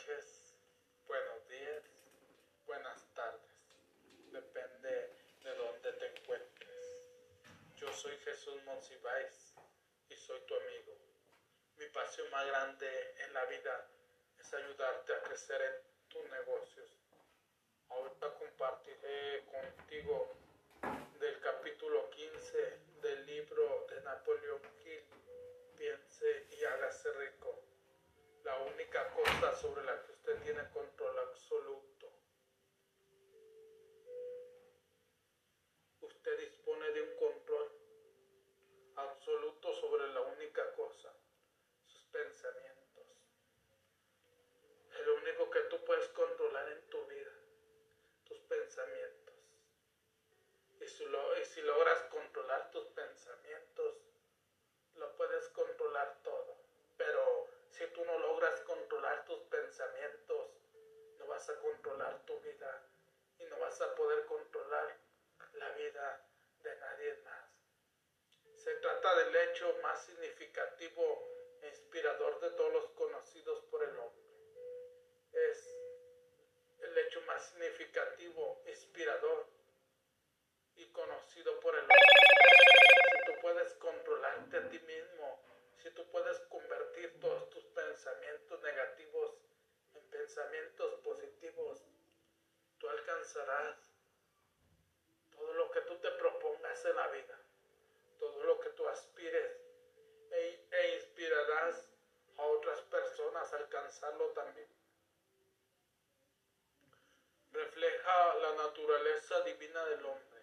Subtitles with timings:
[0.00, 0.54] noches,
[1.06, 1.82] buenos días,
[2.66, 3.40] buenas tardes.
[4.32, 5.12] Depende
[5.42, 7.10] de dónde te encuentres.
[7.76, 9.54] Yo soy Jesús Monsiváis
[10.08, 10.96] y soy tu amigo.
[11.76, 13.86] Mi pasión más grande en la vida
[14.38, 16.90] es ayudarte a crecer en tus negocios.
[17.90, 20.34] Ahorita compartiré contigo
[21.18, 25.04] del capítulo 15 del libro de Napoleón Hill,
[25.76, 27.59] Piense y hágase rico
[28.50, 32.12] la única cosa sobre la que usted tiene control absoluto.
[36.00, 37.70] Usted dispone de un control
[38.96, 41.14] absoluto sobre la única cosa,
[41.86, 43.06] sus pensamientos.
[44.98, 47.32] Es lo único que tú puedes controlar en tu vida,
[48.24, 49.34] tus pensamientos.
[50.80, 50.86] Y
[51.44, 53.94] si, logras controlar tus pensamientos,
[54.96, 56.56] lo puedes controlar todo.
[56.96, 60.48] Pero si tú no logras controlar tus pensamientos,
[61.18, 62.82] no vas a controlar tu vida
[63.38, 64.96] y no vas a poder controlar
[65.52, 66.26] la vida
[66.62, 67.44] de nadie más.
[68.56, 71.28] Se trata del hecho más significativo
[71.60, 74.24] e inspirador de todos los conocidos por el hombre.
[75.32, 75.68] Es
[76.78, 79.46] el hecho más significativo, inspirador
[80.76, 81.96] y conocido por el hombre.
[83.12, 85.49] Si tú puedes controlarte a ti mismo,
[85.82, 89.34] si tú puedes convertir todos tus pensamientos negativos
[89.94, 91.82] en pensamientos positivos,
[92.78, 93.76] tú alcanzarás
[95.30, 97.38] todo lo que tú te propongas en la vida,
[98.18, 99.56] todo lo que tú aspires
[100.30, 101.90] e, e inspirarás
[102.36, 104.68] a otras personas a alcanzarlo también.
[107.52, 110.40] Refleja la naturaleza divina del hombre.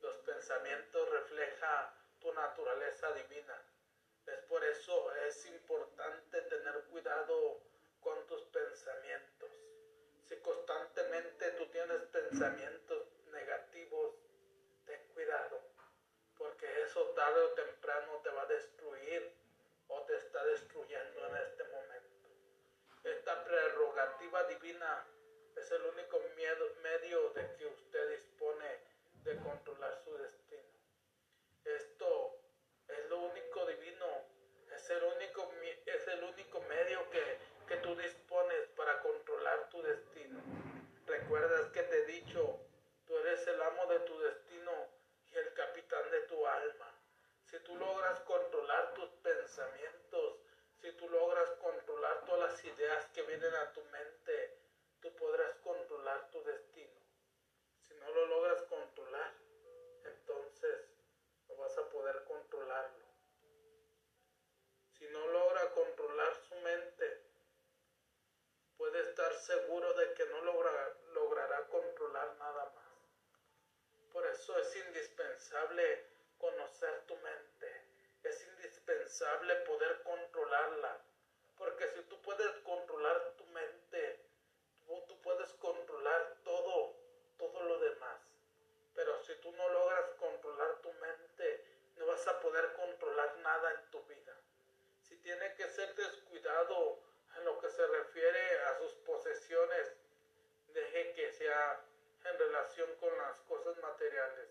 [0.00, 3.67] Los pensamientos reflejan tu naturaleza divina
[4.48, 7.60] por eso es importante tener cuidado
[8.00, 9.50] con tus pensamientos.
[10.28, 14.14] Si constantemente tú tienes pensamientos negativos,
[14.86, 15.60] ten cuidado,
[16.36, 19.32] porque eso tarde o temprano te va a destruir
[19.88, 22.28] o te está destruyendo en este momento.
[23.04, 25.06] Esta prerrogativa divina
[25.56, 26.20] es el único
[26.82, 28.80] medio de que usted dispone
[29.24, 30.62] de controlar su destino.
[31.64, 32.38] Esto
[32.88, 34.06] es lo único divino,
[34.74, 35.52] es el único,
[35.86, 40.40] es el único medio que, que tú dispones para controlar tu destino.
[41.06, 42.60] Recuerdas que te he dicho,
[43.06, 44.72] tú eres el amo de tu destino
[45.32, 46.92] y el capitán de tu alma.
[47.46, 50.36] Si tú logras controlar tus pensamientos,
[50.82, 54.58] si tú logras controlar todas las ideas que vienen a tu mente,
[55.00, 57.00] tú podrás controlar tu destino.
[57.80, 59.32] Si no lo logras controlar,
[60.04, 60.90] entonces
[61.48, 63.06] no vas a poder controlarlo.
[64.98, 67.28] Si no logra controlar su mente,
[68.78, 72.84] puede estar seguro de que no logra, logrará controlar nada más.
[74.12, 76.04] Por eso es indispensable
[76.38, 77.82] conocer tu mente.
[78.22, 81.00] Es indispensable poder controlarla.
[81.56, 84.20] Porque si tú puedes controlar tu mente,
[84.86, 86.94] tú, puedes controlar todo,
[87.38, 88.20] todo lo demás.
[88.94, 91.64] Pero si tú no logras controlar tu mente,
[91.96, 94.36] no vas a poder controlar nada en tu vida.
[95.02, 97.08] Si tiene que ser descuidado
[97.38, 99.92] en lo que se refiere a sus posesiones,
[100.72, 101.80] deje que sea
[102.30, 104.48] en relación con las cosas materiales.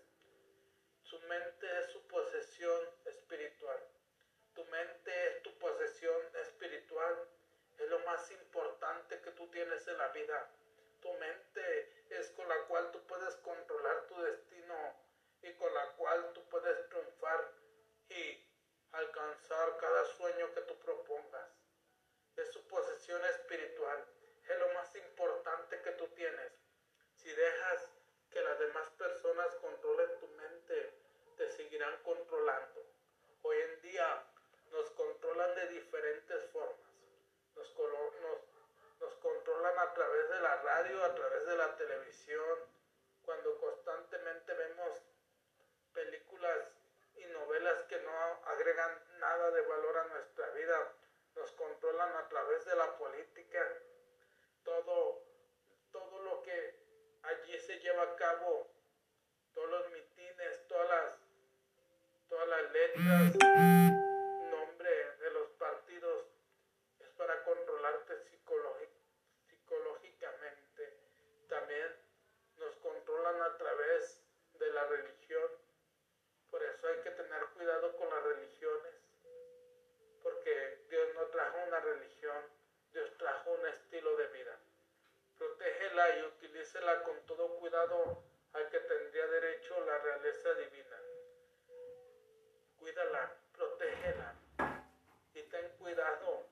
[1.02, 3.80] Su mente es su posesión espiritual.
[4.54, 7.28] Tu mente es tu posesión espiritual.
[7.78, 10.50] Es lo más importante que tú tienes en la vida.
[11.00, 14.96] Tu mente es con la cual tú puedes controlar tu destino
[15.42, 17.52] y con la cual tú puedes triunfar
[18.08, 18.44] y
[18.92, 21.50] alcanzar cada sueño que tú propongas.
[22.36, 24.04] Es su posesión espiritual,
[24.48, 26.57] es lo más importante que tú tienes.
[27.28, 27.86] Si dejas
[28.30, 30.94] que las demás personas controlen tu mente,
[31.36, 32.86] te seguirán controlando.
[33.42, 34.24] Hoy en día
[34.72, 36.90] nos controlan de diferentes formas.
[37.54, 38.40] Nos, nos,
[39.00, 42.60] nos controlan a través de la radio, a través de la televisión,
[43.26, 45.02] cuando constantemente vemos
[45.92, 46.64] películas
[47.14, 50.94] y novelas que no agregan nada de valor a nuestra vida,
[51.36, 53.68] nos controlan a través de la política,
[54.64, 55.27] todo,
[57.28, 58.70] allí se lleva a cabo,
[59.54, 61.18] todos los mitines, todas las,
[62.28, 63.36] todas las letras,
[64.50, 66.26] nombre de los partidos,
[67.00, 68.16] es para controlarte
[69.46, 70.96] psicológicamente.
[71.48, 71.96] También
[72.56, 74.22] nos controlan a través
[74.54, 75.50] de la religión.
[76.50, 78.94] Por eso hay que tener cuidado con las religiones.
[80.22, 82.42] Porque Dios no trajo una religión,
[82.92, 84.58] Dios trajo un estilo de vida.
[85.38, 86.18] Protégela
[86.68, 88.22] utilícela con todo cuidado
[88.52, 90.96] al que tendría derecho la realeza divina.
[92.78, 94.34] Cuídala, protégela
[95.34, 96.44] y ten cuidado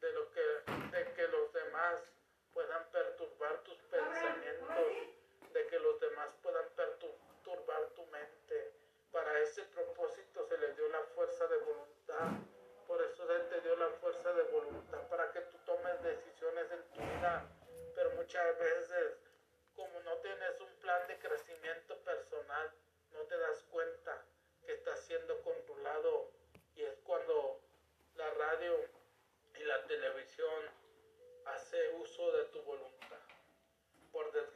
[0.00, 2.00] de lo que de que los demás
[2.52, 4.92] puedan perturbar tus pensamientos,
[5.52, 8.72] de que los demás puedan perturbar tu mente.
[9.10, 12.30] Para ese propósito se le dio la fuerza de voluntad.
[12.86, 16.82] Por eso se te dio la fuerza de voluntad para que tú tomes decisiones en
[16.92, 17.48] tu vida.
[17.94, 19.18] Pero muchas veces,
[19.76, 22.72] como no tienes un plan de crecimiento personal,
[23.12, 24.24] no te das cuenta
[24.64, 26.30] que estás siendo controlado.
[26.74, 27.60] Y es cuando
[28.16, 28.76] la radio
[29.54, 30.70] y la televisión
[31.46, 33.18] hace uso de tu voluntad.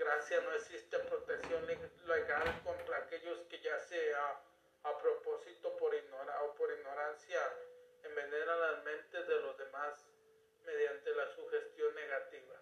[0.07, 4.41] Por desgracia no existe protección legal contra aquellos que ya sea
[4.85, 7.41] a propósito por ignora o por ignorancia
[8.05, 10.07] envenenan las mentes de los demás
[10.65, 12.55] mediante la sugestión negativa.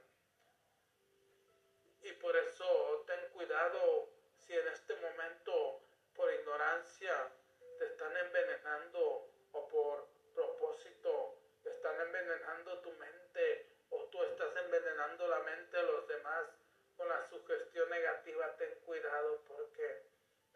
[2.04, 4.08] Y por eso ten cuidado
[4.38, 5.82] si en este momento
[6.16, 7.30] por ignorancia
[7.78, 15.40] te están envenenando o por propósito están envenenando tu mente o tú estás envenenando la
[15.40, 16.63] mente de los demás
[16.96, 20.02] con la sugestión negativa, ten cuidado porque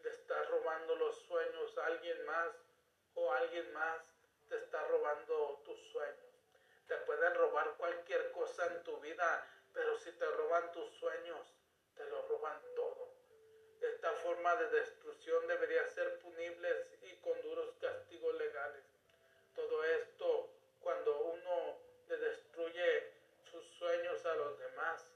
[0.03, 2.49] le estás robando los sueños a alguien más
[3.15, 4.01] o alguien más
[4.47, 6.29] te está robando tus sueños.
[6.87, 11.53] Te pueden robar cualquier cosa en tu vida, pero si te roban tus sueños,
[11.95, 13.09] te lo roban todo.
[13.81, 16.69] Esta forma de destrucción debería ser punible
[17.03, 18.83] y con duros castigos legales.
[19.55, 20.49] Todo esto
[20.81, 21.77] cuando uno
[22.07, 23.13] le destruye
[23.51, 25.11] sus sueños a los demás,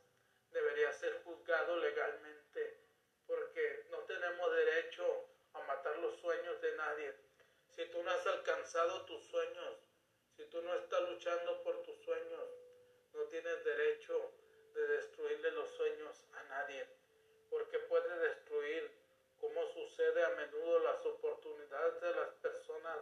[0.54, 2.78] debería ser juzgado legalmente,
[3.28, 7.14] porque no tenemos derecho a matar los sueños de nadie.
[7.76, 9.80] Si tú no has alcanzado tus sueños,
[10.38, 12.44] si tú no estás luchando por tus sueños,
[13.14, 14.32] no tienes derecho
[14.74, 16.88] de destruirle los sueños a nadie,
[17.50, 18.92] porque puede destruir,
[19.40, 22.98] como sucede a menudo, las oportunidades de las personas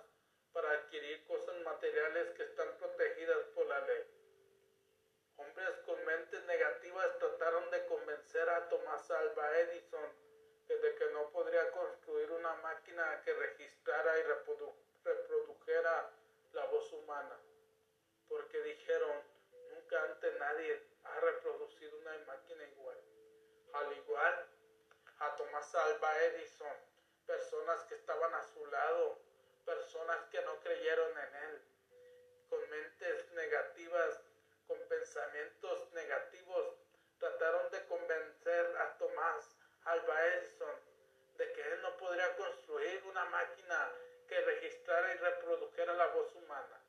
[0.53, 4.20] para adquirir cosas materiales que están protegidas por la ley.
[5.51, 10.09] Hombres con mentes negativas trataron de convencer a Tomás Alba Edison
[10.69, 14.23] de que no podría construir una máquina que registrara y
[15.03, 16.09] reprodujera
[16.53, 17.37] la voz humana,
[18.29, 19.11] porque dijeron,
[19.73, 22.97] nunca antes nadie ha reproducido una máquina igual.
[23.73, 24.47] Al igual,
[25.19, 26.77] a Tomás Alba Edison,
[27.27, 29.19] personas que estaban a su lado,
[29.65, 31.61] personas que no creyeron en él,
[32.49, 34.30] con mentes negativas,
[34.71, 36.77] con pensamientos negativos,
[37.19, 40.75] trataron de convencer a Tomás Alba Edison
[41.35, 43.91] de que él no podría construir una máquina
[44.29, 46.81] que registrara y reprodujera la voz humana.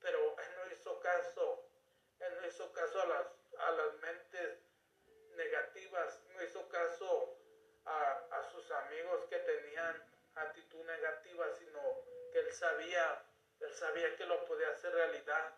[0.00, 1.68] Pero él no hizo caso,
[2.20, 3.26] él no hizo caso a las,
[3.58, 4.60] a las mentes
[5.34, 7.36] negativas, no hizo caso
[7.84, 10.02] a, a sus amigos que tenían
[10.34, 11.80] actitud negativa, sino
[12.32, 13.22] que él sabía,
[13.60, 15.54] él sabía que lo podía hacer realidad,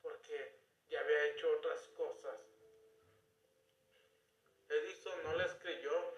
[0.00, 0.63] porque
[0.96, 2.40] había hecho otras cosas.
[4.68, 6.14] Edison no les creyó,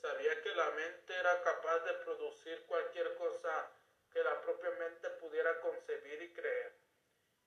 [0.00, 3.70] sabía que la mente era capaz de producir cualquier cosa
[4.12, 6.72] que la propia mente pudiera concebir y creer.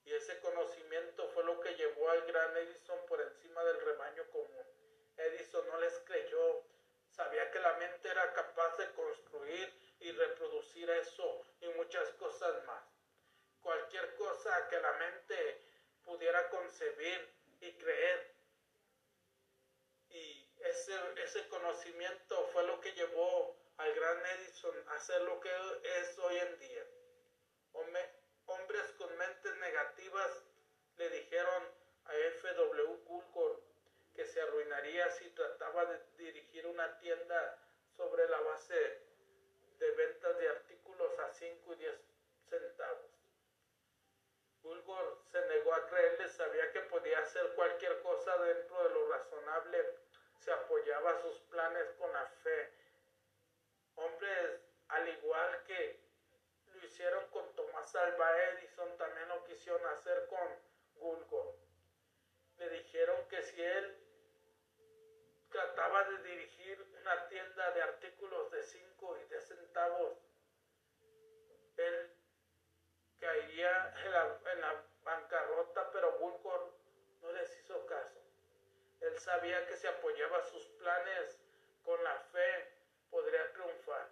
[0.05, 4.65] Y ese conocimiento fue lo que llevó al gran Edison por encima del rebaño común.
[5.17, 6.63] Edison no les creyó,
[7.09, 12.83] sabía que la mente era capaz de construir y reproducir eso y muchas cosas más.
[13.61, 15.66] Cualquier cosa que la mente
[16.07, 18.33] pudiera concebir y creer.
[20.09, 25.51] Y ese, ese conocimiento fue lo que llevó al gran Edison a ser lo que
[25.99, 26.83] es hoy en día.
[28.47, 30.43] hombres con mentes negativas
[30.95, 31.63] le dijeron
[32.05, 32.97] a F.W.
[33.05, 33.61] Gulgor
[34.15, 37.59] que se arruinaría si trataba de dirigir una tienda
[37.97, 39.01] sobre la base
[39.77, 41.95] de ventas de artículos a 5 y 10
[42.49, 43.06] centavos.
[44.67, 49.95] Bulgor se negó a creerle, sabía que podía hacer cualquier cosa dentro de lo razonable,
[50.39, 52.73] se apoyaba a sus planes con la fe.
[53.95, 54.59] Hombres,
[54.89, 56.01] al igual que
[56.73, 60.47] lo hicieron con Tomás Alba Edison, también lo quisieron hacer con
[60.95, 61.55] Bulgor.
[62.57, 63.97] Le dijeron que si él
[65.49, 70.17] trataba de dirigir una tienda de artículos de 5 y de centavos,
[73.27, 76.73] caería en la, bancarrota, pero Bulgor
[77.21, 78.21] no les hizo caso.
[79.01, 81.39] Él sabía que si apoyaba sus planes
[81.83, 82.71] con la fe,
[83.09, 84.09] podría triunfar.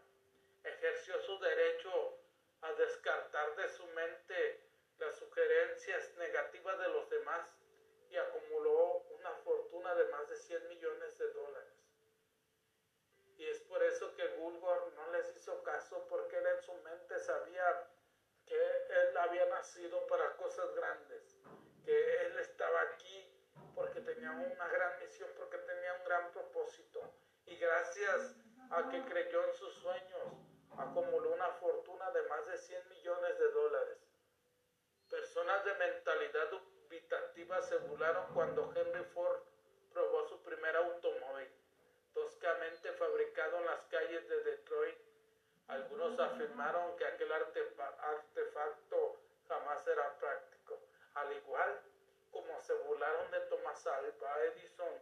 [0.63, 2.17] Ejerció su derecho
[2.61, 4.61] a descartar de su mente
[4.99, 7.45] las sugerencias negativas de los demás
[8.09, 11.73] y acumuló una fortuna de más de 100 millones de dólares.
[13.37, 17.19] Y es por eso que Bulgor no les hizo caso porque él en su mente
[17.19, 17.89] sabía
[19.65, 21.37] nacido para cosas grandes,
[21.83, 23.31] que Él estaba aquí
[23.73, 27.01] porque tenía una gran misión, porque tenía un gran propósito.
[27.45, 28.35] Y gracias
[28.71, 30.23] a que creyó en sus sueños,
[30.77, 33.97] acumuló una fortuna de más de 100 millones de dólares.
[35.09, 39.41] Personas de mentalidad dubitativa se burlaron cuando Henry Ford
[39.93, 41.49] probó su primer automóvil,
[42.13, 45.04] toscamente fabricado en las calles de Detroit.
[45.67, 50.79] Algunos afirmaron que aquel artefacto jamás será práctico,
[51.15, 51.81] al igual
[52.31, 54.93] como se burlaron de Thomas Alva Edison,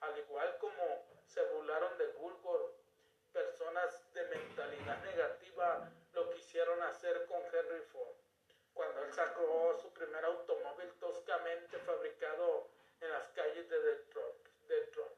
[0.00, 2.74] al igual como se burlaron de Gulgor.
[3.32, 8.16] Personas de mentalidad negativa lo quisieron hacer con Henry Ford.
[8.72, 12.68] Cuando él sacó su primer automóvil toscamente fabricado
[13.00, 14.48] en las calles de Detroit.
[14.66, 15.12] Detroit.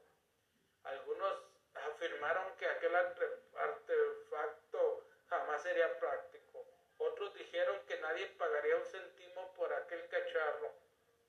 [0.83, 6.65] Algunos afirmaron que aquel artefacto jamás sería práctico.
[6.97, 10.71] Otros dijeron que nadie pagaría un céntimo por aquel cacharro.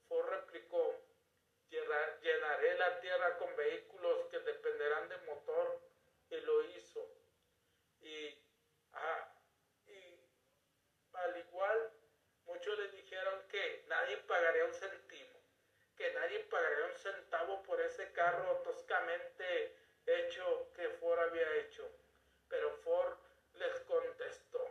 [0.06, 0.94] Ford replicó,
[1.68, 5.80] llenaré la tierra con vehículos que dependerán de motor,
[6.30, 7.04] y lo hizo.
[8.02, 8.38] Y,
[8.92, 9.34] ah,
[9.88, 10.20] y
[11.14, 11.90] al igual,
[12.44, 15.40] muchos le dijeron que nadie pagaría un céntimo,
[15.96, 21.90] que nadie pagaría un centavo por ese carro toscamente hecho que Ford había hecho.
[22.48, 23.18] Pero Ford
[23.54, 24.64] les contestó,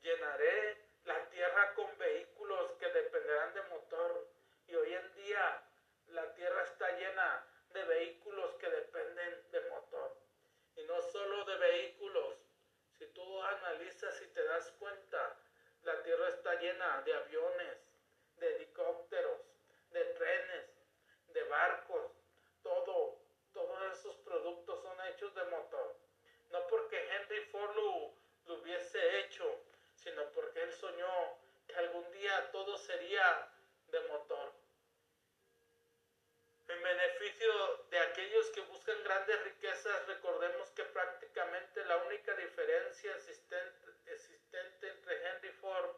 [0.00, 0.75] llenaré
[1.36, 4.26] tierra con vehículos que dependerán de motor
[4.68, 5.62] y hoy en día
[6.06, 10.16] la tierra está llena de vehículos que dependen de motor.
[10.76, 12.38] Y no solo de vehículos.
[12.98, 15.36] Si tú analizas y te das cuenta,
[15.82, 17.76] la tierra está llena de aviones,
[18.38, 19.42] de helicópteros,
[19.90, 20.70] de trenes,
[21.34, 22.12] de barcos.
[22.62, 23.18] Todo,
[23.52, 25.96] todos esos productos son hechos de motor.
[26.50, 28.14] No porque Henry Ford lo,
[28.46, 29.65] lo hubiese hecho,
[30.06, 31.36] sino porque él soñó
[31.66, 33.50] que algún día todo sería
[33.88, 34.52] de motor.
[36.68, 43.90] En beneficio de aquellos que buscan grandes riquezas, recordemos que prácticamente la única diferencia existente,
[44.06, 45.96] existente entre Henry Ford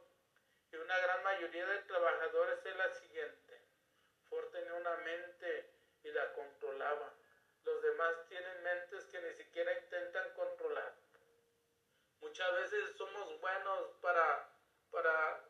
[0.73, 3.61] y una gran mayoría de trabajadores es la siguiente.
[4.31, 5.71] Ford tenía una mente
[6.03, 7.13] y la controlaba.
[7.65, 10.58] Los demás tienen mentes que ni siquiera intentan controlar.
[12.29, 14.47] Muchas veces somos buenos para,
[14.91, 15.45] para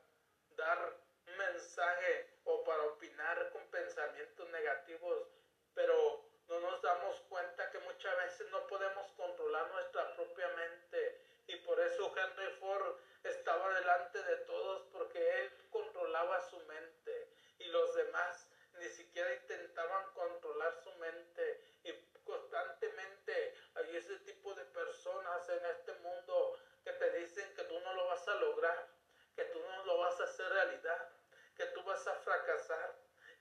[0.50, 0.94] dar
[1.26, 5.26] un mensaje o para opinar con pensamientos negativos,
[5.74, 11.20] pero no nos damos cuenta que muchas veces no podemos controlar nuestra propia mente.
[11.48, 17.64] Y por eso Henry Ford estaba delante de todos porque él controlaba su mente y
[17.64, 21.60] los demás ni siquiera intentaban controlar su mente.
[21.82, 21.92] Y
[22.22, 26.57] constantemente hay ese tipo de personas en este mundo
[26.98, 28.88] te dicen que tú no lo vas a lograr,
[29.34, 31.08] que tú no lo vas a hacer realidad,
[31.56, 32.94] que tú vas a fracasar,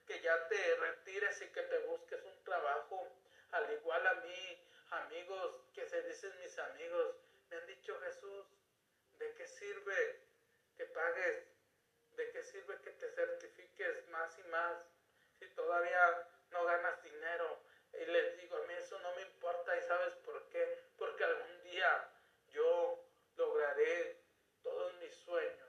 [0.06, 3.06] que ya te retires y que te busques un trabajo.
[3.50, 7.16] Al igual a mí, amigos que se dicen mis amigos,
[7.50, 8.46] me han dicho Jesús,
[9.18, 10.20] ¿de qué sirve
[10.76, 11.44] que pagues?
[12.12, 14.76] ¿De qué sirve que te certifiques más y más
[15.38, 17.60] si todavía no ganas dinero?
[17.92, 21.62] Y les digo, a mí eso no me importa y sabes por qué, porque algún
[21.62, 22.10] día
[22.50, 22.97] yo
[23.58, 24.16] lograré
[24.62, 25.68] todos mis sueños.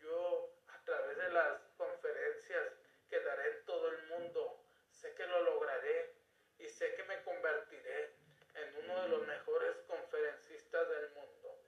[0.00, 2.74] Yo a través de las conferencias
[3.08, 6.16] que daré en todo el mundo, sé que lo lograré
[6.58, 8.16] y sé que me convertiré
[8.54, 11.60] en uno de los mejores conferencistas del mundo.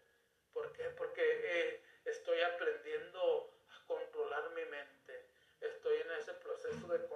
[0.53, 0.91] ¿Por qué?
[0.91, 5.29] Porque eh, estoy aprendiendo a controlar mi mente.
[5.61, 7.07] Estoy en ese proceso de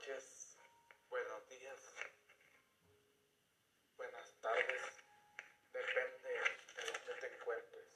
[0.00, 0.56] noches,
[1.10, 1.94] buenos días,
[3.98, 4.82] buenas tardes,
[5.74, 6.30] depende
[6.74, 7.86] de donde te encuentres.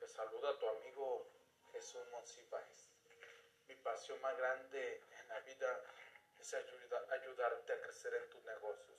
[0.00, 1.26] Te saluda tu amigo
[1.72, 2.90] Jesús Monsiváis.
[3.68, 5.80] Mi pasión más grande en la vida
[6.40, 8.98] es ayuda- ayudarte a crecer en tus negocios.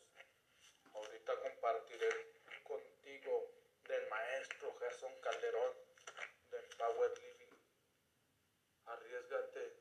[0.94, 2.10] Ahorita compartiré
[2.64, 3.52] contigo
[3.88, 5.74] del maestro Gerson Calderón
[6.50, 7.56] de Power Living.
[8.86, 9.74] Arriesgate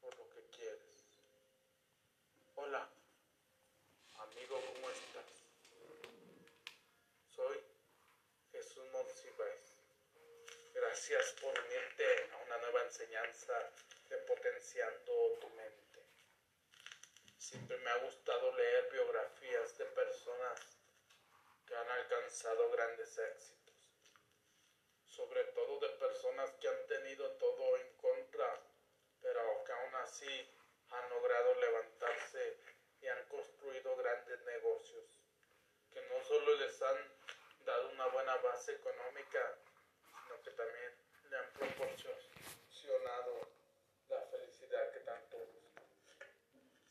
[0.00, 0.96] por lo que quieres.
[2.58, 2.88] Hola,
[4.14, 5.24] amigo, ¿cómo estás?
[7.34, 7.60] Soy
[8.50, 9.76] Jesús Monsiváis.
[10.72, 13.70] Gracias por unirte a una nueva enseñanza
[14.08, 16.00] de potenciando tu mente.
[17.36, 20.60] Siempre me ha gustado leer biografías de personas
[21.66, 23.56] que han alcanzado grandes éxitos
[25.16, 28.60] sobre todo de personas que han tenido todo en contra,
[29.22, 30.50] pero que aún así
[30.96, 32.56] han logrado levantarse
[33.00, 35.04] y han construido grandes negocios,
[35.92, 36.96] que no solo les han
[37.64, 39.58] dado una buena base económica,
[40.22, 40.92] sino que también
[41.30, 43.48] le han proporcionado
[44.08, 45.84] la felicidad que tanto buscan.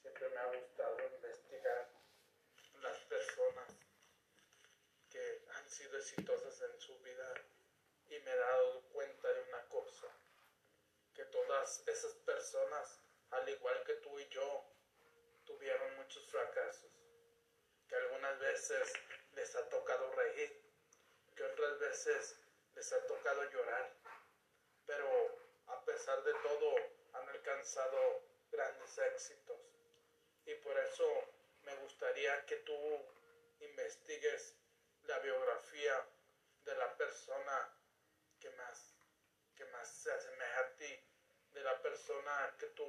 [0.01, 1.89] Siempre me ha gustado investigar
[2.81, 3.73] las personas
[5.09, 7.33] que han sido exitosas en su vida
[8.07, 10.07] y me he dado cuenta de una cosa,
[11.13, 12.99] que todas esas personas,
[13.35, 14.65] al igual que tú y yo,
[15.45, 16.91] tuvieron muchos fracasos,
[17.87, 18.93] que algunas veces
[19.33, 20.61] les ha tocado reír,
[21.35, 22.39] que otras veces
[22.75, 23.93] les ha tocado llorar,
[24.85, 25.09] pero
[25.67, 26.75] a pesar de todo
[27.13, 29.59] han alcanzado grandes éxitos.
[30.45, 31.05] Y por eso
[31.63, 32.77] me gustaría que tú
[33.59, 34.55] investigues
[35.03, 36.07] la biografía
[36.63, 37.73] de la persona
[38.39, 38.95] que más,
[39.55, 41.03] que más se asemeja a ti,
[41.53, 42.85] de la persona que tú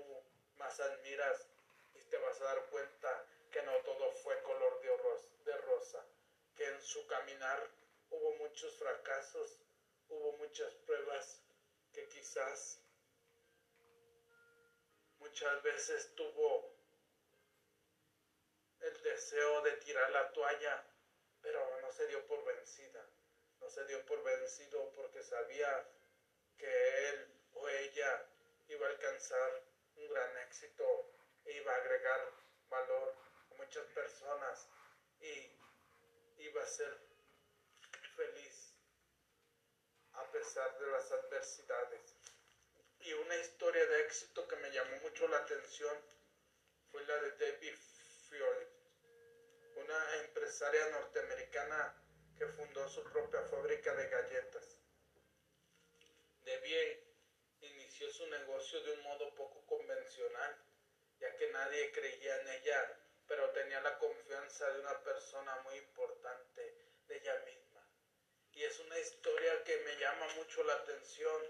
[0.56, 1.48] más admiras
[1.94, 6.04] y te vas a dar cuenta que no todo fue color de, ros- de rosa,
[6.54, 7.70] que en su caminar
[8.10, 9.58] hubo muchos fracasos,
[10.08, 11.40] hubo muchas pruebas
[11.92, 12.80] que quizás
[15.18, 16.70] muchas veces tuvo
[18.80, 20.82] el deseo de tirar la toalla,
[21.42, 23.06] pero no se dio por vencida.
[23.60, 25.84] No se dio por vencido porque sabía
[26.56, 28.24] que él o ella
[28.68, 29.62] iba a alcanzar
[29.96, 30.84] un gran éxito
[31.46, 32.32] iba a agregar
[32.68, 33.14] valor
[33.50, 34.68] a muchas personas
[35.20, 35.50] y
[36.38, 36.98] iba a ser
[38.16, 38.74] feliz
[40.12, 42.14] a pesar de las adversidades.
[43.00, 45.96] Y una historia de éxito que me llamó mucho la atención
[46.90, 47.76] fue la de Debbie
[48.28, 48.68] Field,
[49.76, 51.94] una empresaria norteamericana
[52.36, 54.80] que fundó su propia fábrica de galletas.
[56.44, 57.05] Debbie
[58.04, 60.54] su negocio de un modo poco convencional,
[61.18, 66.74] ya que nadie creía en ella, pero tenía la confianza de una persona muy importante,
[67.08, 67.88] de ella misma.
[68.52, 71.42] Y es una historia que me llama mucho la atención,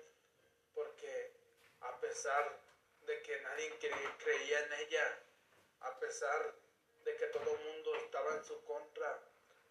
[0.72, 1.32] porque
[1.80, 2.61] a pesar
[3.00, 3.78] de que nadie
[4.18, 5.18] creía en ella,
[5.80, 6.54] a pesar
[7.04, 9.20] de que todo el mundo estaba en su contra,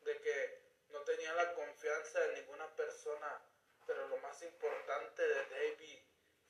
[0.04, 0.60] de que
[0.90, 3.42] no tenía la confianza de ninguna persona,
[3.88, 6.00] pero lo más importante de David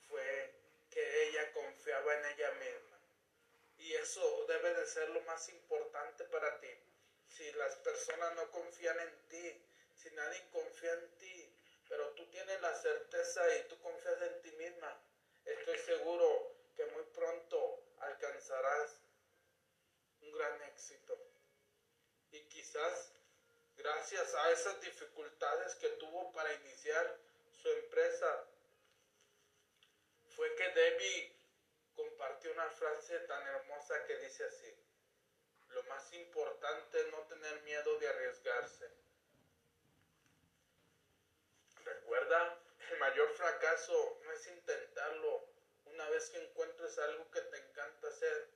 [0.07, 0.53] fue
[0.89, 2.99] que ella confiaba en ella misma.
[3.77, 6.69] Y eso debe de ser lo más importante para ti.
[7.27, 9.61] Si las personas no confían en ti,
[9.95, 11.55] si nadie confía en ti,
[11.89, 14.99] pero tú tienes la certeza y tú confías en ti misma,
[15.43, 19.01] estoy seguro que muy pronto alcanzarás
[20.21, 21.17] un gran éxito.
[22.31, 23.11] Y quizás
[23.77, 27.19] gracias a esas dificultades que tuvo para iniciar
[27.61, 28.47] su empresa,
[30.35, 31.31] fue que Debbie
[31.95, 34.73] compartió una frase tan hermosa que dice así,
[35.69, 38.89] lo más importante es no tener miedo de arriesgarse.
[41.83, 42.59] Recuerda,
[42.91, 45.45] el mayor fracaso no es intentarlo.
[45.85, 48.49] Una vez que encuentres algo que te encanta hacer,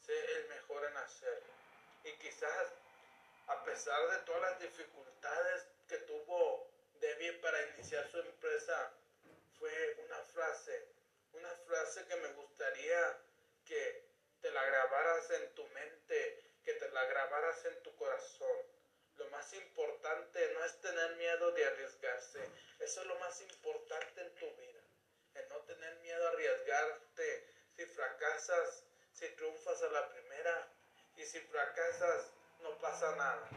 [0.00, 1.52] sé el mejor en hacerlo.
[2.04, 2.72] Y quizás,
[3.46, 6.68] a pesar de todas las dificultades que tuvo
[7.00, 8.92] Debbie para iniciar su empresa,
[9.58, 10.93] fue una frase,
[11.44, 13.18] una frase que me gustaría
[13.66, 14.02] que
[14.40, 18.56] te la grabaras en tu mente, que te la grabaras en tu corazón.
[19.16, 22.48] Lo más importante no es tener miedo de arriesgarse,
[22.80, 24.80] eso es lo más importante en tu vida,
[25.34, 27.54] el no tener miedo a arriesgarte.
[27.76, 30.68] Si fracasas, si triunfas a la primera
[31.16, 33.48] y si fracasas, no pasa nada.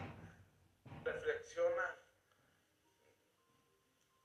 [1.05, 1.95] Reflexiona,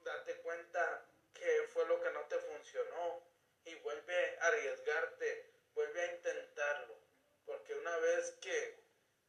[0.00, 3.31] date cuenta que fue lo que no te funcionó
[3.64, 6.98] y vuelve a arriesgarte, vuelve a intentarlo,
[7.44, 8.84] porque una vez que,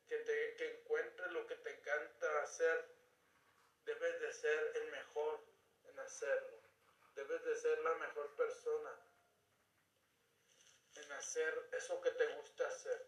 [0.08, 2.86] que, te, que encuentres lo que te encanta hacer,
[3.86, 5.44] debes de ser el mejor
[5.86, 6.62] en hacerlo,
[7.16, 9.00] debes de ser la mejor persona
[10.96, 13.08] en hacer eso que te gusta hacer.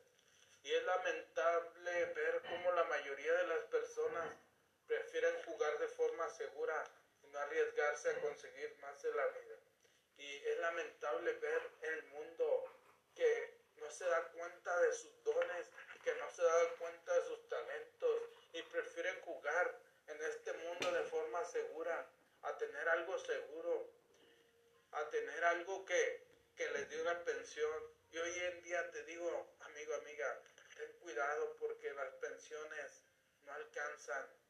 [0.63, 4.35] Y es lamentable ver cómo la mayoría de las personas
[4.87, 6.83] prefieren jugar de forma segura
[7.21, 9.54] y no arriesgarse a conseguir más de la vida.
[10.17, 12.71] Y es lamentable ver el mundo
[13.15, 15.67] que no se da cuenta de sus dones,
[16.03, 18.21] que no se da cuenta de sus talentos
[18.53, 22.07] y prefieren jugar en este mundo de forma segura,
[22.43, 23.89] a tener algo seguro,
[24.91, 26.23] a tener algo que,
[26.55, 27.83] que les dé una pensión.
[28.11, 30.41] Y hoy en día te digo, amigo, amiga,
[30.75, 33.01] ten cuidado porque las pensiones
[33.45, 34.44] no alcanzan.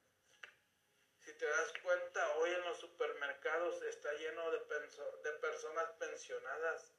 [1.25, 6.91] Si te das cuenta, hoy en los supermercados está lleno de, de personas pensionadas.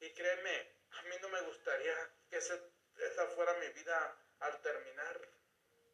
[0.00, 5.20] Y créeme, a mí no me gustaría que esa fuera mi vida al terminar.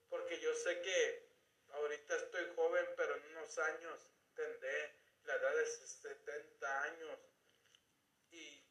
[0.08, 1.28] Porque yo sé que
[1.72, 7.18] ahorita estoy joven, pero en unos años tendré la edad de 70 años.
[8.30, 8.64] Y,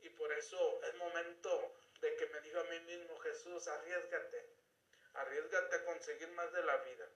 [0.00, 4.50] y por eso es momento de que me diga a mí mismo, Jesús, arriesgate,
[5.14, 7.08] arriesgate a conseguir más de la vida,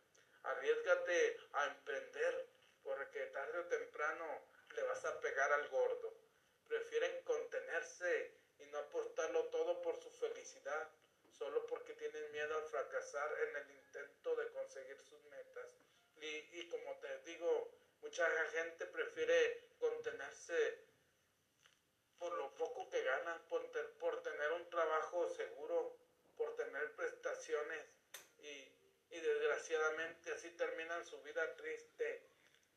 [0.45, 2.47] arriesgate a emprender,
[2.83, 4.27] porque tarde o temprano
[4.75, 6.15] le vas a pegar al gordo.
[6.69, 10.89] Prefieren contenerse y no apostarlo todo por su felicidad,
[11.39, 15.77] solo porque tienen miedo a fracasar en el intento de conseguir sus metas.
[16.17, 20.87] Y, y como te digo, mucha gente prefiere contenerse
[22.19, 23.43] por lo poco que ganan,
[24.23, 25.97] tener un trabajo seguro,
[26.37, 27.85] por tener prestaciones
[28.39, 28.73] y,
[29.11, 29.21] y
[30.33, 32.23] así terminan su vida triste.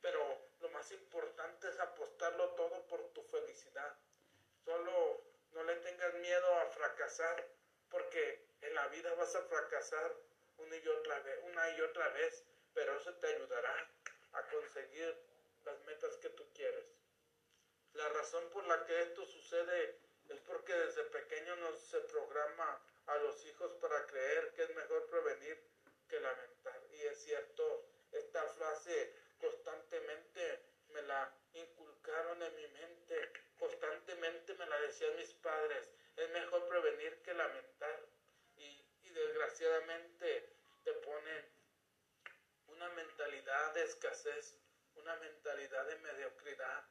[0.01, 3.97] Pero lo más importante es apostarlo todo por tu felicidad.
[4.63, 5.21] Solo
[5.53, 7.47] no le tengas miedo a fracasar,
[7.89, 10.15] porque en la vida vas a fracasar
[10.57, 13.89] una y otra vez, una y otra vez, pero eso te ayudará
[14.33, 15.15] a conseguir
[15.63, 16.85] las metas que tú quieres.
[17.93, 23.17] La razón por la que esto sucede es porque desde pequeño nos se programa a
[23.17, 25.63] los hijos para creer que es mejor prevenir
[26.09, 26.84] que lamentar.
[26.95, 34.79] Y es cierto, esta frase constantemente me la inculcaron en mi mente, constantemente me la
[34.79, 38.05] decían mis padres, es mejor prevenir que lamentar.
[38.57, 38.81] Y,
[39.15, 40.49] desgraciadamente
[40.83, 41.45] te ponen
[42.67, 44.57] una mentalidad de escasez,
[44.95, 46.83] una mentalidad de mediocridad,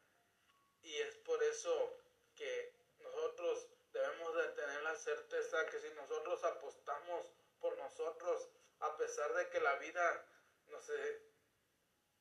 [0.83, 1.99] y es por eso
[2.35, 8.49] que nosotros debemos de tener la certeza que si nosotros apostamos por nosotros,
[8.85, 10.27] a pesar de que la vida
[10.67, 10.91] nos,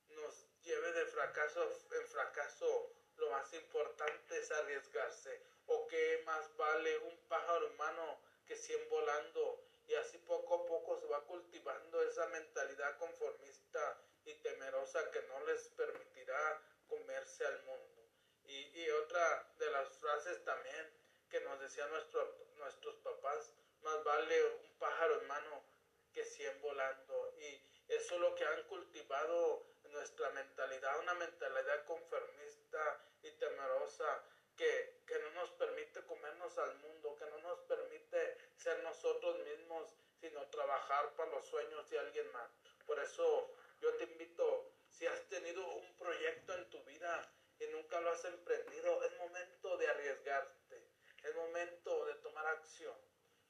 [0.10, 6.98] nos lleve de fracaso en fracaso, lo más importante es arriesgarse o qué más vale
[7.00, 12.26] un pájaro humano que cien volando y así poco a poco se va cultivando esa
[12.28, 18.02] mentalidad conformista y temerosa que no les permitirá comerse al mundo.
[18.46, 20.94] Y, y otra de las frases también
[21.30, 25.73] que nos decían nuestro, nuestros papás, más vale un pájaro hermano
[26.14, 27.34] que cien volando.
[27.38, 34.24] Y eso es lo que han cultivado nuestra mentalidad, una mentalidad conformista y temerosa
[34.56, 39.96] que, que no nos permite comernos al mundo, que no nos permite ser nosotros mismos,
[40.20, 42.50] sino trabajar para los sueños de alguien más.
[42.86, 48.00] Por eso yo te invito, si has tenido un proyecto en tu vida y nunca
[48.02, 50.88] lo has emprendido, es momento de arriesgarte,
[51.24, 52.96] es momento de tomar acción,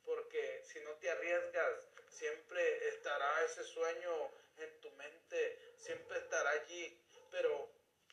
[0.03, 7.01] porque si no te arriesgas, siempre estará ese sueño en tu mente, siempre estará allí,
[7.31, 7.69] pero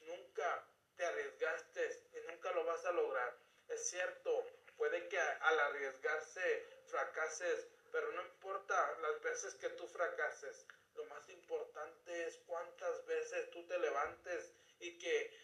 [0.06, 3.36] nunca te arriesgaste y nunca lo vas a lograr.
[3.68, 10.66] Es cierto, puede que al arriesgarse fracases, pero no importa las veces que tú fracases,
[10.94, 15.34] lo más importante es cuántas veces tú te levantes y que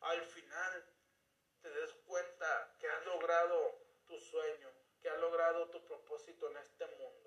[0.00, 0.84] al final
[1.62, 6.86] te des cuenta que has logrado tu sueño, que has logrado tu propósito en este
[6.86, 7.19] mundo.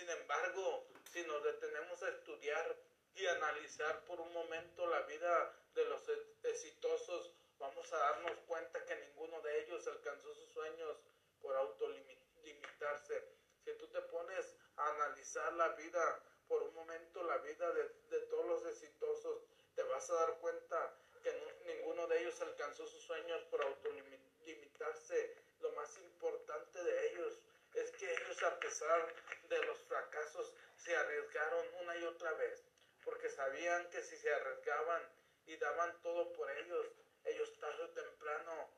[0.00, 2.74] Sin embargo, si nos detenemos a estudiar
[3.14, 6.00] y analizar por un momento la vida de los
[6.42, 10.96] exitosos, vamos a darnos cuenta que ninguno de ellos alcanzó sus sueños
[11.42, 13.28] por autolimitarse.
[13.62, 18.46] Si tú te pones a analizar la vida por un momento la vida de, todos
[18.46, 19.42] los exitosos,
[19.74, 21.30] te vas a dar cuenta que
[21.66, 25.36] ninguno de ellos alcanzó sus sueños por autolimitarse.
[25.60, 27.38] Lo más importante de ellos
[27.74, 29.14] es que ellos a pesar
[29.48, 32.64] de los fracasos se arriesgaron una y otra vez,
[33.04, 35.02] porque sabían que si se arriesgaban
[35.46, 36.86] y daban todo por ellos,
[37.24, 38.70] ellos tarde o temprano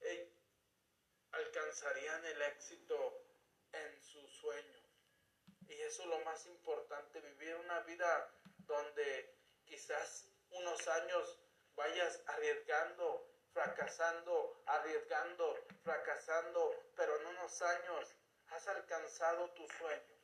[0.00, 0.32] eh,
[1.32, 3.22] alcanzarían el éxito
[3.72, 4.80] en su sueño.
[5.68, 8.32] Y eso es lo más importante, vivir una vida
[8.66, 11.38] donde quizás unos años
[11.76, 18.16] vayas arriesgando, fracasando, arriesgando, fracasando, pero en unos años
[18.48, 20.16] has alcanzado tu sueño.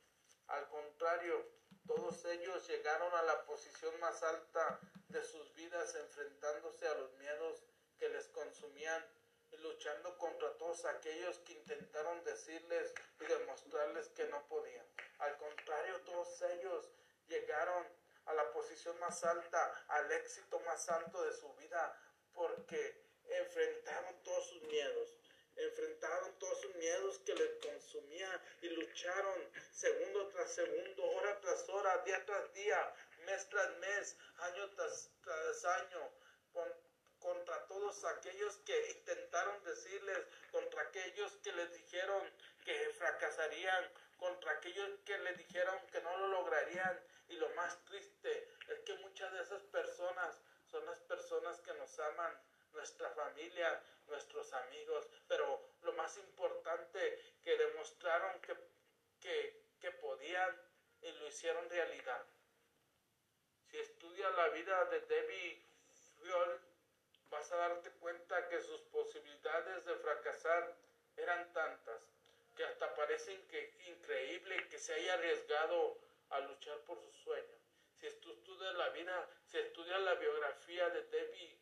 [0.47, 1.45] Al contrario,
[1.85, 7.63] todos ellos llegaron a la posición más alta de sus vidas enfrentándose a los miedos
[7.97, 9.05] que les consumían
[9.51, 14.85] y luchando contra todos aquellos que intentaron decirles y demostrarles que no podían.
[15.19, 16.89] Al contrario, todos ellos
[17.27, 17.87] llegaron
[18.25, 21.97] a la posición más alta, al éxito más alto de su vida,
[22.33, 25.17] porque enfrentaron todos sus miedos,
[25.55, 31.97] enfrentaron todos sus miedos que les consumían y lucharon segundo tras segundo, hora tras hora,
[32.03, 32.93] día tras día,
[33.25, 36.11] mes tras mes, año tras, año,
[37.19, 40.19] contra todos aquellos que intentaron decirles,
[40.51, 42.31] contra aquellos que les dijeron
[42.63, 46.99] que fracasarían, contra aquellos que les dijeron que no lo lograrían.
[47.29, 50.39] Y lo más triste es que muchas de esas personas
[50.71, 52.39] son las personas que nos aman,
[52.77, 60.61] nuestra familia, nuestros amigos, pero lo más importante que demostraron que, que, podían
[61.01, 62.23] y lo hicieron realidad.
[63.69, 65.65] Si estudia la vida de Debbie
[66.17, 66.61] Fiol,
[67.29, 70.75] vas a darte cuenta que sus posibilidades de fracasar
[71.15, 72.01] eran tantas
[72.55, 75.97] que hasta parece que, increíble que se haya arriesgado
[76.29, 77.61] a luchar por sus sueños.
[77.99, 81.59] Si estudias la vida, si estudias la biografía de Debbie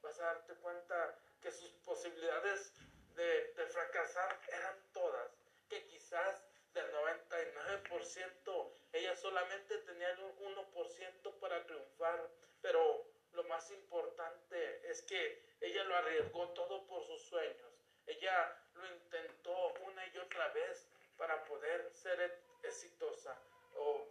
[0.00, 2.72] Vas a darte cuenta que sus posibilidades
[3.16, 5.28] de, de fracasar eran todas,
[5.68, 12.28] que quizás del 99% ella solamente tenía un 1% para triunfar,
[12.60, 17.72] pero lo más importante es que ella lo arriesgó todo por sus sueños.
[18.06, 20.86] Ella lo intentó una y otra vez
[21.16, 23.36] para poder ser exitosa.
[23.74, 24.06] O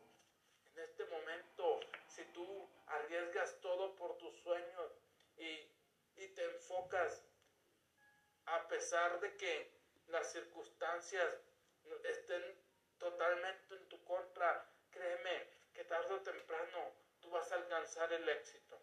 [0.74, 1.80] en este momento,
[2.16, 4.92] si tú arriesgas todo por tus sueños
[5.38, 5.50] y,
[6.16, 7.24] y te enfocas
[8.46, 9.72] a pesar de que
[10.08, 11.40] las circunstancias
[12.04, 12.44] estén
[12.98, 18.80] totalmente en tu contra, créeme que tarde o temprano tú vas a alcanzar el éxito.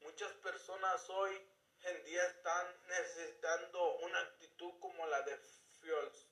[0.00, 1.34] Muchas personas hoy
[1.82, 5.36] en día están necesitando una actitud como la de
[5.80, 6.28] Fiols,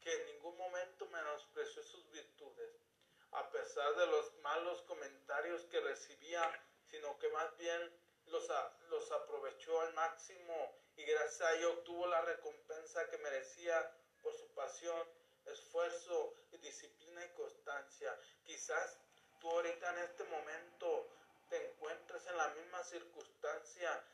[0.00, 2.87] que en ningún momento menospreció sus virtudes,
[3.32, 6.42] a pesar de los malos comentarios que recibía,
[6.90, 7.92] sino que más bien
[8.26, 8.48] los,
[8.90, 14.48] los aprovechó al máximo y gracias a ello obtuvo la recompensa que merecía por su
[14.54, 15.08] pasión,
[15.46, 18.18] esfuerzo disciplina y constancia.
[18.44, 18.98] Quizás
[19.40, 21.08] tú ahorita en este momento
[21.48, 24.04] te encuentres en la misma circunstancia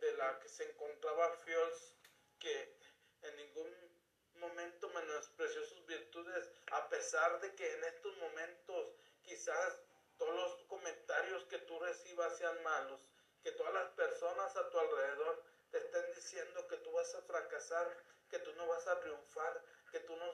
[0.00, 1.94] de la que se encontraba Fields,
[2.38, 2.76] que
[3.22, 3.91] en ningún
[4.42, 8.88] momento menospreció sus virtudes, a pesar de que en estos momentos
[9.22, 9.80] quizás
[10.18, 13.00] todos los comentarios que tú recibas sean malos,
[13.42, 17.96] que todas las personas a tu alrededor te estén diciendo que tú vas a fracasar,
[18.28, 20.32] que tú no vas a triunfar, que tú no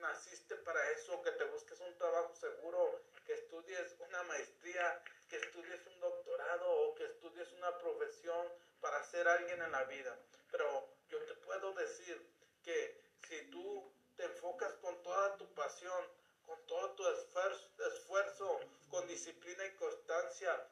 [0.00, 5.86] naciste para eso, que te busques un trabajo seguro, que estudies una maestría, que estudies
[5.86, 8.48] un doctorado o que estudies una profesión
[8.80, 10.18] para ser alguien en la vida.
[10.50, 12.20] Pero yo te puedo decir
[12.62, 16.06] que si tú te enfocas con toda tu pasión,
[16.46, 20.68] con todo tu esfuerzo, con disciplina y constancia,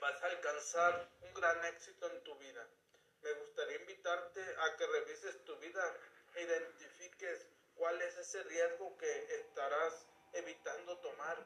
[0.00, 2.66] vas a alcanzar un gran éxito en tu vida.
[3.22, 5.96] Me gustaría invitarte a que revises tu vida
[6.34, 11.44] e identifiques cuál es ese riesgo que estarás evitando tomar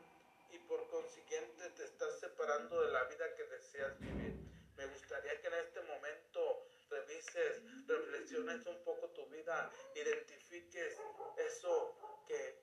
[0.50, 4.34] y por consiguiente te estás separando de la vida que deseas vivir.
[4.76, 10.96] Me gustaría que en este momento revises, reflexiones un poco tu vida, identifiques
[11.36, 12.62] eso que,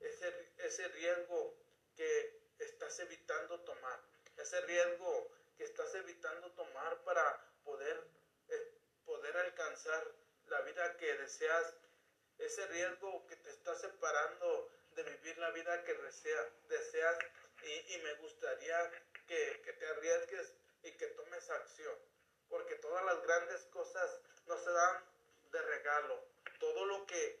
[0.00, 1.54] ese, ese riesgo
[1.96, 4.00] que estás evitando tomar,
[4.36, 7.24] ese riesgo que estás evitando tomar para
[7.64, 8.06] poder,
[8.48, 8.72] eh,
[9.04, 10.06] poder alcanzar
[10.46, 11.74] la vida que deseas,
[12.38, 17.18] ese riesgo que te está separando de vivir la vida que deseas
[17.62, 18.90] y, me gustaría
[19.26, 20.52] que, que te arriesgues
[20.82, 21.96] y que tomes acción,
[22.52, 25.02] porque todas las grandes cosas no se dan
[25.52, 26.22] de regalo,
[26.60, 27.40] todo lo que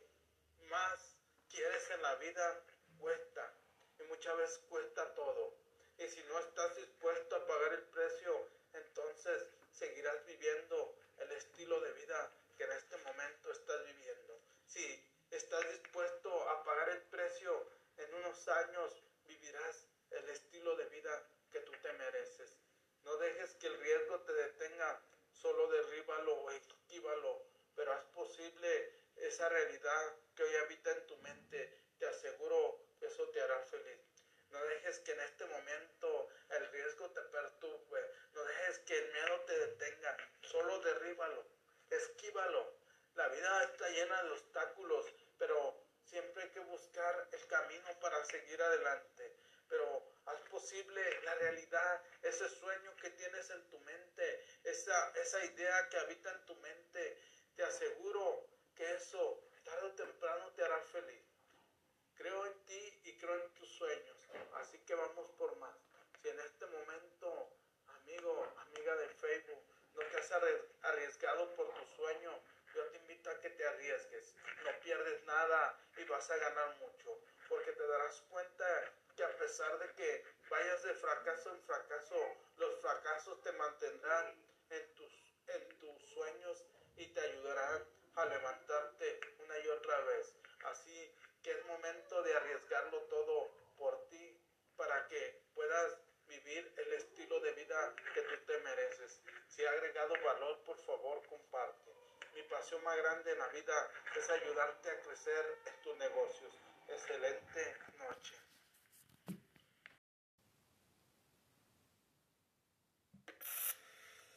[0.70, 1.16] más
[1.50, 2.64] quieres en la vida
[2.98, 3.52] cuesta
[3.98, 5.54] y muchas veces cuesta todo.
[5.98, 11.92] Y si no estás dispuesto a pagar el precio, entonces seguirás viviendo el estilo de
[11.92, 14.40] vida que en este momento estás viviendo.
[14.66, 17.66] Si estás dispuesto a pagar el precio,
[17.98, 22.62] en unos años vivirás el estilo de vida que tú te mereces.
[23.04, 25.00] No dejes que el riesgo te detenga,
[25.32, 27.42] solo derríbalo o esquívalo,
[27.74, 31.78] pero haz posible esa realidad que hoy habita en tu mente.
[31.98, 34.00] Te aseguro que eso te hará feliz.
[34.50, 38.10] No dejes que en este momento el riesgo te perturbe.
[38.34, 40.16] No dejes que el miedo te detenga.
[40.42, 41.44] Solo derríbalo.
[41.90, 42.74] Esquívalo.
[43.14, 45.06] La vida está llena de obstáculos,
[45.38, 49.36] pero siempre hay que buscar el camino para seguir adelante.
[49.68, 55.88] Pero haz posible la realidad, ese sueño que tienes en tu mente, esa, esa idea
[55.88, 57.18] que habita en tu mente.
[57.56, 61.22] Te aseguro que eso tarde o temprano te hará feliz.
[62.14, 64.28] Creo en ti y creo en tus sueños.
[64.54, 65.76] Así que vamos por más.
[66.20, 67.50] Si en este momento,
[67.88, 69.62] amigo, amiga de Facebook,
[69.94, 70.32] no te has
[70.82, 72.38] arriesgado por tu sueño,
[72.74, 74.34] yo te invito a que te arriesgues.
[74.64, 77.18] No pierdes nada y vas a ganar mucho.
[77.48, 82.16] Porque te darás cuenta que a pesar de que vayas de fracaso en fracaso,
[82.56, 84.34] los fracasos te mantendrán
[84.70, 85.12] en tus,
[85.48, 86.64] en tus sueños
[86.96, 90.34] y te ayudarán a levantarte una y otra vez.
[90.64, 94.38] Así que es momento de arriesgarlo todo por ti
[94.76, 99.20] para que puedas vivir el estilo de vida que tú te mereces.
[99.48, 101.92] Si ha agregado valor, por favor, comparte.
[102.34, 106.58] Mi pasión más grande en la vida es ayudarte a crecer en tus negocios.
[106.88, 108.51] Excelente noche.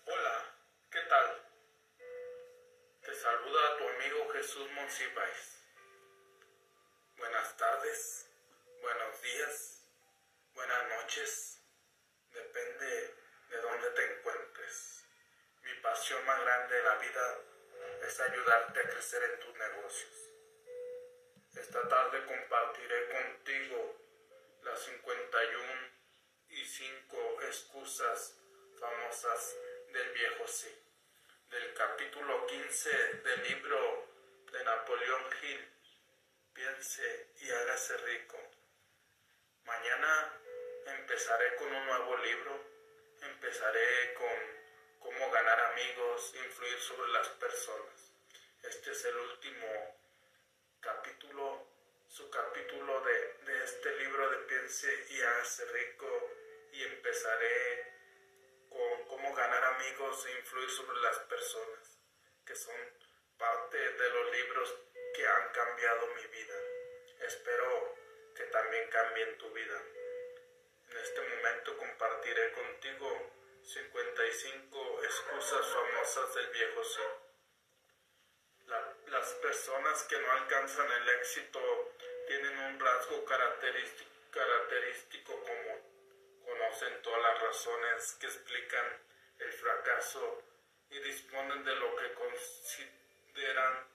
[0.08, 0.56] Hola,
[0.92, 1.50] ¿qué tal?
[3.02, 5.64] Te saluda tu amigo Jesús Monsiváis.
[7.18, 8.30] Buenas tardes,
[8.84, 9.82] buenos días,
[10.54, 11.60] buenas noches,
[12.32, 13.16] depende
[13.50, 15.06] de dónde te encuentres.
[15.64, 17.40] Mi pasión más grande de la vida
[18.04, 20.30] es ayudarte a crecer en tus negocios.
[21.56, 23.96] Esta tarde compartiré contigo
[24.62, 25.92] las 51
[26.50, 28.38] y 5 excusas
[28.80, 29.56] famosas
[29.96, 30.68] del viejo sí,
[31.52, 32.90] del capítulo 15
[33.24, 34.10] del libro
[34.52, 35.70] de Napoleón Hill
[36.54, 38.38] piense y hágase rico.
[39.64, 40.34] Mañana
[40.88, 42.62] empezaré con un nuevo libro,
[43.22, 44.38] empezaré con
[45.00, 48.12] cómo ganar amigos, influir sobre las personas.
[48.64, 49.96] Este es el último
[50.82, 51.70] capítulo,
[52.10, 56.32] su capítulo de, de este libro de Piense y hágase rico
[56.74, 57.96] y empezaré
[59.36, 62.00] ganar amigos e influir sobre las personas,
[62.46, 62.76] que son
[63.38, 64.76] parte de los libros
[65.14, 66.56] que han cambiado mi vida.
[67.20, 67.96] Espero
[68.36, 69.82] que también cambien tu vida.
[70.90, 73.32] En este momento compartiré contigo
[73.64, 77.02] 55 excusas famosas del viejo sí.
[79.08, 81.60] las personas que no alcanzan el éxito
[82.28, 85.82] tienen un rasgo característico, característico común.
[86.46, 90.44] conocen todas las razones que explican el fracaso
[90.90, 93.88] y disponen de lo que consideran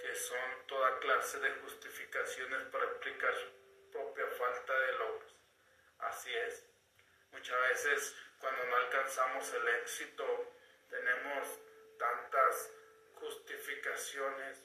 [0.00, 5.34] que son toda clase de justificaciones para explicar su propia falta de logros.
[5.98, 6.64] Así es,
[7.32, 10.54] muchas veces cuando no alcanzamos el éxito
[10.88, 11.48] tenemos
[11.98, 12.70] tantas
[13.14, 14.62] justificaciones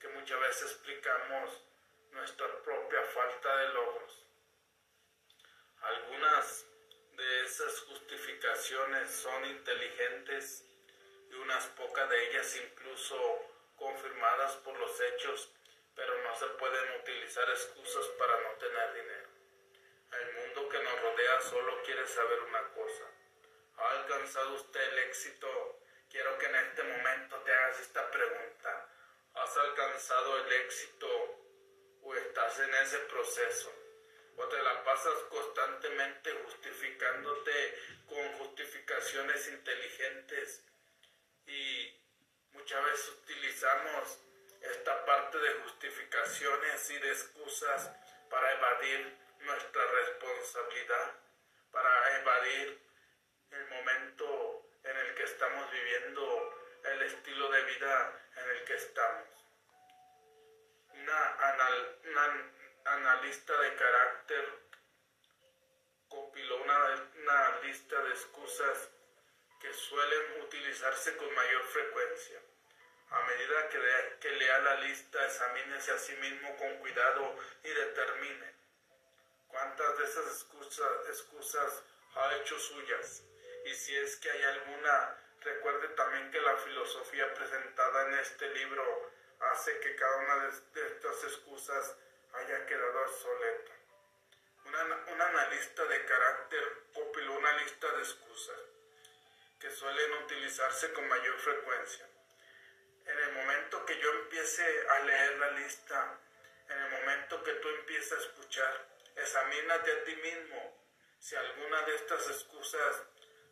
[0.00, 1.62] que muchas veces explicamos
[2.10, 4.26] nuestra propia falta de logros.
[5.80, 6.65] Algunas
[7.16, 10.64] de esas justificaciones son inteligentes
[11.30, 13.16] y unas pocas de ellas incluso
[13.76, 15.50] confirmadas por los hechos,
[15.94, 19.28] pero no se pueden utilizar excusas para no tener dinero.
[20.12, 23.04] El mundo que nos rodea solo quiere saber una cosa.
[23.78, 25.80] ¿Ha alcanzado usted el éxito?
[26.10, 28.88] Quiero que en este momento te hagas esta pregunta.
[29.34, 31.08] ¿Has alcanzado el éxito
[32.02, 33.85] o estás en ese proceso?
[34.36, 37.78] ¿O te la pasas constantemente justificándote
[38.08, 40.62] con justificaciones inteligentes
[41.46, 41.94] y
[42.52, 44.18] muchas veces utilizamos
[44.60, 47.90] esta parte de justificaciones y de excusas
[48.28, 51.14] para evadir nuestra responsabilidad,
[51.70, 52.80] para evadir
[53.50, 59.28] el momento en el que estamos viviendo, el estilo de vida en el que estamos.
[60.90, 61.36] Una,
[62.86, 64.66] analista de carácter
[66.08, 68.90] compiló una, una lista de excusas
[69.60, 72.40] que suelen utilizarse con mayor frecuencia.
[73.10, 78.54] A medida que, que lea la lista, examínese a sí mismo con cuidado y determine
[79.48, 81.82] cuántas de esas excusas, excusas
[82.14, 83.22] ha hecho suyas.
[83.64, 89.12] Y si es que hay alguna, recuerde también que la filosofía presentada en este libro
[89.40, 91.96] hace que cada una de, estas excusas
[92.36, 93.72] haya quedado obsoleta.
[95.12, 98.60] un analista de carácter compiló una lista de excusas
[99.60, 102.06] que suelen utilizarse con mayor frecuencia.
[103.06, 106.18] En el momento que yo empiece a leer la lista,
[106.68, 110.76] en el momento que tú empieces a escuchar, examínate a ti mismo
[111.20, 113.02] si alguna de estas excusas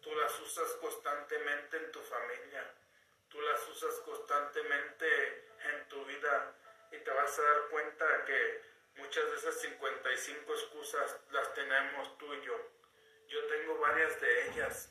[0.03, 2.74] tú las usas constantemente en tu familia,
[3.28, 6.55] tú las usas constantemente en tu vida
[6.93, 12.33] y te vas a dar cuenta que muchas de esas 55 excusas las tenemos tú
[12.35, 12.71] y yo.
[13.29, 14.91] Yo tengo varias de ellas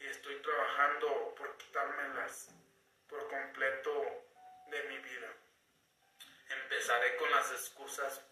[0.00, 2.48] y estoy trabajando por quitármelas
[3.08, 4.24] por completo
[4.70, 5.32] de mi vida.
[6.50, 8.22] Empezaré con las excusas.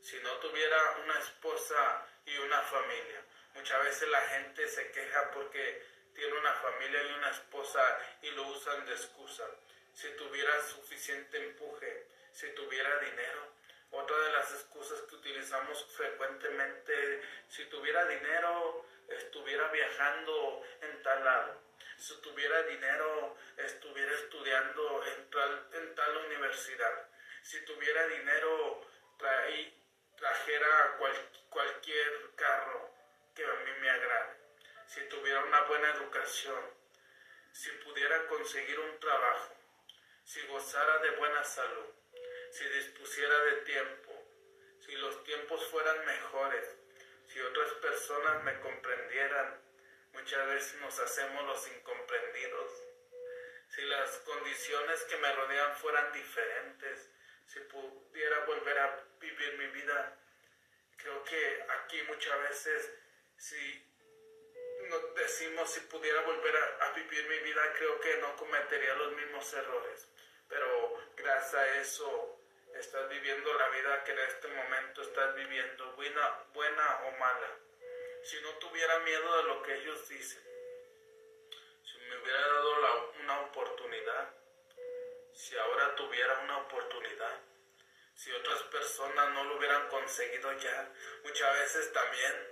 [0.00, 5.84] Si no tuviera una esposa y una familia, muchas veces la gente se queja porque
[6.14, 9.44] tiene una familia y una esposa y lo usan de excusa.
[9.94, 13.52] Si tuviera suficiente empuje, si tuviera dinero,
[13.92, 21.60] otra de las excusas que utilizamos frecuentemente, si tuviera dinero, estuviera viajando en tal lado.
[21.98, 27.08] Si tuviera dinero, estuviera estudiando en tal, universidad.
[27.42, 28.86] Si tuviera dinero,
[30.16, 30.98] trajera
[31.50, 32.90] cualquier carro
[33.34, 34.36] que a mí me agrade.
[34.86, 36.82] Si tuviera una buena educación.
[37.52, 39.54] Si pudiera conseguir un trabajo.
[40.24, 41.91] Si gozara de buena salud.
[42.52, 44.12] Si dispusiera de tiempo.
[44.80, 46.82] Si los tiempos fueran mejores
[47.32, 49.58] si otras personas me comprendieran,
[50.12, 52.70] muchas veces nos hacemos los incomprendidos.
[53.68, 57.08] Si las condiciones que me rodean fueran diferentes,
[57.46, 60.18] si pudiera volver a vivir mi vida,
[60.98, 62.92] creo que aquí muchas veces,
[63.38, 63.88] si
[64.90, 69.12] nos decimos si pudiera volver a, a vivir mi vida, creo que no cometería los
[69.12, 70.06] mismos errores.
[70.48, 72.31] Pero gracias a eso
[72.82, 77.50] estás viviendo la vida que en este momento estás viviendo, buena, buena o mala.
[78.24, 80.42] Si no tuviera miedo de lo que ellos dicen,
[81.84, 84.34] si me hubiera dado una oportunidad,
[85.32, 87.40] si ahora tuviera una oportunidad,
[88.16, 92.48] si otras personas no lo hubieran conseguido ya, muchas veces también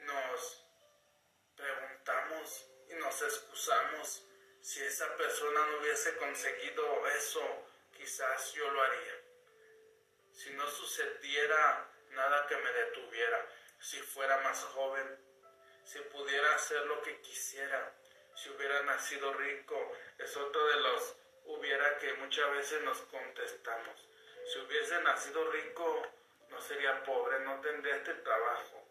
[0.00, 0.64] nos
[1.54, 4.24] preguntamos y nos excusamos
[4.62, 7.42] si esa persona no hubiese conseguido eso,
[7.94, 9.23] quizás yo lo haría
[10.34, 13.48] si no sucediera nada que me detuviera,
[13.80, 15.18] si fuera más joven,
[15.84, 17.94] si pudiera hacer lo que quisiera,
[18.34, 24.08] si hubiera nacido rico, es otro de los hubiera que muchas veces nos contestamos.
[24.52, 26.02] Si hubiese nacido rico,
[26.50, 28.86] no sería pobre, no tendría este trabajo.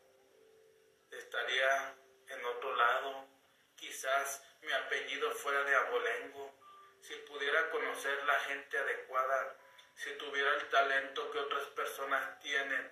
[1.12, 1.96] Estaría
[2.28, 3.28] en otro lado.
[3.76, 6.54] Quizás mi apellido fuera de abolengo.
[7.02, 9.58] Si pudiera conocer la gente adecuada,
[9.96, 12.92] si tuviera el talento que otras personas tienen,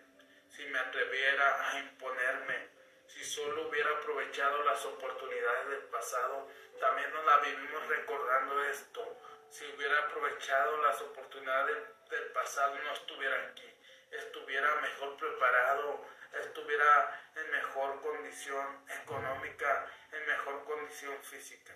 [0.49, 2.70] si me atreviera a imponerme,
[3.08, 6.47] si solo hubiera aprovechado las oportunidades del pasado,
[6.80, 9.18] también nos la vivimos recordando esto.
[9.49, 11.78] Si hubiera aprovechado las oportunidades
[12.10, 13.70] del pasado, no estuviera aquí,
[14.12, 16.06] estuviera mejor preparado,
[16.39, 21.76] estuviera en mejor condición económica, en mejor condición física.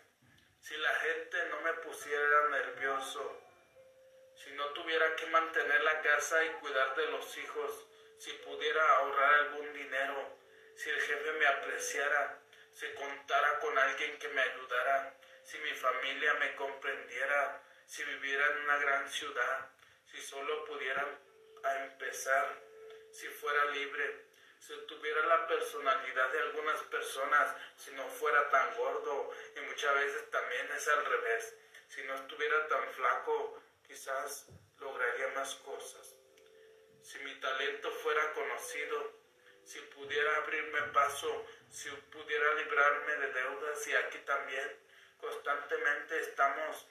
[0.60, 3.45] Si la gente no me pusiera nervioso,
[4.36, 9.34] si no tuviera que mantener la casa y cuidar de los hijos, si pudiera ahorrar
[9.36, 10.38] algún dinero,
[10.76, 16.34] si el jefe me apreciara, si contara con alguien que me ayudara, si mi familia
[16.36, 19.70] me comprendiera, si viviera en una gran ciudad,
[20.12, 21.08] si solo pudiera
[21.84, 22.62] empezar,
[23.12, 24.26] si fuera libre,
[24.60, 30.30] si tuviera la personalidad de algunas personas, si no fuera tan gordo, y muchas veces
[30.32, 31.56] también es al revés,
[31.88, 34.48] si no estuviera tan flaco, quizás
[34.80, 36.16] lograría más cosas.
[37.02, 39.14] Si mi talento fuera conocido,
[39.64, 44.80] si pudiera abrirme paso, si pudiera librarme de deudas, y aquí también
[45.20, 46.88] constantemente estamos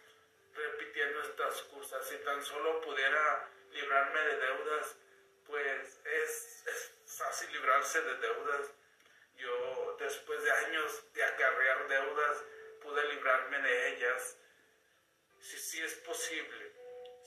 [0.54, 4.96] repitiendo estas cosas, si tan solo pudiera librarme de deudas,
[5.46, 8.70] pues es, fácil librarse de deudas.
[9.36, 12.44] Yo después de años de acarrear deudas
[12.82, 14.36] pude librarme de ellas.
[15.40, 16.63] Si sí es posible,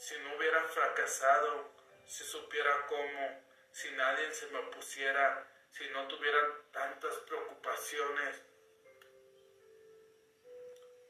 [0.08, 1.70] si no hubiera fracasado,
[2.06, 3.44] si supiera cómo,
[3.74, 6.40] si nadie se me opusiera, si no tuviera
[6.72, 8.42] tantas preocupaciones,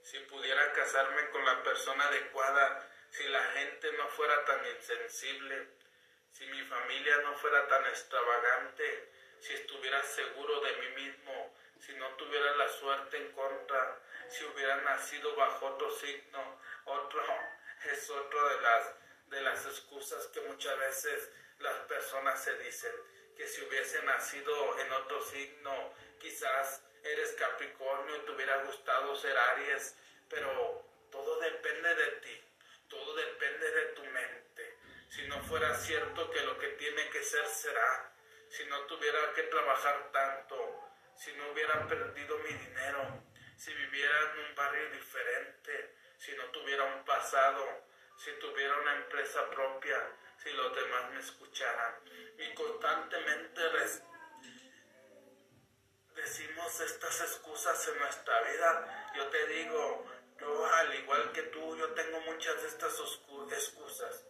[0.02, 5.68] si pudiera casarme con la persona adecuada, si la gente no fuera tan insensible,
[6.32, 12.08] si mi familia no fuera tan extravagante, si estuviera seguro de mí mismo, si no
[12.16, 17.22] tuviera la suerte en contra, si hubiera nacido bajo otro signo, otro
[17.86, 18.94] es otro de las
[19.30, 22.92] de las excusas que muchas veces las personas se dicen,
[23.36, 29.38] que si hubiese nacido en otro signo, quizás eres Capricornio y te hubiera gustado ser
[29.38, 29.96] Aries,
[30.30, 32.42] pero todo depende de ti,
[32.88, 34.78] todo depende de tu mente.
[35.10, 38.14] Si no fuera cierto que lo que tiene que ser será,
[38.50, 43.24] si no tuviera que trabajar tanto, si no hubiera perdido mi dinero,
[43.58, 47.66] si viviera en un barrio diferente, si no tuviera un pasado,
[48.18, 49.98] si tuviera una empresa propia,
[50.44, 51.96] si los demás me escucharan.
[52.38, 53.62] Y constantemente
[56.16, 59.12] decimos estas excusas en nuestra vida.
[59.16, 60.06] Yo te digo,
[60.40, 63.00] yo al igual que tú, yo tengo muchas de estas
[63.52, 64.26] excusas.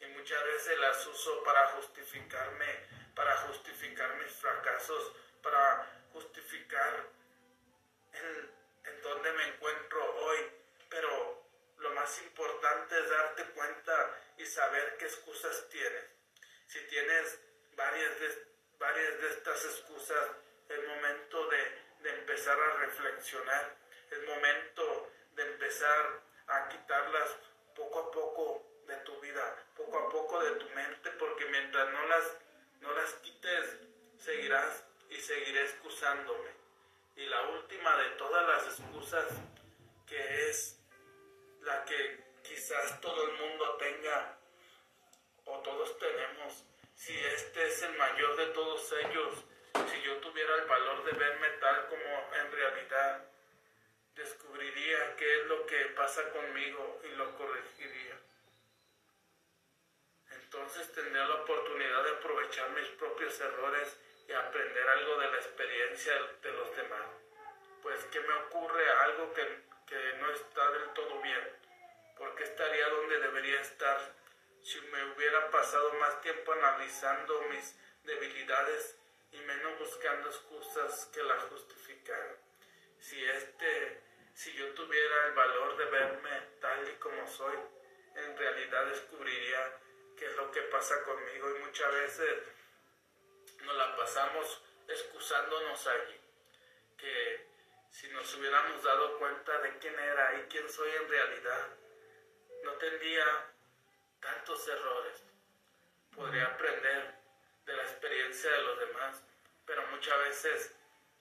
[0.00, 5.12] Y muchas veces las uso para justificarme, para justificar mis fracasos,
[5.42, 7.06] para justificar
[8.12, 8.50] en,
[8.84, 10.38] en donde me encuentro hoy.
[10.88, 11.19] Pero
[12.00, 16.04] más importante es darte cuenta y saber qué excusas tienes.
[16.66, 17.38] Si tienes
[17.76, 18.46] varias de,
[18.78, 20.30] varias de estas excusas,
[20.68, 23.76] es momento de, de empezar a reflexionar,
[24.10, 27.36] es momento de empezar a quitarlas
[27.76, 32.06] poco a poco de tu vida, poco a poco de tu mente, porque mientras no
[32.06, 32.24] las,
[32.80, 33.76] no las quites,
[34.18, 36.48] seguirás y seguiré excusándome.
[37.16, 39.26] Y la última de todas las excusas,
[40.06, 40.79] que es
[41.62, 44.38] la que quizás todo el mundo tenga
[45.44, 49.44] o todos tenemos, si este es el mayor de todos ellos,
[49.90, 53.24] si yo tuviera el valor de verme tal como en realidad,
[54.14, 58.18] descubriría qué es lo que pasa conmigo y lo corregiría.
[60.30, 63.98] Entonces tendría la oportunidad de aprovechar mis propios errores
[64.28, 67.06] y aprender algo de la experiencia de los demás.
[67.82, 68.88] Pues, ¿qué me ocurre?
[68.90, 71.56] Algo que, que no está del todo bien.
[72.16, 73.98] porque estaría donde debería estar
[74.62, 77.74] si me hubiera pasado más tiempo analizando mis
[78.04, 78.96] debilidades
[79.32, 82.36] y menos buscando excusas que las justificaran?
[83.00, 84.02] Si este
[84.34, 86.30] si yo tuviera el valor de verme
[86.60, 87.58] tal y como soy,
[88.14, 89.78] en realidad descubriría
[90.16, 92.38] qué es lo que pasa conmigo y muchas veces
[93.62, 96.20] nos la pasamos excusándonos allí.
[96.96, 97.49] Que
[97.90, 101.68] si nos hubiéramos dado cuenta de quién era y quién soy en realidad,
[102.64, 103.24] no tendría
[104.20, 105.22] tantos errores.
[106.14, 107.14] Podría aprender
[107.66, 109.22] de la experiencia de los demás,
[109.66, 110.74] pero muchas veces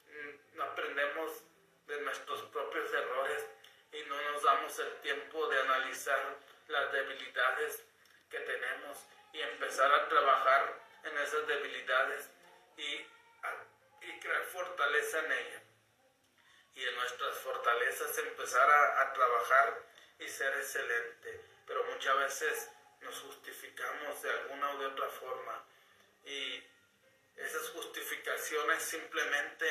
[0.05, 1.43] mm, aprendemos
[1.87, 3.45] de nuestros propios errores
[3.91, 7.83] y no nos damos el tiempo de analizar las debilidades
[8.29, 12.29] que tenemos y empezar a trabajar en esas debilidades
[12.77, 13.05] y,
[14.21, 15.68] crear fortaleza en ellas.
[16.79, 19.83] Y en nuestras fortalezas empezar a, trabajar
[20.17, 21.41] y ser excelente.
[21.67, 22.69] Pero muchas veces
[23.01, 25.65] nos justificamos de alguna u otra forma
[26.23, 26.63] y
[27.35, 29.67] esas justificaciones simplemente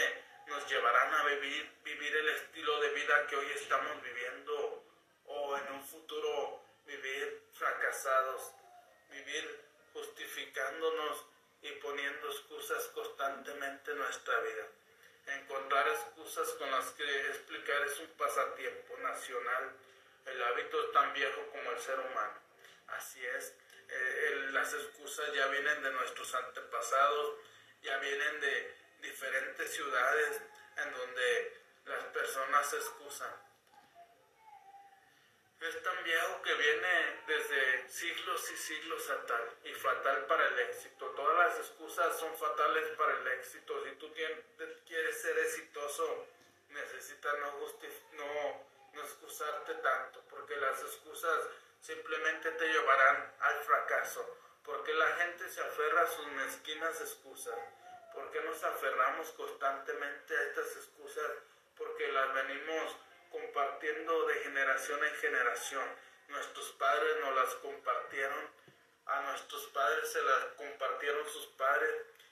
[0.49, 4.85] nos llevarán a vivir, vivir el estilo de vida que hoy estamos viviendo
[5.25, 8.53] o en un futuro vivir fracasados,
[9.09, 11.25] vivir justificándonos
[11.63, 14.67] y poniendo excusas constantemente en nuestra vida.
[15.27, 19.73] Encontrar excusas con las que explicar es un pasatiempo nacional.
[20.27, 22.39] El hábito es tan viejo como el ser humano.
[22.89, 23.55] Así es,
[23.89, 27.37] eh, las excusas ya vienen de nuestros antepasados,
[27.83, 30.41] ya vienen de diferentes ciudades
[30.77, 33.48] en donde las personas se excusan
[35.61, 40.59] es tan viejo que viene desde siglos y siglos a tal y fatal para el
[40.61, 41.07] éxito.
[41.11, 43.85] Todas las excusas son fatales para el éxito.
[43.85, 44.13] Si tú
[44.87, 46.27] quieres ser exitoso,
[46.69, 47.59] necesitas no,
[48.13, 51.49] no, no excusarte tanto, porque las excusas
[51.81, 54.37] simplemente te llevarán al fracaso.
[54.65, 57.59] Porque la gente se aferra a sus mezquinas excusas.
[58.15, 61.31] porque nos aferramos constantemente a estas excusas?
[61.77, 62.97] Porque las venimos
[63.31, 65.85] compartiendo de generación en generación.
[66.29, 68.51] Nuestros padres nos las compartieron,
[69.07, 71.91] a nuestros padres se las compartieron sus padres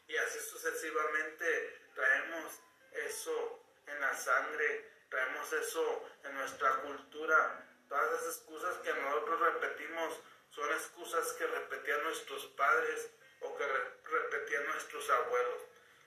[0.09, 2.61] y así sucesivamente traemos
[2.93, 7.67] eso en la sangre, traemos eso en nuestra cultura.
[7.89, 10.21] Todas las excusas que nosotros repetimos
[10.51, 13.67] son excusas que repetían nuestros padres o que
[14.05, 15.63] repetían nuestros abuelos.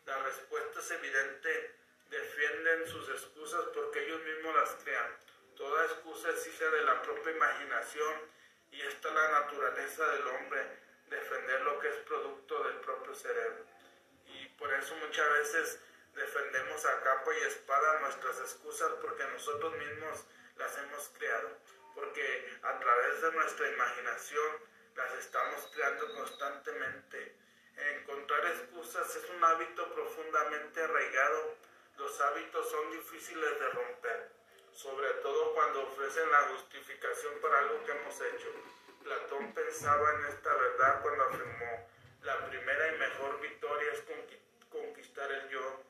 [0.05, 1.75] La respuesta es evidente
[2.09, 5.17] defienden sus excusas porque ellos mismos las crean.
[5.55, 8.13] Toda excusa es hija de la propia imaginación
[8.71, 10.65] y esta es la naturaleza del hombre,
[11.09, 13.65] defender lo que es producto del propio cerebro.
[14.25, 15.79] Y por eso muchas veces
[16.15, 20.25] defendemos a capa y espada nuestras excusas porque nosotros mismos
[20.57, 21.57] las hemos creado,
[21.95, 24.57] porque a través de nuestra imaginación
[24.95, 27.35] las estamos creando constantemente.
[27.77, 31.55] Encontrar excusas es un hábito profundamente arraigado
[31.99, 34.31] los hábitos son difíciles de romper,
[34.71, 38.47] sobre todo cuando ofrecen la justificación para algo que hemos hecho.
[39.03, 41.87] Platón pensaba en esta verdad cuando afirmó,
[42.23, 44.03] la primera y mejor victoria es
[44.69, 45.83] conquistar el yo.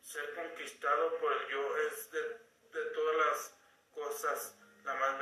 [0.00, 3.54] Ser conquistado por el yo es de, todas las
[3.94, 5.18] cosas la más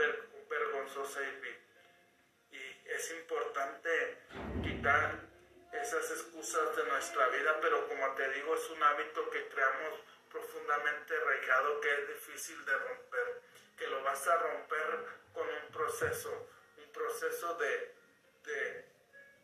[0.49, 2.57] vergonzosa y.
[2.57, 4.19] Y es importante
[4.63, 5.30] quitar
[5.73, 10.01] esas excusas de nuestra vida, pero como te digo, es un hábito que creamos
[10.31, 13.43] profundamente arraigado que es difícil de romper,
[13.77, 17.95] que lo vas a romper con un proceso, un proceso de,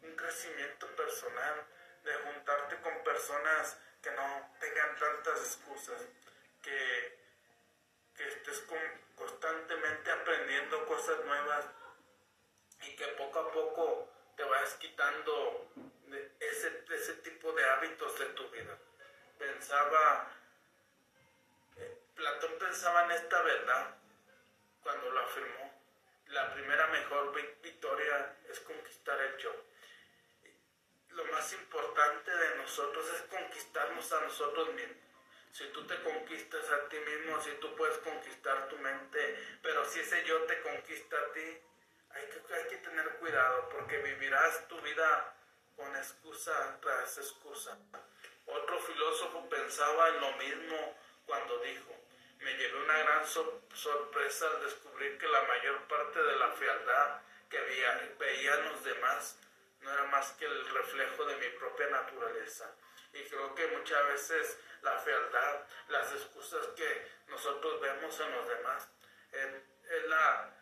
[0.02, 1.64] un crecimiento personal,
[2.04, 6.02] de juntarte con personas que no tengan tantas excusas,
[6.62, 7.18] que,
[8.16, 8.64] que estés
[9.14, 11.66] constantemente aprendiendo cosas nuevas
[12.82, 15.72] y que poco a poco te vayas quitando
[16.40, 18.78] ese, ese tipo de hábitos de tu vida.
[19.38, 20.36] Pensaba
[22.16, 23.94] Platón pensaba en esta verdad
[24.82, 25.70] cuando lo afirmó.
[26.28, 27.32] La primera mejor
[27.62, 29.54] victoria es conquistar el yo.
[31.10, 34.96] Lo más importante de nosotros es conquistarnos a nosotros mismos.
[35.52, 40.00] Si tú te conquistas a ti mismo, si tú puedes conquistar tu mente, pero si
[40.00, 41.60] ese yo te conquista a ti,
[42.10, 45.35] hay que, hay que tener cuidado porque vivirás tu vida
[45.76, 47.76] con excusa tras excusa.
[48.46, 50.96] Otro filósofo pensaba en lo mismo
[51.26, 51.92] cuando dijo,
[52.38, 57.20] me llevé una gran sorpresa al descubrir que la mayor parte de la fealdad
[57.50, 59.38] que veía, veían los demás
[59.80, 62.72] no era más que el reflejo de mi propia naturaleza.
[63.12, 68.88] Y creo que muchas veces la fealdad, las excusas que nosotros vemos en los demás,
[69.32, 69.46] es,
[69.90, 70.52] es la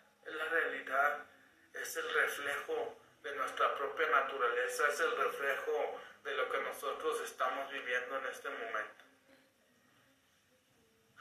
[0.50, 1.26] realidad,
[1.72, 7.70] es el reflejo de nuestra propia naturaleza, es el reflejo de lo que nosotros estamos
[7.72, 9.04] viviendo en este momento.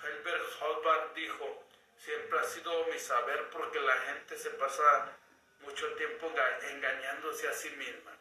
[0.04, 1.64] Herbert Hobart dijo,
[1.98, 5.18] siempre ha sido mi saber porque la gente se pasa
[5.62, 6.30] mucho tiempo
[6.72, 8.12] engañándose a sí misma,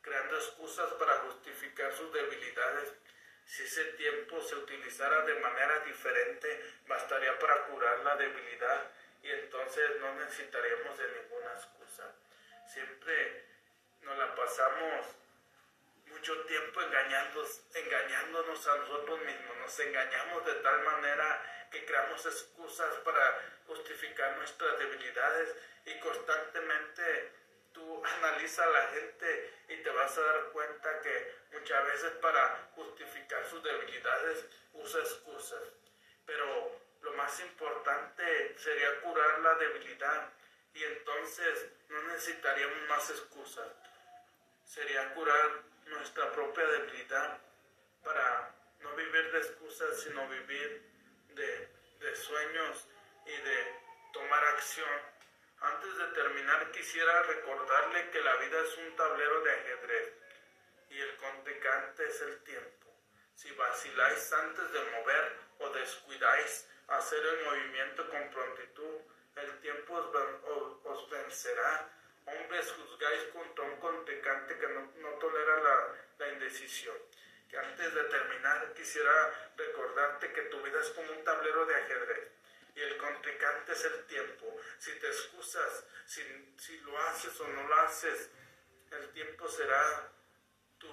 [0.00, 2.94] creando excusas para justificar sus debilidades.
[3.44, 8.90] Si ese tiempo se utilizara de manera diferente, bastaría para curar la debilidad
[9.22, 12.14] y entonces no necesitaríamos de ninguna excusa.
[12.72, 13.46] Siempre
[14.02, 15.06] nos la pasamos
[16.04, 19.56] mucho tiempo engañándonos, engañándonos a nosotros mismos.
[19.56, 25.56] Nos engañamos de tal manera que creamos excusas para justificar nuestras debilidades
[25.86, 27.32] y constantemente
[27.72, 32.68] tú analizas a la gente y te vas a dar cuenta que muchas veces para
[32.74, 34.44] justificar sus debilidades
[34.74, 35.62] usa excusas.
[36.26, 40.32] Pero lo más importante sería curar la debilidad
[40.78, 43.66] y entonces no necesitaríamos más excusas.
[44.64, 47.38] Sería curar nuestra propia debilidad
[48.04, 50.82] para no vivir de excusas, sino vivir
[51.30, 51.68] de,
[51.98, 52.86] de sueños
[53.26, 53.74] y de
[54.12, 55.00] tomar acción.
[55.60, 60.12] Antes de terminar quisiera recordarle que la vida es un tablero de ajedrez
[60.90, 62.94] y el contrincante es el tiempo.
[63.34, 69.00] Si vaciláis antes de mover o descuidáis hacer el movimiento con prontitud,
[69.40, 69.94] el tiempo
[70.84, 71.90] os, vencerá.
[72.26, 76.96] Hombres, juzgáis contra un contrincante que no, tolera la, la indecisión
[77.48, 82.28] que antes de terminar quisiera recordarte que tu vida es como un tablero de ajedrez
[82.74, 84.56] y el contrincante es el tiempo.
[84.78, 86.22] Si te excusas, si,
[86.58, 88.30] si lo haces o no lo haces,
[88.90, 90.12] el tiempo será
[90.78, 90.88] tu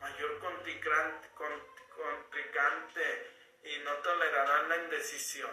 [0.00, 1.28] mayor contrincante,
[3.64, 5.50] y no tolerará la indecisión.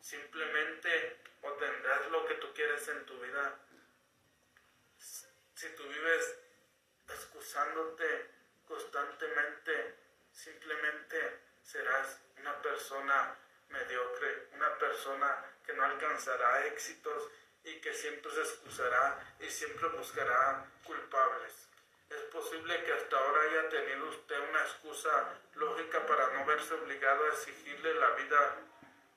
[0.00, 3.58] Simplemente obtendrás lo que tú quieres en tu vida.
[4.98, 6.38] Si tú vives
[7.08, 8.30] excusándote
[8.66, 9.94] constantemente,
[10.32, 13.36] simplemente serás una persona
[13.68, 17.28] mediocre, una persona que no alcanzará éxitos
[17.64, 21.68] y que siempre se excusará y siempre buscará culpables.
[22.08, 27.24] Es posible que hasta ahora haya tenido usted una excusa lógica para no verse obligado
[27.24, 28.56] a exigirle la vida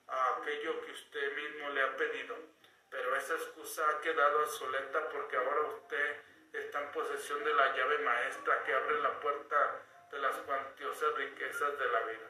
[0.07, 2.35] a aquello que usted mismo le ha pedido,
[2.89, 6.21] pero esa excusa ha quedado obsoleta porque ahora usted
[6.53, 9.81] está en posesión de la llave maestra que abre la puerta
[10.11, 12.29] de las cuantiosas riquezas de la vida.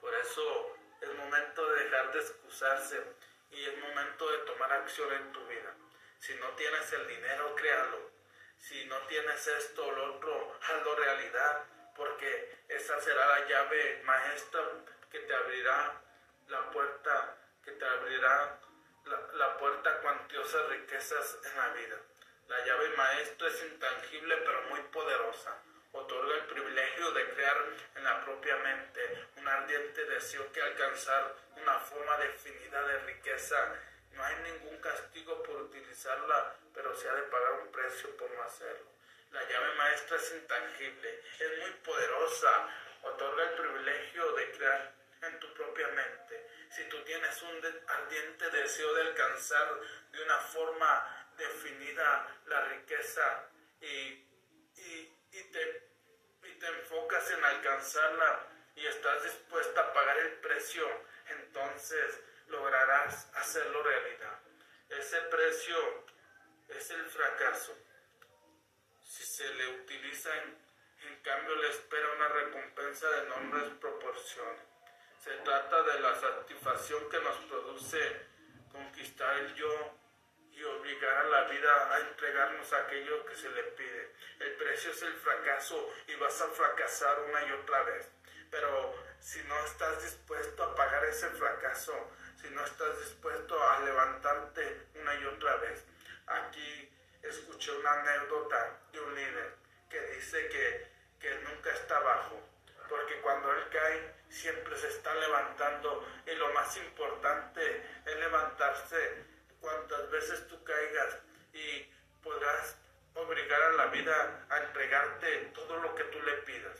[0.00, 3.02] Por eso es momento de dejar de excusarse
[3.50, 5.74] y es momento de tomar acción en tu vida.
[6.18, 8.10] Si no tienes el dinero, créalo.
[8.58, 14.60] Si no tienes esto o lo otro, hazlo realidad, porque esa será la llave maestra
[15.10, 16.02] que te abrirá
[16.48, 18.58] la puerta, que te abrirá
[19.04, 21.96] la, la puerta a cuantiosas riquezas en la vida.
[22.48, 25.54] La llave maestra es intangible pero muy poderosa.
[25.92, 27.56] Otorga el privilegio de crear
[27.96, 33.74] en la propia mente un ardiente deseo que alcanzar una forma definida de riqueza.
[34.12, 38.42] No hay ningún castigo por utilizarla, pero se ha de pagar un precio por no
[38.42, 38.86] hacerlo.
[39.32, 42.68] La llave maestra es intangible, es muy poderosa,
[43.02, 44.97] otorga el privilegio de crear
[47.18, 49.80] tienes un ardiente deseo de alcanzar
[50.12, 53.44] de una forma definida la riqueza
[53.80, 54.24] y,
[55.50, 55.88] te,
[56.44, 58.46] y te enfocas en alcanzarla
[58.76, 60.86] y estás dispuesta a pagar el precio,
[61.26, 64.38] entonces lograrás hacerlo realidad.
[64.88, 66.04] Ese precio
[66.68, 67.76] es el fracaso.
[69.02, 70.56] Si se le utiliza en,
[71.08, 74.67] en cambio le espera una recompensa de enormes proporciones.
[75.22, 77.98] Se trata de la satisfacción que nos produce
[78.70, 79.94] conquistar el yo
[80.52, 84.14] y obligar a la vida a entregarnos aquello que se le pide.
[84.38, 88.08] El precio es el fracaso y vas a fracasar una y otra vez.
[88.50, 91.92] Pero si no estás dispuesto a pagar ese fracaso,
[92.40, 95.84] si no estás dispuesto a levantarte una y otra vez.
[96.26, 96.90] Aquí
[97.22, 99.54] escuché una anécdota de un líder
[99.90, 100.86] que dice que,
[101.20, 102.47] que nunca está abajo,
[102.88, 109.24] porque cuando él cae siempre se está levantando y lo más importante es levantarse
[109.60, 111.18] cuantas veces tú caigas
[111.52, 111.90] y
[112.22, 112.76] podrás
[113.14, 116.76] obligar a la vida a entregarte todo lo que tú le pidas.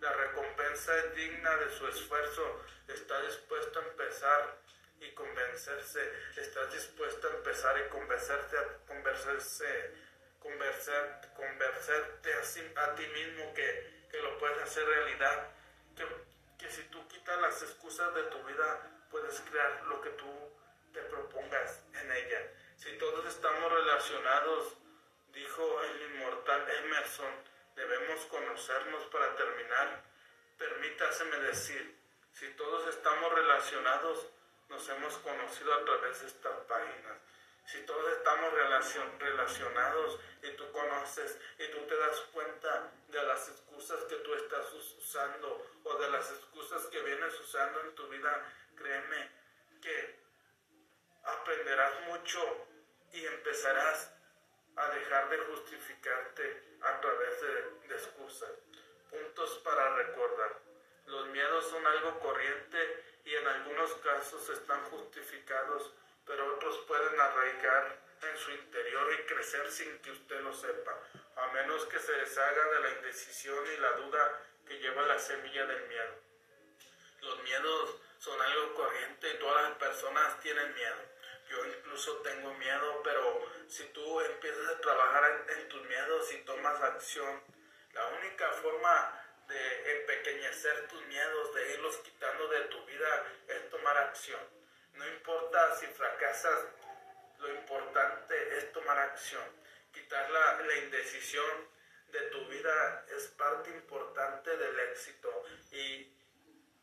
[0.00, 2.64] La recompensa es digna de su esfuerzo.
[2.88, 4.56] Está dispuesto a empezar
[5.00, 6.12] y convencerse.
[6.36, 8.56] Estás dispuesto a empezar y convencerte,
[8.86, 9.94] convencerse,
[10.40, 15.48] convencer, convencerte a, a ti mismo que, que, lo puedes hacer realidad.
[15.96, 16.06] Que,
[16.58, 20.52] que si tú quitas las excusas de tu vida, puedes crear lo que tú
[20.92, 22.52] te propongas en ella.
[22.76, 24.74] Si todos estamos relacionados,
[25.32, 27.32] dijo el inmortal Emerson,
[27.74, 30.02] debemos conocernos para terminar.
[30.58, 31.98] Permítaseme decir,
[32.32, 34.26] si todos estamos relacionados,
[34.68, 37.18] nos hemos conocido a través de estas páginas.
[37.66, 38.52] Si todos estamos
[39.18, 44.72] relacionados y tú conoces y tú te das cuenta de las excusas que tú estás
[44.72, 49.30] usando o de las excusas que vienes usando en tu vida, créeme
[49.80, 50.22] que
[51.24, 52.66] aprenderás mucho
[53.12, 54.12] y empezarás
[54.76, 58.50] a dejar de justificarte a través de, excusas.
[59.10, 60.60] Puntos para recordar.
[61.06, 65.92] Los miedos son algo corriente y en algunos casos están justificados,
[66.26, 70.96] pero otros pueden arraigar en su interior y crecer sin que usted lo sepa,
[71.36, 75.66] a menos que se deshaga de la indecisión y la duda que lleva la semilla
[75.66, 76.14] del miedo.
[77.20, 80.96] Los miedos son algo corriente y todas las personas tienen miedo.
[81.48, 86.80] Yo incluso tengo miedo, pero si tú empiezas a trabajar en, tus miedos y tomas
[86.80, 87.42] acción,
[87.92, 93.98] la única forma de empequeñecer tus miedos, de irlos quitando de tu vida, es tomar
[93.98, 94.40] acción.
[94.94, 96.66] No importa si fracasas,
[97.38, 99.42] lo importante es tomar acción.
[99.92, 101.68] Quitar la, indecisión
[102.08, 106.12] de tu vida es parte importante del éxito y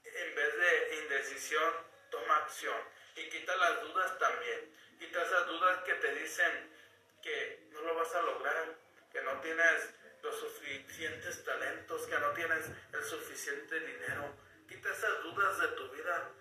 [0.04, 1.74] en vez de indecisión,
[2.10, 2.78] toma acción
[3.16, 4.76] y quita las dudas también.
[5.00, 6.74] Quita esas dudas que te dicen
[7.22, 8.76] que no lo vas a lograr,
[9.12, 9.90] que no tienes
[10.22, 14.36] los suficientes talentos, que no tienes el suficiente dinero.
[14.68, 16.32] Quita esas dudas de tu vida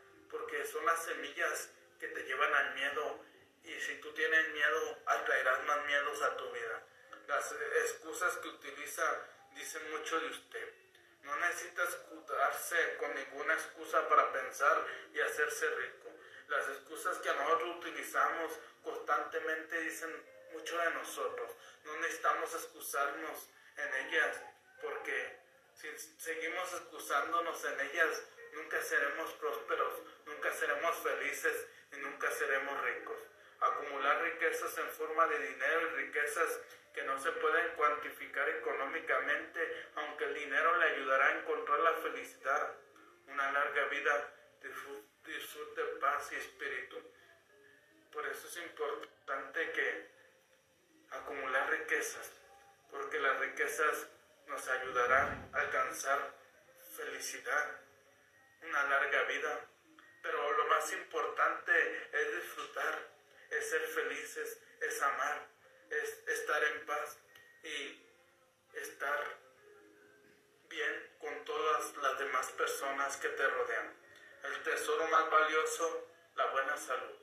[0.71, 3.25] son las semillas que te llevan al miedo
[3.65, 6.83] y si tú tienes miedo atraerás más miedos a tu vida.
[7.27, 7.53] Las
[7.85, 9.05] excusas que utiliza
[9.55, 10.75] dicen mucho de usted.
[11.23, 16.09] No necesita escudarse con ninguna excusa para pensar y hacerse rico.
[16.49, 18.53] Las excusas que nosotros utilizamos
[18.83, 20.11] constantemente dicen
[20.53, 21.53] mucho de nosotros.
[21.85, 24.41] No necesitamos excusarnos en ellas
[24.81, 25.39] porque
[25.75, 25.89] si
[26.19, 28.23] seguimos excusándonos en ellas,
[28.55, 29.95] nunca seremos prósperos,
[30.27, 33.19] nunca seremos felices y nunca seremos ricos.
[33.61, 36.61] Acumular riquezas en forma de dinero y riquezas
[36.95, 42.75] que no se pueden cuantificar económicamente, aunque el dinero le ayudará a encontrar la felicidad,
[43.27, 44.33] una larga vida,
[45.25, 46.97] disfrute, paz y espíritu.
[48.13, 50.11] Por eso es importante que
[51.11, 52.33] acumular riquezas,
[52.91, 54.09] porque las riquezas
[54.47, 56.35] nos ayudarán a alcanzar
[56.97, 57.81] felicidad,
[58.63, 59.67] una larga vida.
[60.23, 63.09] Pero lo más importante es disfrutar,
[63.51, 65.59] es ser felices, es amar
[65.91, 67.19] es estar en paz
[67.63, 68.03] y
[68.75, 69.39] estar
[70.69, 73.95] bien con todas las demás personas que te rodean.
[74.45, 77.17] El tesoro más valioso, la buena salud.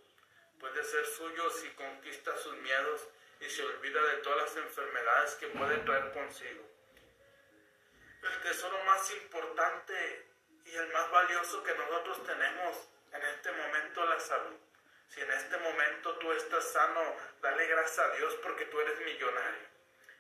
[0.60, 3.08] Puede ser suyo si conquista sus miedos
[3.40, 6.66] y se olvida de todas las enfermedades que puede traer consigo.
[8.24, 10.25] El tesoro más importante
[10.66, 14.58] y el más valioso que nosotros tenemos en este momento la salud.
[15.08, 19.68] Si en este momento tú estás sano, dale gracias a Dios porque tú eres millonario.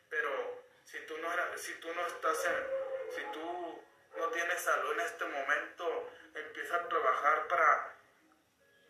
[0.09, 2.37] Pero si tú no, si tú no estás
[3.15, 3.83] si tú
[4.17, 7.93] no tienes salud en este momento, empieza a trabajar para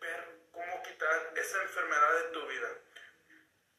[0.00, 2.68] ver cómo quitar esa enfermedad de tu vida.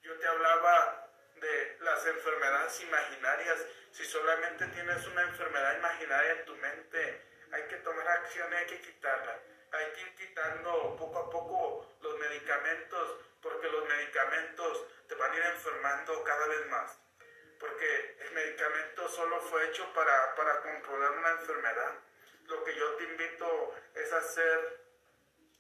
[0.01, 3.65] Yo te hablaba de las enfermedades imaginarias.
[3.91, 8.81] Si solamente tienes una enfermedad imaginaria en tu mente, hay que tomar acción hay que
[8.81, 9.39] quitarla
[9.71, 15.35] hay que ir quitando poco a poco los medicamentos, porque los medicamentos te van a
[15.35, 16.99] ir enfermando cada vez más.
[17.59, 21.93] Porque el medicamento solo fue hecho para, para controlar una enfermedad.
[22.45, 24.79] Lo que yo te invito es hacer,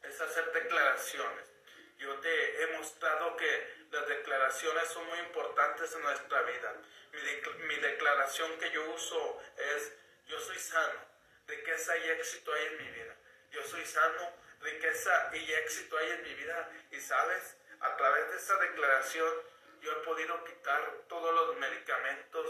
[0.03, 1.51] es hacer declaraciones.
[1.97, 6.75] Yo te he mostrado que las declaraciones son muy importantes en nuestra vida.
[7.11, 9.93] Mi, mi declaración que yo uso es,
[10.27, 11.06] yo soy sano,
[11.47, 13.17] de que hay éxito hay en mi vida
[13.51, 16.69] yo soy sano, riqueza y éxito hay en mi vida.
[16.91, 19.33] Y sabes, a través de esa declaración
[19.81, 22.47] yo he podido quitar todos los medicamentos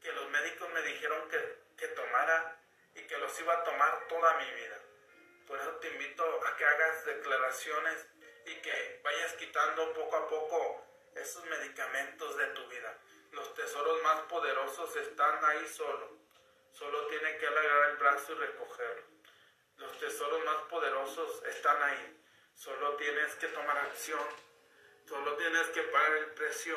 [0.00, 2.60] que los médicos me dijeron que, que tomara
[2.94, 4.78] y que los iba a tomar toda mi vida.
[5.46, 8.06] Por eso te invito a que hagas declaraciones
[8.46, 10.84] y que vayas quitando poco a poco
[11.16, 12.96] esos medicamentos de tu vida.
[13.32, 16.17] Los tesoros más poderosos están ahí solo.
[16.78, 19.02] Solo tiene que alargar el brazo y recogerlo.
[19.78, 22.22] Los tesoros más poderosos están ahí.
[22.54, 24.24] Solo tienes que tomar acción.
[25.08, 26.76] Solo tienes que pagar el precio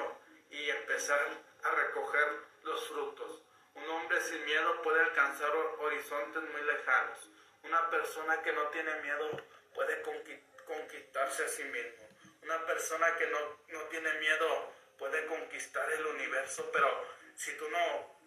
[0.50, 1.20] y empezar
[1.64, 2.28] a recoger
[2.64, 3.44] los frutos.
[3.76, 7.30] Un hombre sin miedo puede alcanzar horizontes muy lejanos.
[7.62, 9.30] Una persona que no tiene miedo
[9.76, 10.02] puede
[10.66, 12.10] conquistarse a sí mismo.
[12.42, 13.38] Una persona que no,
[13.68, 18.21] no tiene miedo puede conquistar el universo, pero si tú no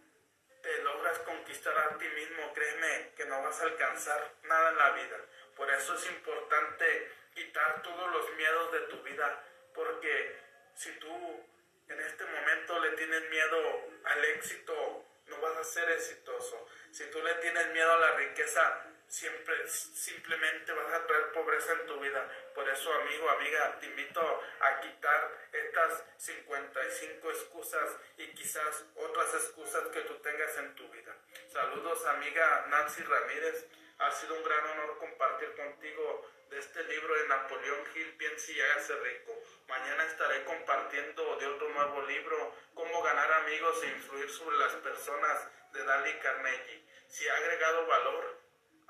[1.45, 5.17] conquistar a ti mismo, créeme que no vas a alcanzar nada en la vida.
[5.55, 10.37] Por eso es importante quitar todos los miedos de tu vida, porque
[10.75, 11.45] si tú
[11.89, 13.59] en este momento le tienes miedo
[14.05, 16.67] al éxito, no vas a ser exitoso.
[16.91, 21.87] Si tú le tienes miedo a la riqueza, siempre simplemente vas a traer pobreza en
[21.87, 22.29] tu vida.
[22.55, 24.21] Por eso, amigo, amiga, te invito
[24.61, 31.17] a quitar estas 55 excusas y quizás otras excusas que tú tengas en tu vida.
[31.53, 33.67] Saludos, amiga Nancy Ramírez.
[33.99, 38.61] Ha sido un gran honor compartir contigo de este libro de Napoleón Hill, Piense y
[38.61, 39.41] hágase rico.
[39.69, 45.49] Mañana estaré compartiendo de otro nuevo libro, Cómo ganar amigos e influir sobre las personas
[45.73, 46.85] de Dali Carnegie.
[47.09, 48.34] Si ha agregado valor,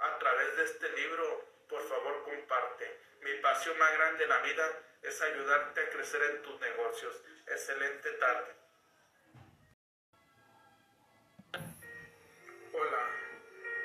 [0.05, 3.01] a través de este libro, por favor comparte.
[3.23, 7.23] Mi pasión más grande en la vida es ayudarte a crecer en tus negocios.
[7.47, 8.55] Excelente tarde.
[12.73, 13.11] Hola,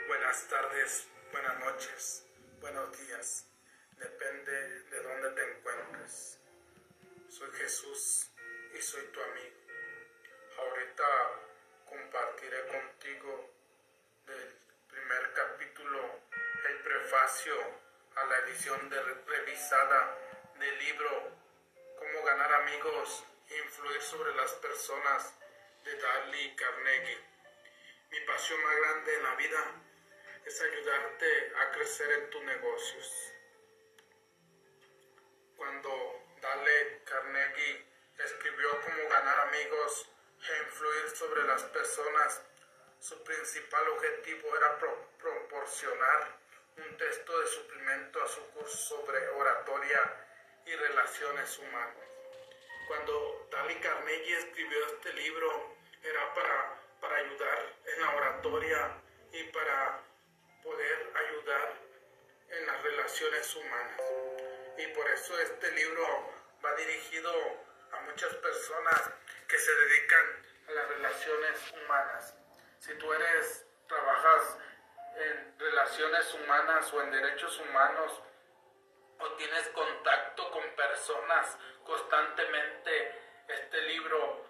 [0.07, 2.25] buenas tardes, buenas noches,
[2.59, 3.47] buenos días.
[3.97, 6.39] Depende de dónde te encuentres.
[7.29, 8.31] Soy Jesús
[8.73, 9.55] y soy tu amigo.
[10.57, 11.05] Ahorita
[11.85, 13.53] compartiré contigo
[14.25, 14.58] del
[15.09, 16.19] primer capítulo,
[16.69, 17.55] el prefacio
[18.15, 18.91] a la edición
[19.25, 20.17] revisada
[20.59, 21.31] del libro
[21.97, 25.33] Cómo ganar amigos e influir sobre las personas
[25.83, 27.17] de Dale Carnegie.
[28.11, 29.81] Mi pasión más grande en la vida
[30.45, 33.33] es ayudarte a crecer en tus negocios.
[35.57, 37.83] Cuando Dale Carnegie
[38.19, 40.07] escribió cómo ganar amigos
[40.47, 42.48] e influir sobre las personas,
[42.99, 44.77] su principal objetivo era
[45.17, 46.37] proporcionar
[46.77, 50.25] un texto de suplemento a su curso sobre oratoria
[50.65, 51.95] y relaciones humanas.
[52.87, 60.01] Cuando Dale Carnegie escribió este libro, era para, para ayudar en la oratoria y para
[60.63, 61.73] poder ayudar
[62.49, 64.01] en las relaciones humanas.
[64.77, 66.33] Y por eso este libro
[66.63, 67.33] va dirigido
[67.91, 69.09] a muchas personas
[69.47, 70.25] que se dedican
[70.67, 72.38] a las relaciones humanas.
[72.79, 74.57] Si tú eres, trabajas
[75.15, 78.21] en relaciones humanas o en derechos humanos,
[79.19, 84.45] o tienes contacto con personas constantemente, este libro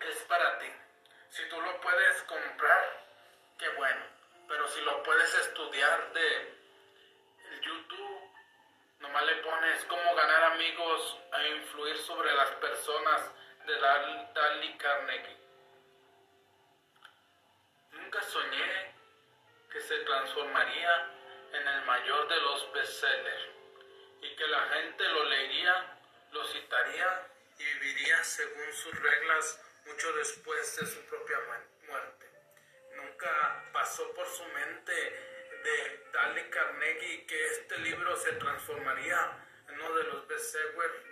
[0.00, 0.66] es para ti.
[1.28, 3.06] Si tú lo puedes comprar,
[3.56, 4.04] qué bueno.
[4.48, 6.58] Pero si lo puedes estudiar de
[7.62, 8.30] YouTube,
[8.98, 13.30] nomás le pones cómo ganar amigos e influir sobre las personas
[13.66, 15.39] de Dali Carnegie.
[18.12, 18.92] Nunca soñé
[19.70, 21.14] que se transformaría
[21.52, 23.48] en el mayor de los bestsellers
[24.20, 25.96] y que la gente lo leería,
[26.32, 31.38] lo citaría y viviría según sus reglas mucho después de su propia
[31.86, 32.26] muerte.
[32.96, 39.38] Nunca pasó por su mente de Dale Carnegie que este libro se transformaría
[39.68, 41.04] en uno de los bestsellers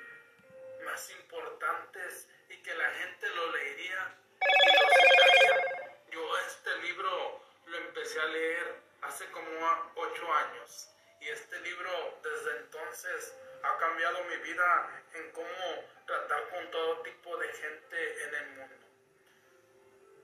[0.85, 5.88] más importantes y que la gente lo leería y lo citaría.
[6.11, 10.89] Yo este libro lo empecé a leer hace como ocho años
[11.21, 17.37] y este libro desde entonces ha cambiado mi vida en cómo tratar con todo tipo
[17.37, 18.87] de gente en el mundo.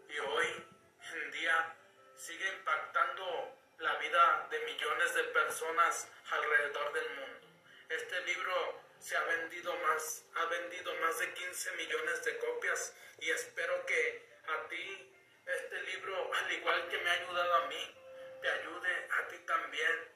[0.08, 0.66] Y hoy
[1.12, 1.76] en día
[2.16, 7.46] sigue impactando la vida de millones de personas alrededor del mundo.
[7.90, 13.30] Este libro se ha vendido más, ha vendido más de 15 millones de copias y
[13.30, 15.13] espero que a ti
[15.46, 17.96] este libro, al igual que me ha ayudado a mí,
[18.40, 20.14] te ayude a ti también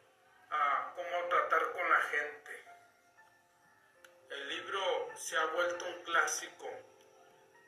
[0.51, 2.65] a cómo tratar con la gente.
[4.31, 6.69] El libro se ha vuelto un clásico.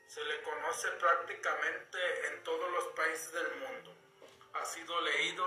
[0.06, 3.94] Se le conoce prácticamente en todos los países del mundo.
[4.54, 5.46] Ha sido leído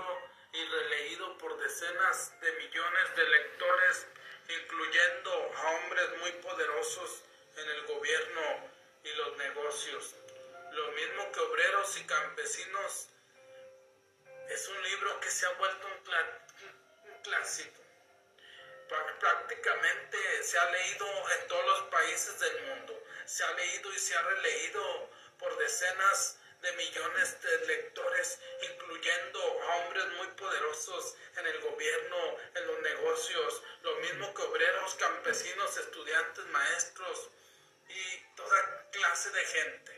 [0.52, 4.06] y releído por decenas de millones de lectores,
[4.48, 7.24] incluyendo a hombres muy poderosos
[7.56, 8.70] en el gobierno
[9.02, 10.23] y los negocios.
[10.74, 13.08] Lo mismo que obreros y campesinos
[14.48, 17.80] es un libro que se ha vuelto un, clásico.
[19.20, 23.00] Prácticamente se ha leído en todos los países del mundo.
[23.24, 29.76] Se ha leído y se ha releído por decenas de millones de lectores, incluyendo a
[29.76, 36.44] hombres muy poderosos en el gobierno, en los negocios, lo mismo que obreros, campesinos, estudiantes,
[36.46, 37.30] maestros
[37.88, 39.93] y toda clase de gente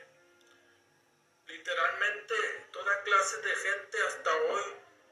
[1.47, 2.35] literalmente
[2.73, 4.63] toda clase de gente hasta hoy,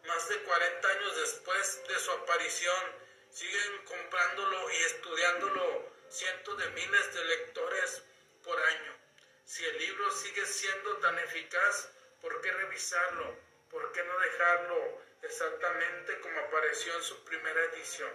[0.06, 7.14] más de 40 años después de su aparición, siguen comprándolo y estudiándolo cientos de miles
[7.14, 8.02] de lectores
[8.42, 8.94] por año.
[9.44, 13.36] Si el libro sigue siendo tan eficaz, ¿por qué revisarlo?
[13.70, 18.10] ¿Por qué no dejarlo exactamente como apareció en su primera edición?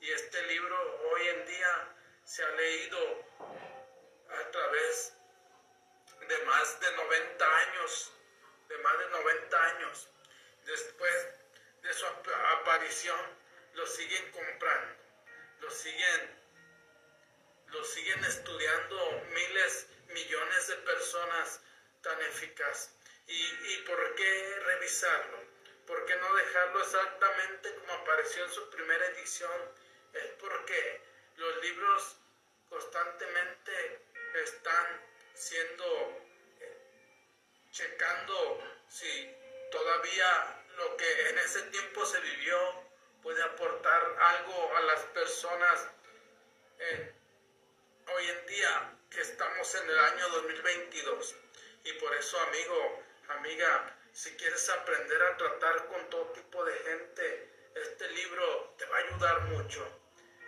[0.00, 3.24] Y este libro hoy en día se ha leído
[4.28, 5.16] a través
[6.28, 8.12] de más de 90 años,
[8.68, 10.08] de más de 90 años,
[10.64, 11.28] después
[11.82, 13.20] de su aparición,
[13.74, 14.94] lo siguen comprando,
[15.60, 16.36] lo siguen,
[17.86, 21.60] siguen estudiando miles, millones de personas
[22.02, 22.90] tan eficaz.
[23.26, 25.38] ¿Y, ¿Y por qué revisarlo?
[25.86, 29.72] ¿Por qué no dejarlo exactamente como apareció en su primera edición?
[30.12, 31.00] Es porque
[31.36, 32.16] los libros
[32.68, 34.00] constantemente
[34.34, 35.00] están
[35.36, 35.84] siendo,
[36.60, 36.78] eh,
[37.70, 39.30] checando si
[39.70, 42.58] todavía lo que en ese tiempo se vivió
[43.22, 45.88] puede aportar algo a las personas
[48.14, 51.34] hoy en día que estamos en el año 2022.
[51.84, 57.70] Y por eso, amigo, amiga, si quieres aprender a tratar con todo tipo de gente,
[57.74, 59.86] este libro te va a ayudar mucho.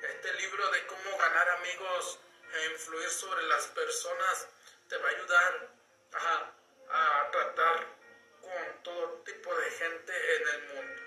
[0.03, 2.20] Este libro de cómo ganar amigos
[2.55, 4.49] e influir sobre las personas
[4.89, 5.68] te va a ayudar
[6.12, 6.53] a,
[6.91, 7.86] a tratar
[8.41, 11.03] con todo tipo de gente en el mundo.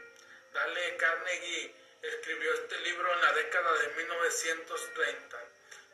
[0.54, 5.38] Dale Carnegie escribió este libro en la década de 1930.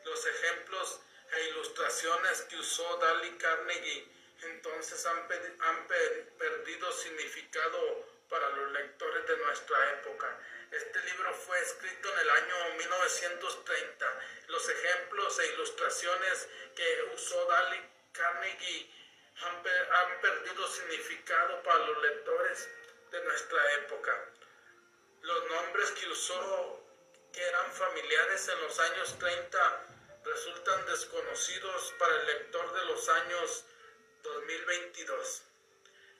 [0.04, 1.00] Los ejemplos
[1.32, 4.08] e ilustraciones que usó Dale Carnegie
[4.42, 5.18] entonces han,
[5.60, 5.88] han
[6.38, 10.38] perdido significado para los lectores de nuestra época.
[10.70, 14.20] Este libro fue escrito en el año 1930.
[14.48, 18.90] Los ejemplos e ilustraciones que usó Dale Carnegie
[19.40, 22.68] han, han perdido significado para los lectores
[23.10, 24.24] de nuestra época.
[25.22, 26.84] Los nombres que usó,
[27.32, 29.86] que eran familiares en los años 30,
[30.24, 33.64] resultan desconocidos para el lector de los años
[34.22, 35.42] 2022.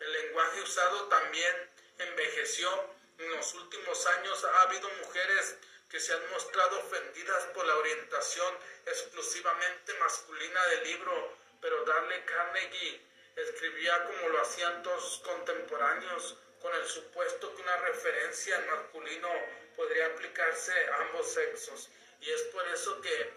[0.01, 2.98] El lenguaje usado también envejeció.
[3.19, 5.57] En los últimos años ha habido mujeres
[5.91, 8.55] que se han mostrado ofendidas por la orientación
[8.87, 13.01] exclusivamente masculina del libro, pero Darle Carnegie
[13.35, 19.29] escribía como lo hacían todos sus contemporáneos, con el supuesto que una referencia en masculino
[19.77, 21.89] podría aplicarse a ambos sexos.
[22.21, 23.33] Y es por eso que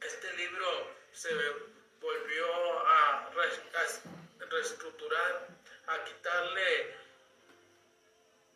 [0.00, 1.30] este libro se
[2.00, 3.30] volvió a,
[4.50, 5.48] reestructurar,
[5.86, 6.96] a quitarle,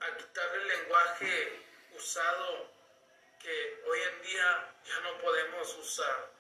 [0.03, 1.61] a quitarle el lenguaje
[1.97, 2.71] usado
[3.41, 6.31] que hoy en día ya no podemos usar.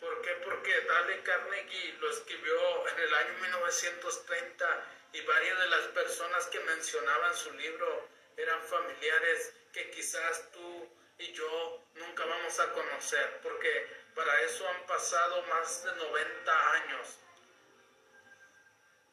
[0.00, 0.30] ¿Por qué?
[0.44, 6.60] Porque Dale Carnegie lo escribió en el año 1930 y varias de las personas que
[6.60, 10.88] mencionaban su libro eran familiares que quizás tú
[11.18, 17.18] y yo nunca vamos a conocer, porque para eso han pasado más de 90 años.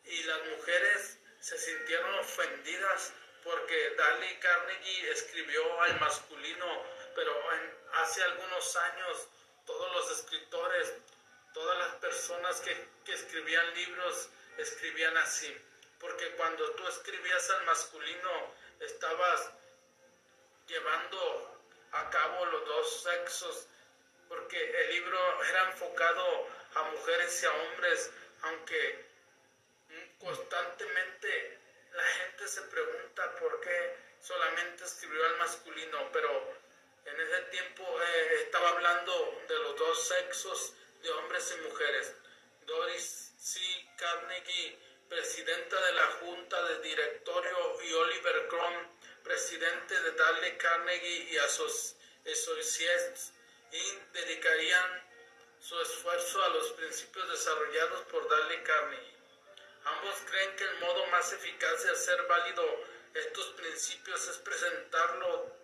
[0.04, 3.14] Y las mujeres se sintieron ofendidas
[3.46, 6.84] porque Dale Carnegie escribió al masculino,
[7.14, 7.32] pero
[7.94, 9.28] hace algunos años
[9.68, 10.94] todos los escritores,
[11.54, 15.56] todas las personas que, escribían libros, escribían así.
[16.00, 19.52] Porque cuando tú escribías al masculino, estabas
[20.68, 23.68] llevando a cabo los dos sexos
[24.28, 29.06] porque el libro era enfocado a mujeres y a hombres, aunque
[30.18, 31.60] constantemente
[31.96, 36.54] la gente se pregunta por qué solamente escribió al masculino, pero
[37.06, 42.14] en ese tiempo eh, estaba hablando de los dos sexos de hombres y mujeres.
[42.66, 43.60] Doris C.
[43.98, 48.88] Carnegie, presidenta de la Junta de Directorio, y Oliver Crumb,
[49.24, 53.32] presidente de Dale Carnegie y Associates,
[54.14, 55.04] dedicarían
[55.60, 59.15] su esfuerzo a los principios desarrollados por Dale Carnegie.
[59.86, 62.84] Ambos creen que el modo más eficaz de hacer válido
[63.14, 65.56] estos principios es presentarlo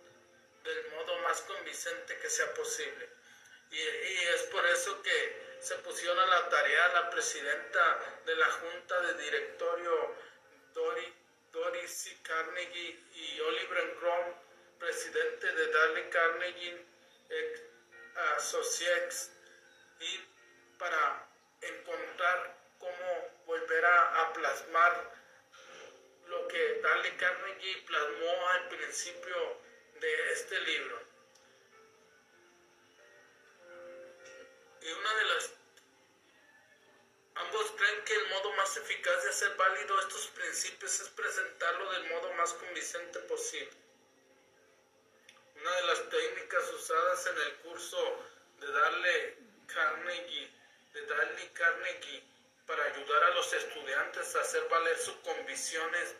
[0.62, 3.08] del modo más convincente que sea posible.
[3.70, 9.00] Y, es por eso que se pusieron a la tarea la presidenta de la Junta
[9.00, 10.14] de Directorio,
[10.74, 12.16] Doris C.
[12.22, 14.34] Carnegie, y Oliver Crom,
[14.78, 16.86] presidente de Dale Carnegie,
[18.36, 19.30] Associates
[20.00, 20.20] y
[20.78, 21.26] para
[21.60, 25.10] encontrar cómo volver a, plasmar
[26.26, 29.36] lo que Dale Carnegie plasmó al principio
[30.00, 30.98] de este libro.
[34.80, 35.50] Y una de las...
[37.34, 42.08] Ambos creen que el modo más eficaz de hacer válido estos principios es presentarlo del
[42.08, 43.76] modo más convincente posible.
[45.60, 48.24] Una de las técnicas usadas en el curso
[48.60, 50.50] de darle Carnegie,
[50.94, 52.31] de darle Carnegie
[52.66, 56.14] para ayudar a los estudiantes a hacer valer sus convicciones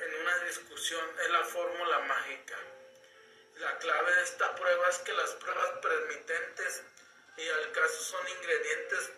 [0.00, 2.56] en una discusión es la fórmula mágica.
[3.56, 6.82] La clave de esta prueba es que las pruebas permitentes
[7.36, 9.10] y al caso son ingredientes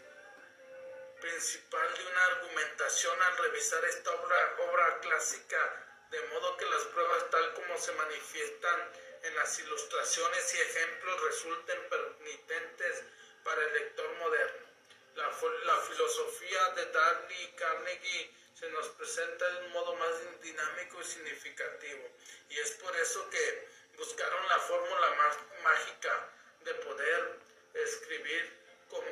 [1.21, 7.31] principal de una argumentación al revisar esta obra, obra clásica, de modo que las pruebas
[7.31, 8.91] tal como se manifiestan
[9.23, 13.03] en las ilustraciones y ejemplos resulten permitentes
[13.45, 14.70] para el lector moderno.
[15.17, 22.09] La, filosofía de Dale Carnegie se nos presenta de un modo más dinámico y significativo.
[22.49, 26.31] Y es por eso que buscaron la fórmula más mágica
[26.65, 27.39] de poder
[27.75, 28.53] escribir
[28.89, 29.11] como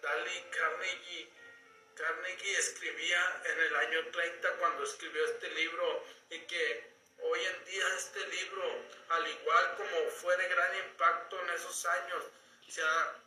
[0.00, 1.28] Dale Carnegie.
[1.94, 6.92] Carnegie escribía en el año 30 cuando escribió este libro y que
[7.24, 8.64] Hoy en día este libro,
[9.10, 12.24] al igual como fue de gran impacto en esos años,
[12.72, 13.21] sea,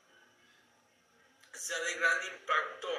[1.58, 2.90] sea de gran impacto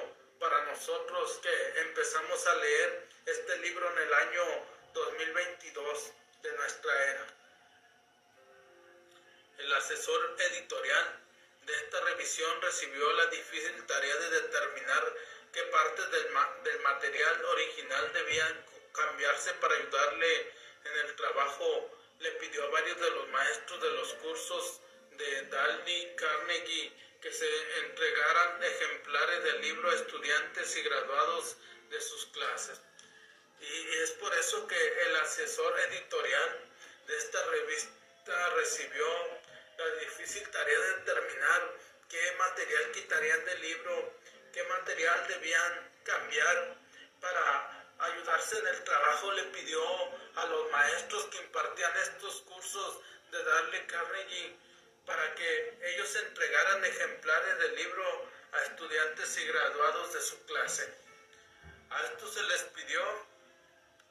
[0.40, 4.42] para nosotros que empezamos a leer este libro en el año
[4.94, 6.12] 2022
[6.42, 7.26] de nuestra era.
[9.58, 11.20] El asesor editorial
[11.66, 15.14] de esta revisión recibió la difícil tarea de determinar
[15.52, 16.28] qué partes del,
[16.64, 20.52] del material original debían cambiarse para ayudarle
[20.84, 21.90] en el trabajo.
[22.20, 24.80] Le pidió a varios de los maestros de los cursos
[25.10, 31.56] de Dalby Carnegie que se entregaran ejemplares del libro a estudiantes y graduados
[31.90, 32.80] de sus clases.
[33.60, 36.70] Y es por eso que el asesor editorial
[37.08, 39.06] de esta revista recibió
[39.76, 41.74] la difícil tarea de determinar
[42.08, 44.12] qué material quitarían del libro,
[44.52, 46.76] qué material debían cambiar
[47.20, 49.32] para ayudarse en el trabajo.
[49.32, 49.82] Le pidió
[50.36, 53.00] a los maestros que impartían estos cursos
[53.32, 54.65] de darle Carnegie
[55.06, 60.92] para que ellos entregaran ejemplares del libro a estudiantes y graduados de su clase.
[61.90, 63.02] A estos se les pidió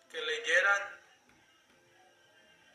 [0.09, 1.01] que leyeran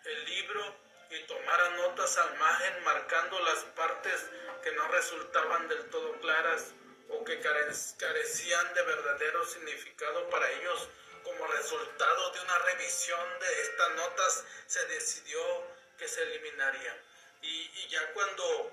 [0.04, 0.76] el libro
[1.10, 4.26] y tomaran notas al margen marcando las partes
[4.62, 6.72] que no resultaban del todo claras
[7.08, 10.88] o que carecían de verdadero significado para ellos.
[11.24, 15.40] Como resultado de una revisión de estas notas se decidió
[15.98, 16.96] que se eliminaría.
[17.42, 18.72] Y, ya cuando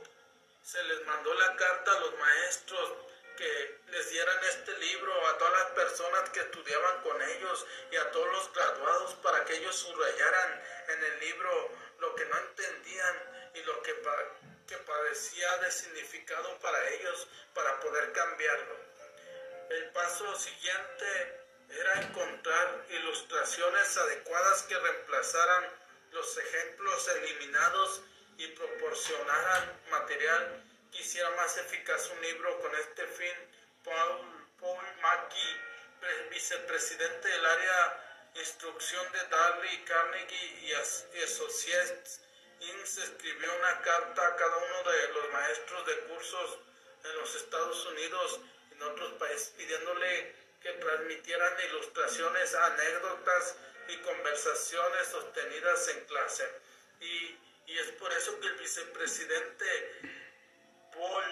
[0.62, 2.92] se les mandó la carta a los maestros
[3.38, 8.12] que les dieran este libro a todas las personas que estudiaban con ellos y a
[8.12, 13.64] todos los graduados para que ellos subrayaran en el libro lo que no entendían y
[13.64, 13.96] lo que,
[14.68, 18.76] que padecía de significado para ellos para poder cambiarlo.
[19.70, 25.66] El paso siguiente era encontrar ilustraciones adecuadas que reemplazaran
[26.12, 28.02] los ejemplos eliminados
[28.38, 33.34] y proporcionaran material que hiciera más eficaz un libro con este fin.
[33.84, 35.62] Paul, Paul Mackey,
[36.30, 38.04] vicepresidente del área
[38.36, 40.74] instrucción de Darley Carnegie y
[41.24, 42.22] Associates
[42.60, 42.86] Inc.
[42.86, 46.60] escribió una carta a cada uno de los maestros de cursos
[47.04, 48.40] en los Estados Unidos
[48.72, 53.56] y en otros países pidiéndole que transmitieran ilustraciones, anécdotas
[53.90, 56.52] y conversaciones sostenidas en clase.
[57.00, 59.66] Y y es por eso que el vicepresidente
[60.94, 61.24] Paul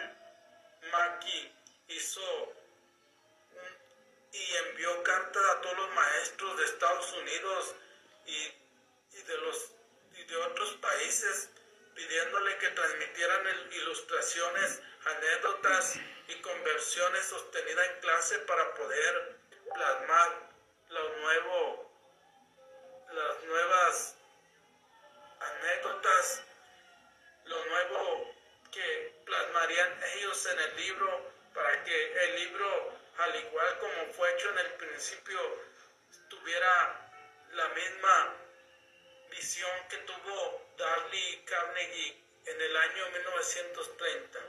[0.92, 1.56] Mackey
[1.88, 2.54] hizo
[4.34, 7.76] y envió cartas a todos los maestros de Estados Unidos
[8.26, 9.72] y, de los
[10.18, 11.50] y de otros países
[11.96, 15.96] pidiéndole que transmitieran ilustraciones, anécdotas
[16.28, 19.38] y conversiones sostenidas en clase para poder
[19.74, 20.52] plasmar
[20.90, 21.80] los nuevos
[23.14, 24.16] las nuevas
[25.40, 26.44] anécdotas,
[27.46, 28.36] lo nuevo
[28.72, 34.50] que plasmarían ellos en el libro para que el libro, al igual como fue hecho
[34.50, 35.40] en el principio,
[36.30, 37.12] tuviera
[37.54, 38.34] la misma
[39.30, 44.40] visión que tuvo Darley Carnegie en el año 1930,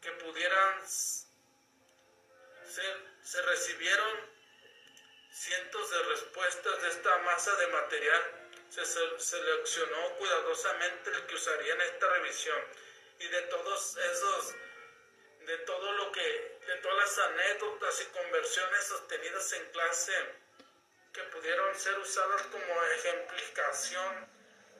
[0.00, 1.36] que pudieran ser,
[3.22, 4.38] se recibieron
[5.30, 8.37] cientos de respuestas de esta masa de material
[8.70, 12.62] se seleccionó cuidadosamente el que usaría en esta revisión
[13.18, 14.54] y de todos esos,
[15.40, 20.12] de todo lo que, de todas las anécdotas y conversiones sostenidas en clase
[21.12, 24.28] que pudieron ser usadas como ejemplificación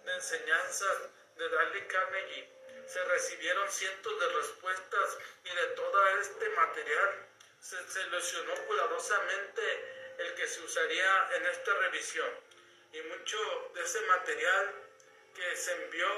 [0.05, 0.99] de enseñanzas
[1.37, 2.49] de Dale Carnegie.
[2.87, 7.27] Se recibieron cientos de respuestas y de todo este material
[7.61, 12.48] se seleccionó cuidadosamente el que se usaría en esta revisión
[12.93, 14.75] y mucho de ese material
[15.35, 16.09] que se envió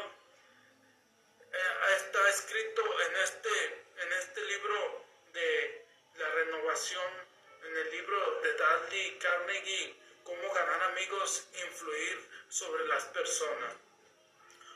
[1.53, 5.87] eh, está escrito en este, en este libro de
[6.17, 7.13] la renovación,
[7.65, 13.75] en el libro de Dudley Carnegie, cómo ganar amigos, influir sobre las personas.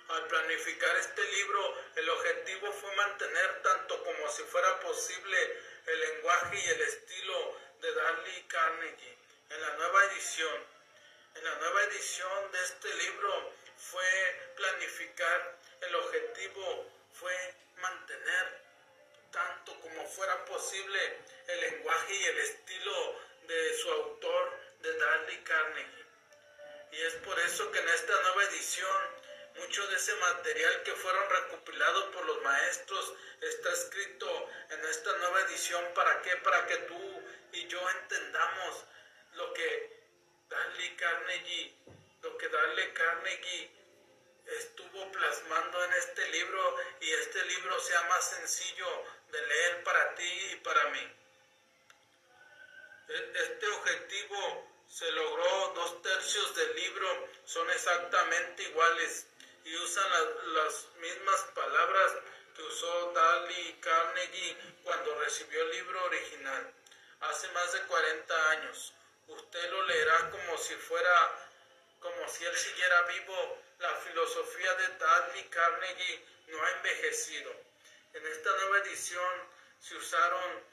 [0.09, 6.59] Al planificar este libro, el objetivo fue mantener tanto como si fuera posible el lenguaje
[6.59, 9.16] y el estilo de Dudley Carnegie.
[9.51, 10.73] En la nueva edición,
[11.35, 18.65] en la nueva edición de este libro fue planificar, el objetivo fue mantener
[19.31, 26.05] tanto como fuera posible el lenguaje y el estilo de su autor, de Dudley Carnegie.
[26.93, 29.02] Y es por eso que en esta nueva edición,
[29.56, 35.40] mucho de ese material que fueron recopilados por los maestros está escrito en esta nueva
[35.43, 35.85] edición.
[35.94, 36.36] ¿Para qué?
[36.36, 38.85] Para que tú y yo entendamos
[39.35, 40.03] lo que
[40.49, 41.75] Dale Carnegie,
[42.23, 43.71] lo que Dale Carnegie
[44.47, 48.87] estuvo plasmando en este libro y este libro sea más sencillo
[49.31, 51.12] de leer para ti y para mí.
[53.09, 59.27] E-, este objetivo se logró, dos tercios del libro son exactamente iguales
[59.65, 60.11] y usan
[60.55, 62.12] las mismas palabras
[62.55, 66.73] que usó Dali Carnegie cuando recibió el libro original
[67.21, 68.93] hace más de 40 años.
[69.26, 71.48] Usted lo leerá como si fuera,
[72.01, 73.59] como si él siguiera vivo.
[73.78, 77.51] La filosofía de Dali Carnegie no ha envejecido.
[78.12, 79.48] En esta nueva edición
[79.80, 80.64] se usaron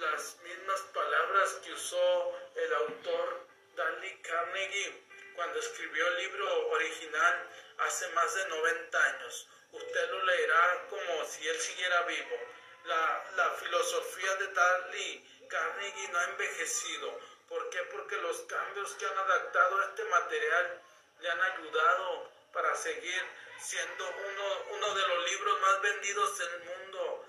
[0.00, 5.04] las mismas palabras que usó el autor Dali Carnegie
[5.34, 9.48] cuando escribió el libro original hace más de 90 años.
[9.72, 12.36] Usted lo leerá como si él siguiera vivo.
[12.84, 17.31] La, la filosofía de Dali Carnegie no ha envejecido.
[17.52, 17.82] ¿Por qué?
[17.92, 20.80] Porque los cambios que han adaptado a este material
[21.20, 23.22] le han ayudado para seguir
[23.60, 27.28] siendo uno, uno de los libros más vendidos del mundo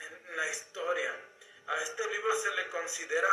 [0.00, 1.14] en la historia.
[1.68, 3.28] A este libro se le considera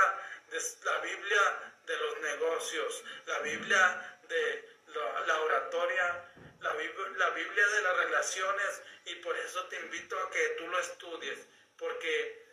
[0.84, 4.78] la Biblia de los negocios, la Biblia de
[5.26, 6.74] la, oratoria, la,
[7.16, 11.48] la Biblia de las relaciones y por eso te invito a que tú lo estudies,
[11.80, 12.46] porque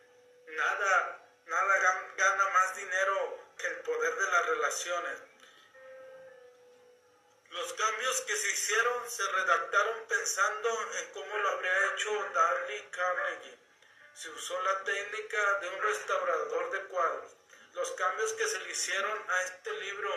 [0.46, 5.22] nada, nada gana más dinero que el poder de las relaciones.
[7.50, 10.68] Los cambios que se hicieron se redactaron pensando
[10.98, 13.58] en cómo lo habría hecho Darley Carnegie.
[14.14, 17.36] Se usó la técnica de un restaurador de cuadros.
[17.74, 20.10] Los cambios que se le hicieron a este libro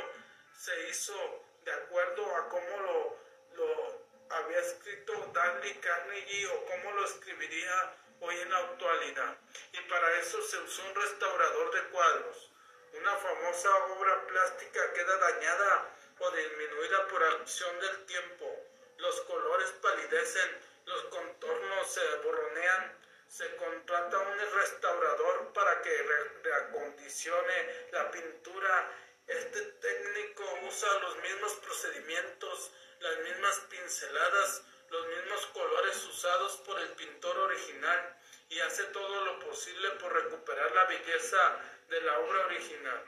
[0.57, 3.19] se hizo de acuerdo a cómo lo,
[3.55, 9.37] lo había escrito Darley Carnegie o cómo lo escribiría hoy en la actualidad.
[9.73, 12.51] Y para eso se usó un restaurador de cuadros.
[12.93, 18.65] Una famosa obra plástica queda dañada o disminuida por acción del tiempo.
[18.97, 22.97] Los colores palidecen, los contornos se borronean.
[23.29, 28.91] Se contrata un restaurador para que reacondicione la pintura.
[29.27, 36.87] Este técnico usa los mismos procedimientos, las mismas pinceladas, los mismos colores usados por el
[36.93, 38.17] pintor original
[38.49, 41.59] y hace todo lo posible por recuperar la belleza
[41.89, 43.03] de la obra original.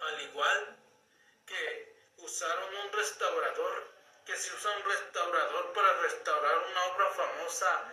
[0.00, 0.76] Al igual
[1.46, 3.92] que usaron un restaurador,
[4.26, 7.92] que se usa un restaurador para restaurar una obra famosa,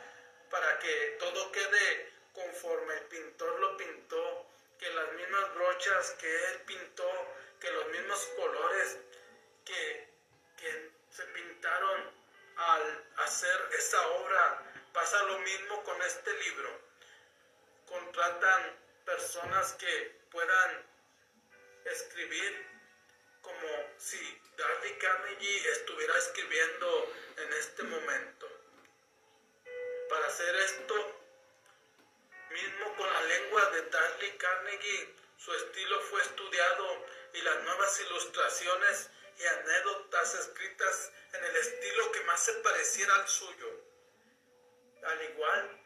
[0.49, 4.45] para que todo quede conforme el pintor lo pintó,
[4.79, 7.11] que las mismas brochas que él pintó,
[7.59, 8.97] que los mismos colores
[9.65, 10.09] que,
[10.57, 12.11] que se pintaron
[12.55, 14.63] al hacer esa obra,
[14.93, 16.69] pasa lo mismo con este libro.
[17.85, 20.85] Contratan personas que puedan
[21.85, 22.67] escribir
[23.41, 24.19] como si
[24.55, 28.47] Darby Carnegie estuviera escribiendo en este momento.
[30.09, 30.95] Para hacer esto,
[32.51, 39.09] mismo con la lengua de Darby Carnegie, su estilo fue estudiado y las nuevas ilustraciones
[39.39, 43.69] y anécdotas escritas en el estilo que más se pareciera al suyo.
[45.03, 45.79] Al igual,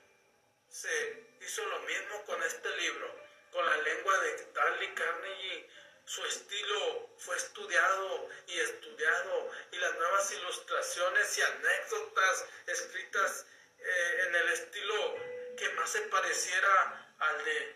[0.74, 3.16] se hizo lo mismo con este libro,
[3.52, 5.70] con la lengua de Darby Carnegie
[6.06, 13.46] su estilo fue estudiado y estudiado y las nuevas ilustraciones y anécdotas escritas
[13.80, 15.16] eh, en el estilo
[15.56, 17.76] que más se pareciera al de,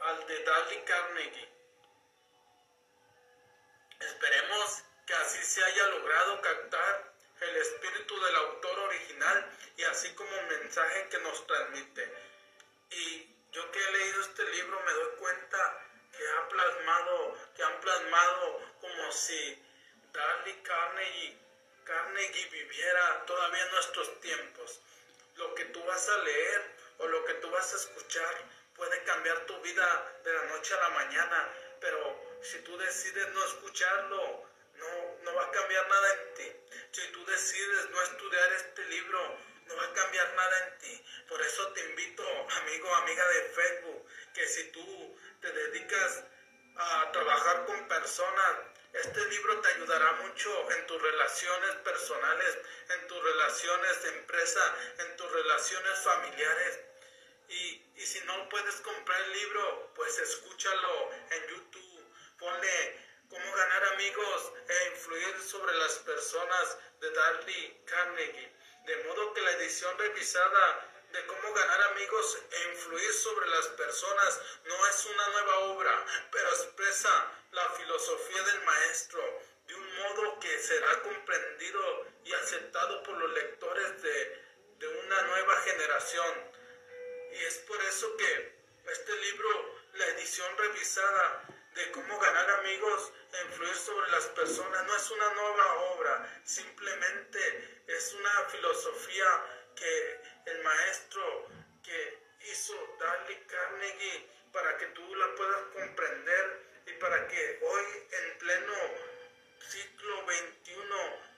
[0.00, 1.48] al de Dali Carnegie.
[4.00, 7.09] Esperemos que así se haya logrado captar
[7.40, 12.12] el espíritu del autor original y así como el mensaje que nos transmite.
[12.90, 15.86] Y yo que he leído este libro me doy cuenta
[16.16, 19.62] que ha plasmado, que han plasmado como si
[20.12, 21.38] Dale Carnegie,
[21.84, 24.80] Carnegie viviera todavía en nuestros tiempos.
[25.36, 28.34] Lo que tú vas a leer o lo que tú vas a escuchar
[28.74, 31.48] puede cambiar tu vida de la noche a la mañana,
[31.80, 34.49] pero si tú decides no escucharlo,
[35.22, 36.52] no, va a cambiar nada en ti.
[36.92, 41.04] Si tú decides no estudiar este libro, no va a cambiar nada en ti.
[41.28, 42.24] Por eso te invito,
[42.62, 46.24] amigo, amiga de Facebook, que si tú te dedicas
[46.76, 48.56] a trabajar con personas,
[48.92, 55.16] este libro te ayudará mucho en tus relaciones personales, en tus relaciones de empresa, en
[55.16, 56.80] tus relaciones familiares.
[57.48, 62.14] Y, y si no puedes comprar el libro, pues escúchalo en YouTube.
[62.38, 68.52] Ponle cómo ganar amigos e influir sobre las personas de Darley Carnegie.
[68.86, 74.40] De modo que la edición revisada de cómo ganar amigos e influir sobre las personas
[74.64, 79.22] no es una nueva obra, pero expresa la filosofía del maestro
[79.66, 84.44] de un modo que será comprendido y aceptado por los lectores de,
[84.78, 86.52] de una nueva generación.
[87.32, 93.42] Y es por eso que este libro la edición revisada de cómo ganar amigos e
[93.46, 94.86] influir sobre las personas.
[94.86, 99.26] No es una nueva obra, simplemente es una filosofía
[99.76, 101.48] que el maestro
[101.82, 102.18] que
[102.50, 108.74] hizo Dale Carnegie para que tú la puedas comprender y para que hoy en pleno
[109.68, 110.72] siglo XXI,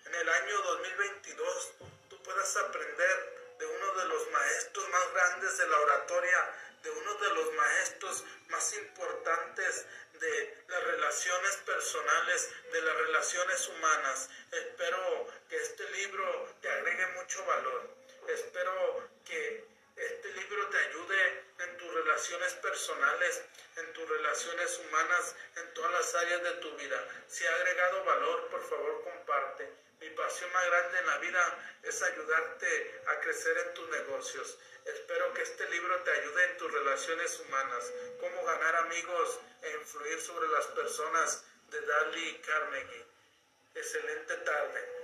[0.06, 1.72] en el año 2022,
[2.08, 7.14] tú puedas aprender de uno de los maestros más grandes de la oratoria, de uno
[7.14, 9.86] de los maestros más importantes
[10.22, 14.30] de las relaciones personales, de las relaciones humanas.
[14.52, 17.90] Espero que este libro te agregue mucho valor.
[18.28, 19.64] Espero que
[19.96, 23.42] este libro te ayude en tus relaciones personales,
[23.76, 27.08] en tus relaciones humanas, en todas las áreas de tu vida.
[27.26, 29.68] Si ha agregado valor, por favor comparte.
[30.02, 34.58] Mi pasión más grande en la vida es ayudarte a crecer en tus negocios.
[34.84, 40.20] Espero que este libro te ayude en tus relaciones humanas, cómo ganar amigos e influir
[40.20, 43.06] sobre las personas de Dali Carnegie.
[43.76, 45.02] Excelente tarde.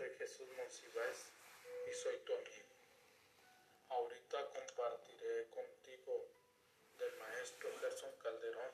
[0.00, 1.29] soy Jesús Monsiváis
[1.90, 2.68] y soy tu amigo.
[3.88, 6.28] Ahorita compartiré contigo
[6.98, 8.72] del maestro Gerson Calderón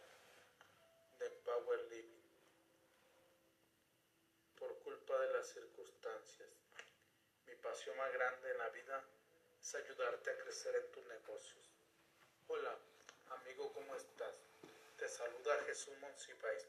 [1.19, 2.23] de Power Living.
[4.59, 6.49] Por culpa de las circunstancias,
[7.47, 9.03] mi pasión más grande en la vida
[9.63, 11.71] es ayudarte a crecer en tus negocios.
[12.49, 12.77] Hola,
[13.31, 14.37] amigo, ¿cómo estás?
[14.99, 16.67] Te saluda Jesús Monsiváis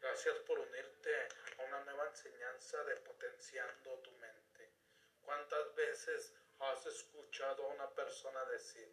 [0.00, 1.10] Gracias por unirte
[1.58, 4.17] a una nueva enseñanza de potenciando tu.
[5.28, 8.90] ¿Cuántas veces has escuchado a una persona decir,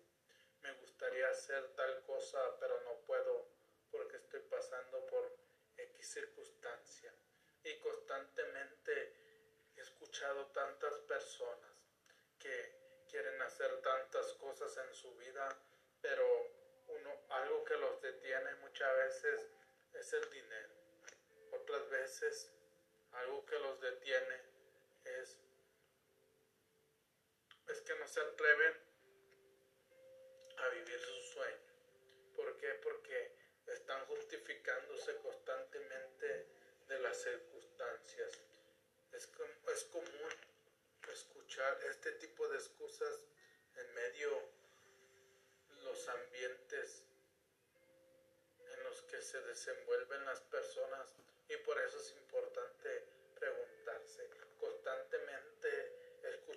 [0.64, 3.48] me gustaría hacer tal cosa, pero no puedo
[3.90, 5.34] porque estoy pasando por
[5.78, 7.16] X circunstancia?
[7.64, 9.16] Y constantemente
[9.78, 11.72] he escuchado tantas personas
[12.38, 15.58] que quieren hacer tantas cosas en su vida,
[16.02, 16.28] pero
[16.90, 19.48] uno, algo que los detiene muchas veces
[19.94, 20.76] es el dinero.
[21.54, 22.52] Otras veces
[23.14, 24.42] algo que los detiene
[25.06, 25.45] es,
[27.68, 28.74] es que no se atreven
[30.58, 31.74] a vivir su sueño.
[32.36, 32.74] ¿Por qué?
[32.76, 33.36] Porque
[33.68, 36.48] están justificándose constantemente
[36.88, 38.32] de las circunstancias.
[39.12, 39.30] Es,
[39.74, 40.30] es común
[41.12, 43.26] escuchar este tipo de excusas
[43.76, 44.30] en medio
[45.84, 47.04] los ambientes
[48.60, 51.16] en los que se desenvuelven las personas
[51.48, 53.04] y por eso es importante
[53.36, 54.30] preguntarse.
[54.60, 56.06] Constantemente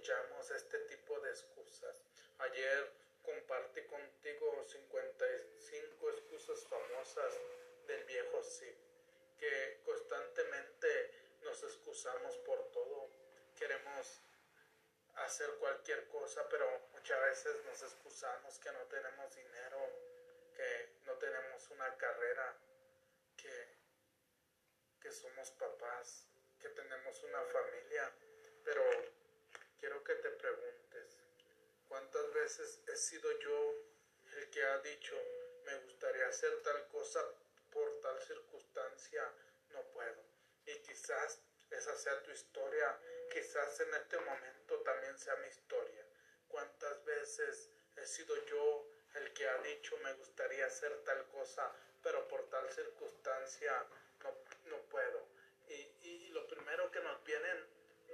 [0.09, 2.03] escuchamos este tipo de excusas.
[2.39, 7.35] Ayer compartí contigo 55 excusas famosas
[7.87, 8.75] del viejo sí,
[9.39, 11.11] que constantemente
[11.43, 13.11] nos excusamos por todo.
[13.55, 14.23] Queremos
[15.17, 19.79] hacer cualquier cosa, pero muchas veces nos excusamos que no tenemos dinero,
[20.57, 22.57] que no tenemos una carrera,
[23.37, 23.77] que
[25.03, 26.27] que somos papás,
[26.59, 28.13] que tenemos una familia,
[28.65, 28.83] pero
[29.79, 31.19] quiero que te preguntes,
[31.89, 33.75] ¿cuántas veces he sido yo
[34.37, 35.15] el que ha dicho,
[35.65, 37.25] me gustaría hacer tal cosa
[37.71, 39.33] por tal circunstancia,
[39.71, 40.23] no puedo?
[40.67, 41.41] Y quizás
[41.71, 42.99] esa sea tu historia,
[43.33, 46.05] quizás en este momento también sea mi historia.
[46.49, 51.73] ¿Cuántas veces he sido yo el que ha dicho me gustaría hacer tal cosa,
[52.03, 53.87] pero por tal circunstancia
[54.23, 54.35] no,
[54.71, 55.27] no puedo.
[55.69, 57.49] Y, y, lo primero que nos viene,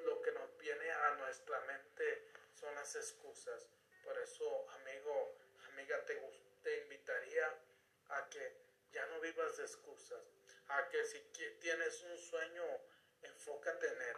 [0.04, 3.68] lo que nos viene a nuestra mente son las excusas.
[4.02, 5.36] Por eso, amigo,
[5.72, 6.20] amiga, te,
[6.62, 7.48] te invitaría
[8.08, 8.56] a que
[8.90, 10.22] ya no vivas de excusas,
[10.68, 11.18] a que si
[11.60, 12.64] tienes un sueño,
[13.22, 14.16] enfócate en él,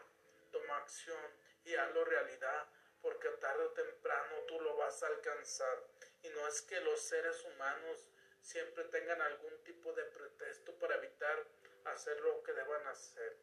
[0.53, 1.23] toma acción
[1.65, 2.69] y hazlo realidad,
[3.01, 5.83] porque tarde o temprano tú lo vas a alcanzar.
[6.23, 8.09] Y no es que los seres humanos
[8.41, 11.47] siempre tengan algún tipo de pretexto para evitar
[11.85, 13.37] hacer lo que deban hacer.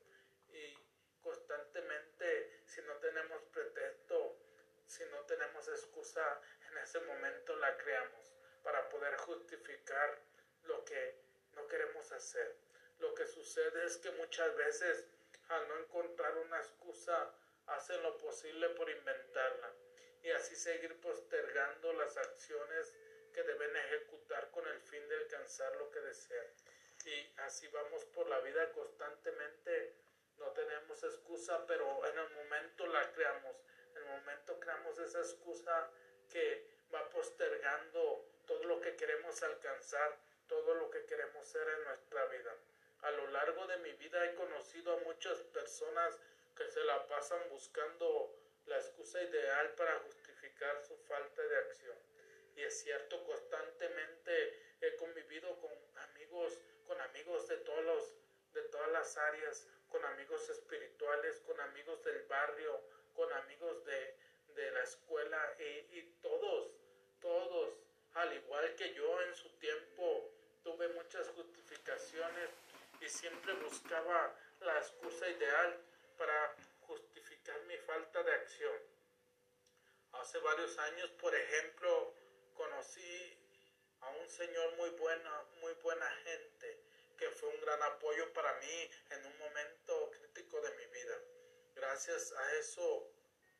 [0.50, 0.78] Y
[1.24, 4.38] constantemente, si no tenemos pretexto,
[4.86, 8.34] si no tenemos excusa, en ese momento la creamos
[8.64, 10.20] para poder justificar
[10.64, 11.16] lo que
[11.56, 12.56] no queremos hacer.
[13.00, 15.06] Lo que sucede es que muchas veces
[15.50, 17.34] al no encontrar una excusa
[17.68, 19.74] hacen lo posible por inventarla
[20.22, 22.96] y así seguir postergando las acciones
[23.34, 26.48] que deben ejecutar con el fin de alcanzar lo que desean
[27.06, 29.94] y así vamos por la vida constantemente.
[30.38, 33.56] No tenemos excusa, pero en el momento la creamos.
[33.92, 35.90] En el momento creamos esa excusa
[36.32, 42.26] que va postergando todo lo que queremos alcanzar, todo lo que queremos ser en nuestra
[42.26, 42.56] vida.
[43.02, 46.20] A lo largo de mi vida he conocido a muchas personas
[46.56, 48.34] que se la pasan buscando
[48.66, 51.98] la excusa ideal para justificar su falta de acción.
[52.56, 58.16] Y es cierto, constantemente he convivido con amigos, con amigos de todos los,
[58.54, 62.82] de todas las áreas, con amigos espirituales, con amigos del barrio,
[63.16, 64.18] con amigos de,
[64.56, 65.56] de la escuela
[65.92, 66.72] y, todos,
[67.22, 67.76] todos,
[68.16, 70.32] al igual que yo en su tiempo,
[70.64, 72.50] tuve muchas justificaciones
[73.02, 75.80] y siempre buscaba la excusa ideal
[76.18, 76.56] para
[76.88, 78.80] justificar mi falta de acción.
[80.14, 82.16] Hace varios años, por ejemplo,
[82.56, 83.38] conocí
[84.02, 86.93] a un señor muy buena, muy buena gente,
[87.24, 91.18] que fue un gran apoyo para mí en un momento crítico de mi vida.
[91.74, 93.10] Gracias a eso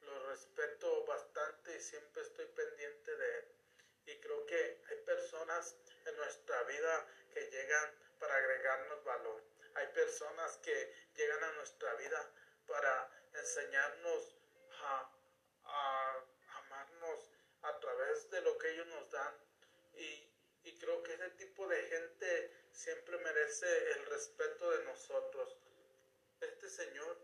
[0.02, 3.46] lo respeto bastante y siempre estoy pendiente de él.
[4.08, 9.42] Y creo que hay personas en nuestra vida que llegan para agregarnos valor.
[9.76, 12.32] Hay personas que llegan a nuestra vida
[12.68, 14.36] para enseñarnos
[14.82, 16.20] a,
[16.66, 17.32] amarnos
[17.62, 19.34] a través de lo que ellos nos dan.
[19.96, 20.30] Y,
[20.66, 25.58] y creo que ese tipo de gente siempre merece el respeto de nosotros.
[26.42, 27.18] Este señor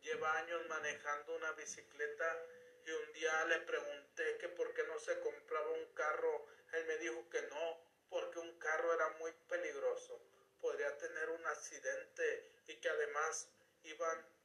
[0.00, 2.46] lleva años manejando una bicicleta
[2.86, 6.46] y un día le pregunté que por qué no se compraba un carro.
[6.72, 10.22] Él me dijo que no, porque un carro era muy peligroso.
[10.60, 13.48] Podría tener un accidente y que además
[13.82, 14.36] iban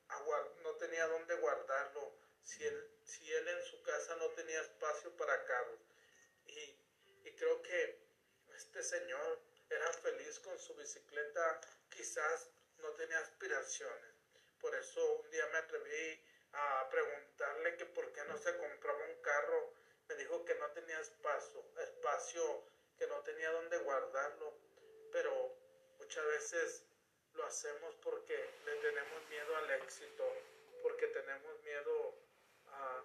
[0.63, 2.13] no tenía dónde guardarlo,
[2.43, 5.80] si él, si él en su casa no tenía espacio para carros.
[6.45, 6.76] Y,
[7.23, 7.97] y creo que
[8.55, 9.39] este señor
[9.72, 12.49] era feliz con su bicicleta, quizás
[12.80, 14.11] no tenía aspiraciones.
[14.60, 16.23] Por eso un día me atreví
[16.53, 19.73] a preguntarle que por qué no se compraba un carro.
[20.07, 22.64] Me dijo que no tenía espacio, espacio,
[22.98, 24.53] que no tenía dónde guardarlo.
[25.11, 25.56] Pero
[25.99, 26.84] muchas veces
[27.34, 28.35] lo hacemos porque
[28.65, 30.23] le tenemos miedo al éxito,
[30.84, 32.15] porque tenemos miedo
[32.68, 33.03] a,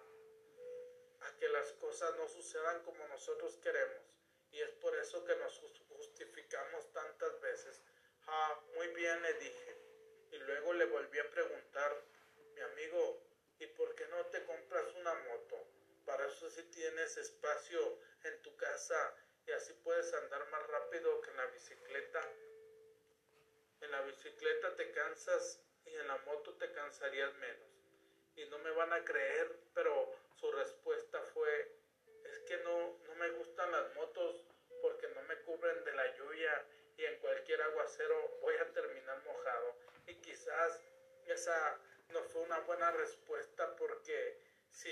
[1.39, 4.01] que las cosas no sucedan como nosotros queremos.
[4.57, 5.59] Y es por eso que nos
[5.89, 7.79] justificamos tantas veces.
[8.25, 9.77] Ah, muy bien le dije.
[10.31, 12.03] Y luego le volví a preguntar,
[12.55, 13.21] mi amigo,
[13.59, 15.63] ¿y por qué no te compras una moto?
[16.05, 19.15] Para eso sí tienes espacio en tu casa
[19.45, 22.21] y así puedes andar más rápido que en la bicicleta
[23.81, 27.69] en la bicicleta te cansas y en la moto te cansarías menos.
[28.35, 31.77] Y no me van a creer, pero su respuesta fue,
[32.23, 34.46] es que no, no me gustan las motos
[35.47, 36.65] cubren de la lluvia
[36.97, 39.77] y en cualquier aguacero voy a terminar mojado.
[40.05, 40.83] Y quizás
[41.25, 41.79] esa
[42.09, 44.37] no fue una buena respuesta porque
[44.69, 44.91] si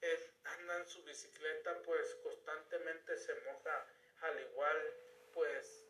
[0.00, 3.86] él anda en su bicicleta pues constantemente se moja
[4.20, 4.94] al igual
[5.34, 5.84] pues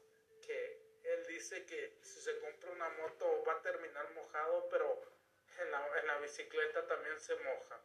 [0.47, 5.03] que él dice que si se compra una moto va a terminar mojado, pero
[5.59, 7.81] en la, en la bicicleta también se moja.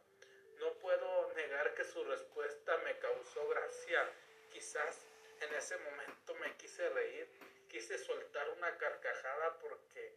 [0.60, 4.08] No puedo negar que su respuesta me causó gracia.
[4.50, 5.06] Quizás
[5.40, 6.05] en ese momento
[6.36, 7.28] me quise reír,
[7.68, 10.16] quise soltar una carcajada porque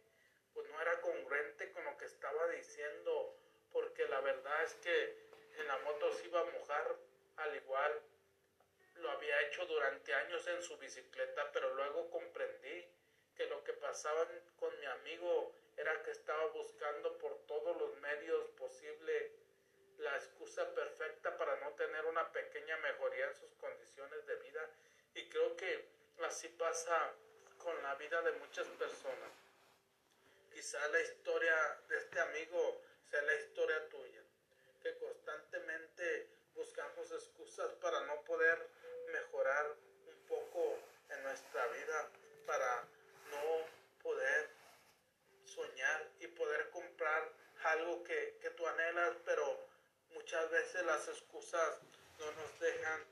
[0.52, 3.36] pues no era congruente con lo que estaba diciendo,
[3.72, 6.96] porque la verdad es que en la moto se iba a mojar
[7.36, 8.02] al igual
[8.96, 12.86] lo había hecho durante años en su bicicleta, pero luego comprendí
[13.34, 18.50] que lo que pasaba con mi amigo era que estaba buscando por todos los medios
[18.50, 19.32] posible
[19.98, 24.68] la excusa perfecta para no tener una pequeña mejoría en sus condiciones de vida.
[25.14, 25.88] Y creo que
[26.24, 27.12] así pasa
[27.58, 29.30] con la vida de muchas personas.
[30.52, 34.22] Quizá la historia de este amigo sea la historia tuya,
[34.82, 38.68] que constantemente buscamos excusas para no poder
[39.12, 39.76] mejorar
[40.06, 40.78] un poco
[41.08, 42.10] en nuestra vida,
[42.46, 42.84] para
[43.30, 43.66] no
[44.02, 44.50] poder
[45.44, 47.32] soñar y poder comprar
[47.64, 49.58] algo que, que tú anhelas, pero
[50.10, 51.80] muchas veces las excusas
[52.18, 53.04] no nos dejan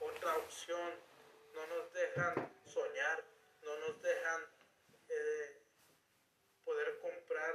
[0.00, 1.11] otra opción,
[1.54, 3.24] no nos dejan soñar,
[3.62, 4.46] no nos dejan
[5.08, 5.62] eh,
[6.64, 7.54] poder comprar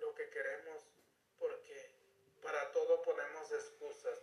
[0.00, 0.82] lo que queremos,
[1.38, 1.90] porque
[2.42, 4.18] para todo ponemos excusas.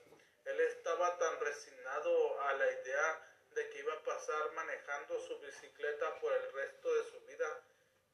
[0.45, 6.19] Él estaba tan resignado a la idea de que iba a pasar manejando su bicicleta
[6.19, 7.61] por el resto de su vida,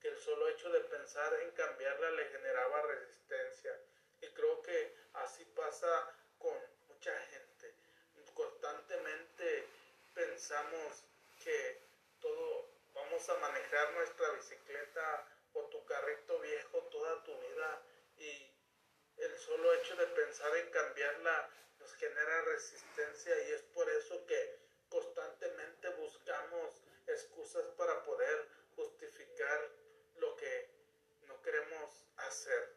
[0.01, 3.79] que el solo hecho de pensar en cambiarla le generaba resistencia.
[4.21, 6.57] Y creo que así pasa con
[6.87, 7.44] mucha gente.
[10.15, 11.03] Pensamos
[11.43, 11.81] que
[12.21, 17.81] todo vamos a manejar nuestra bicicleta o tu carrito viejo toda tu vida
[18.17, 18.49] y
[19.17, 24.57] el solo hecho de pensar en cambiarla nos genera resistencia y es por eso que
[24.87, 28.47] constantemente buscamos excusas para poder
[28.77, 29.69] justificar
[30.15, 30.69] lo que
[31.27, 32.71] no queremos hacer.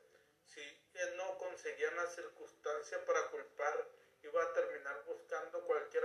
[0.44, 0.60] Si
[0.94, 3.86] él no conseguía una circunstancia para culpar,
[4.24, 6.05] iba a terminar buscando cualquier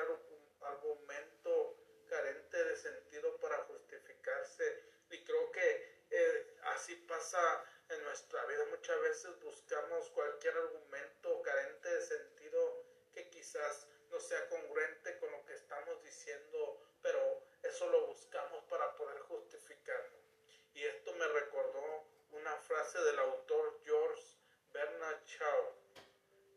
[0.66, 1.78] argumento
[2.08, 4.84] carente de sentido para justificarse.
[5.10, 8.66] Y creo que eh, así pasa en nuestra vida.
[8.70, 12.84] Muchas veces buscamos cualquier argumento carente de sentido
[13.14, 18.96] que quizás no sea congruente con lo que estamos diciendo, pero eso lo buscamos para
[18.96, 20.18] poder justificarlo.
[20.74, 24.24] Y esto me recordó una frase del autor George
[24.72, 25.76] Bernard Shaw,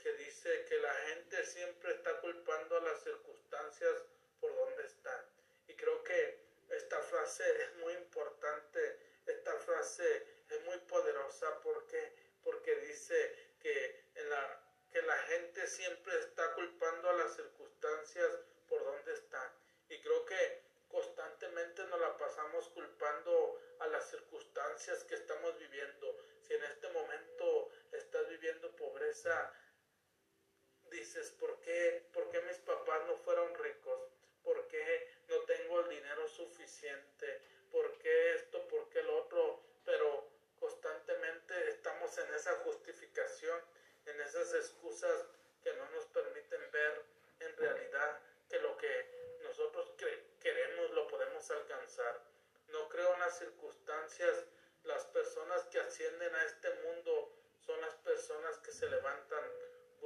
[0.07, 4.05] que dice que la gente siempre está culpando a las circunstancias
[4.41, 5.21] por donde están.
[5.67, 6.39] Y creo que
[6.71, 12.13] esta frase es muy importante, esta frase es muy poderosa porque,
[12.45, 14.61] porque dice que, en la,
[14.93, 18.31] que la gente siempre está culpando a las circunstancias
[18.69, 19.51] por donde están.
[19.89, 26.17] Y creo que constantemente nos la pasamos culpando a las circunstancias que estamos viviendo.
[26.43, 29.53] Si en este momento estás viviendo pobreza,
[30.97, 34.01] dices, ¿por qué, ¿por qué mis papás no fueron ricos?
[34.43, 37.41] ¿Por qué no tengo el dinero suficiente?
[37.71, 38.67] ¿Por qué esto?
[38.69, 39.61] ¿Por qué lo otro?
[39.85, 40.27] Pero
[40.59, 43.61] constantemente estamos en esa justificación,
[44.07, 45.27] en esas excusas
[45.63, 47.03] que no nos permiten ver
[47.41, 49.93] en realidad que lo que nosotros
[50.41, 52.21] queremos lo podemos alcanzar.
[52.69, 54.45] No creo en las circunstancias,
[54.85, 57.33] las personas que ascienden a este mundo
[57.67, 59.45] son las personas que se levantan,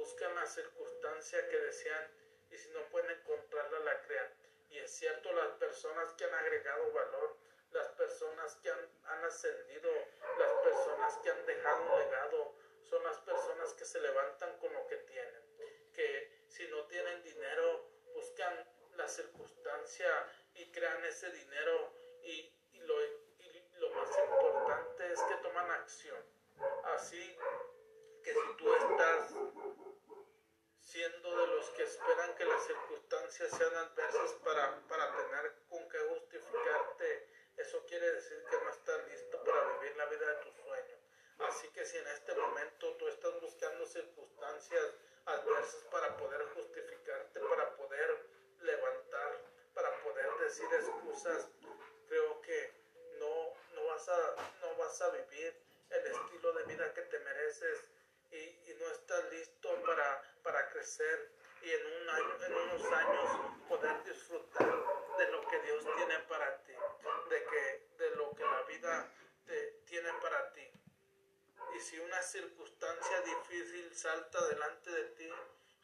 [0.01, 2.07] buscan la circunstancia que desean
[2.49, 4.33] y si no pueden encontrarla la crean.
[4.71, 7.37] Y es cierto, las personas que han agregado valor,
[7.69, 9.91] las personas que han, han ascendido,
[10.39, 14.87] las personas que han dejado un legado, son las personas que se levantan con lo
[14.87, 15.43] que tienen.
[15.93, 20.09] Que si no tienen dinero, buscan la circunstancia
[20.55, 22.95] y crean ese dinero y, lo,
[23.77, 26.25] lo más importante es que toman acción.
[26.85, 27.37] Así
[28.23, 29.33] que si tú estás
[30.91, 35.99] siendo de los que esperan que las circunstancias sean adversas para, para tener con qué
[35.99, 40.99] justificarte, eso quiere decir que no estás listo para vivir la vida de tus sueños.
[41.47, 44.83] Así que si en este momento tú estás buscando circunstancias
[45.25, 48.25] adversas para poder justificarte, para poder
[48.59, 49.39] levantar,
[49.73, 51.47] para poder decir excusas,
[52.09, 52.73] creo que
[53.17, 55.55] no, no, vas, a, no vas a vivir
[55.89, 57.79] el estilo de vida que te mereces
[58.31, 58.35] y,
[58.71, 61.31] y no estás listo para, para crecer
[61.61, 63.29] y en, un año, en unos años
[63.67, 64.67] poder disfrutar
[65.17, 66.73] de lo que Dios tiene para ti,
[67.29, 69.11] de, que, de lo que la vida
[69.45, 70.71] te, tiene para ti.
[71.75, 75.29] Y si una circunstancia difícil salta delante de ti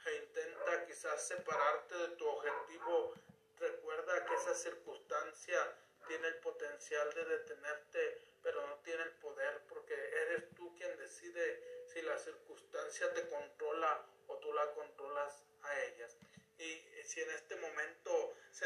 [0.05, 3.13] e intenta quizás separarte de tu objetivo,
[3.59, 5.75] recuerda que esa circunstancia
[6.07, 11.84] tiene el potencial de detenerte, pero no tiene el poder porque eres tú quien decide
[11.88, 14.05] si la circunstancia te controla
[14.48, 16.15] tú la controlas a ellas.
[16.57, 18.65] Y si en este momento se,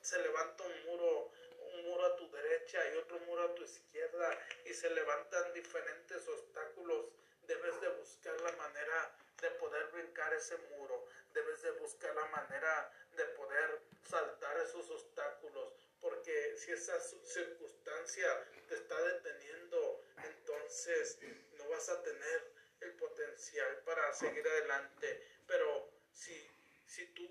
[0.00, 1.30] se levanta un muro,
[1.74, 6.26] un muro a tu derecha y otro muro a tu izquierda y se levantan diferentes
[6.28, 7.10] obstáculos,
[7.46, 12.90] debes de buscar la manera de poder brincar ese muro, debes de buscar la manera
[13.14, 18.28] de poder saltar esos obstáculos, porque si esa circunstancia
[18.66, 21.18] te está deteniendo, entonces
[21.58, 25.22] no vas a tener el potencial para seguir adelante.
[25.46, 26.50] Pero si,
[26.86, 27.28] si tú,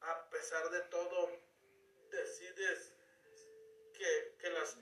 [0.00, 1.30] a pesar de todo,
[2.10, 2.92] decides
[3.92, 4.76] que, que las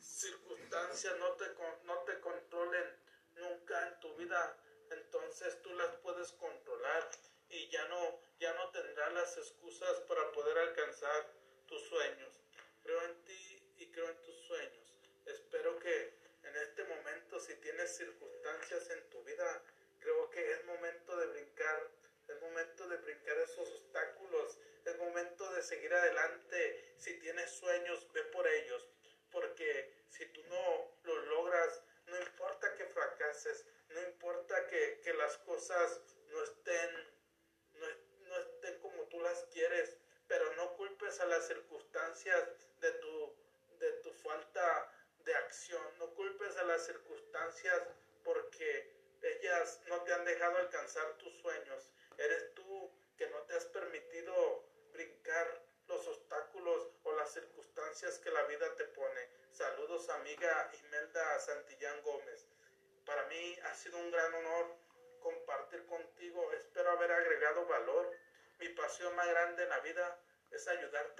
[0.00, 1.46] circunstancias no te,
[1.84, 2.96] no te controlen
[3.34, 4.56] nunca en tu vida,
[4.90, 7.10] entonces tú las puedes controlar
[7.48, 11.32] y ya no, ya no tendrás las excusas para poder alcanzar
[11.66, 12.40] tus sueños.
[12.82, 14.94] Creo en ti y creo en tus sueños.
[15.26, 16.19] Espero que
[17.40, 19.62] si tienes circunstancias en tu vida,
[19.98, 21.90] creo que es momento de brincar,
[22.28, 26.94] es momento de brincar esos obstáculos, es momento de seguir adelante.
[26.98, 28.88] Si tienes sueños, ve por ellos,
[29.30, 35.38] porque si tú no los logras, no importa que fracases, no importa que, que las
[35.38, 35.99] cosas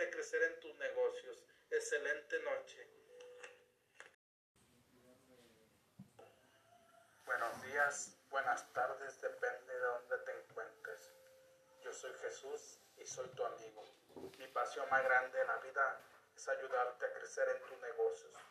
[0.08, 1.38] crecer en tus negocios.
[1.70, 2.88] Excelente noche.
[7.26, 11.12] Buenos días, buenas tardes, depende de dónde te encuentres.
[11.82, 13.84] Yo soy Jesús y soy tu amigo.
[14.38, 16.00] Mi pasión más grande en la vida
[16.34, 18.49] es ayudarte a crecer en tus negocios.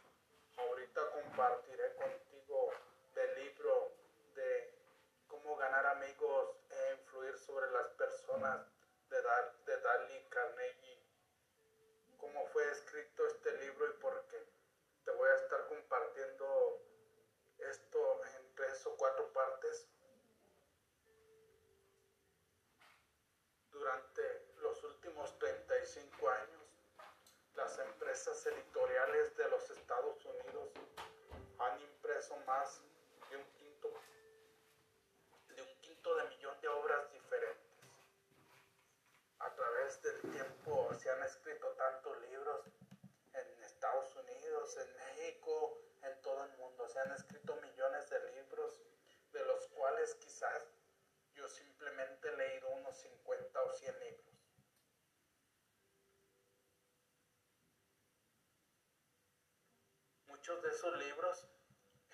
[60.80, 61.46] Esos libros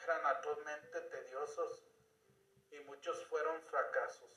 [0.02, 1.84] eran actualmente tediosos
[2.72, 4.32] y muchos fueron fracasos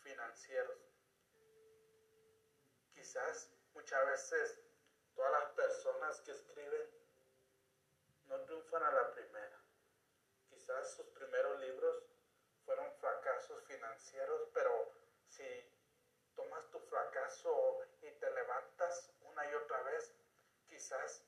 [0.00, 0.76] financieros.
[2.92, 4.58] Quizás muchas veces
[5.14, 6.90] todas las personas que escriben
[8.26, 9.62] no triunfan a la primera.
[10.48, 12.02] Quizás sus primeros libros
[12.64, 14.90] fueron fracasos financieros, pero
[15.28, 15.44] si
[16.34, 20.16] tomas tu fracaso y te levantas una y otra vez,
[20.68, 21.24] quizás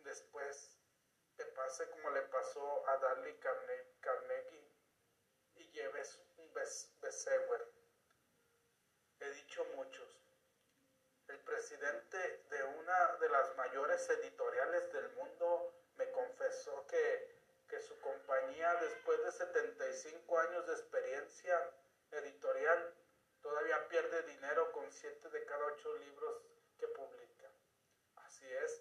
[0.00, 0.77] después
[1.58, 3.36] pase como le pasó a Dali
[4.00, 4.64] Carnegie
[5.56, 7.66] y lleves un bestseller.
[9.18, 10.08] He dicho muchos.
[11.26, 17.36] El presidente de una de las mayores editoriales del mundo me confesó que,
[17.68, 21.70] que su compañía, después de 75 años de experiencia
[22.12, 22.94] editorial,
[23.42, 26.40] todavía pierde dinero con 7 de cada 8 libros
[26.78, 27.50] que publica.
[28.14, 28.80] Así es,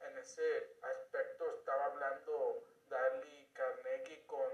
[0.00, 4.52] en ese aspecto estaba hablando Dali Carnegie con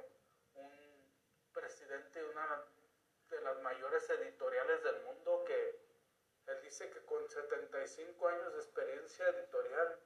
[0.54, 0.72] un
[1.52, 2.64] presidente de una
[3.28, 5.78] de las mayores editoriales del mundo que
[6.46, 10.00] él dice que con 75 años de experiencia editorial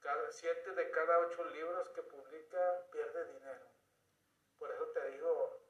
[0.00, 3.66] cada, siete de cada ocho libros que publica pierde dinero.
[4.58, 5.60] Por eso te digo,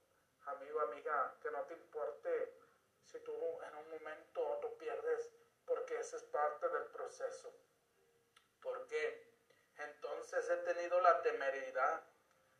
[0.47, 2.53] amigo, amiga, que no te importe
[3.05, 3.33] si tú
[3.63, 5.31] en un momento o otro pierdes,
[5.65, 7.55] porque esa es parte del proceso.
[8.61, 9.22] ¿Por qué?
[10.53, 12.03] He tenido la temeridad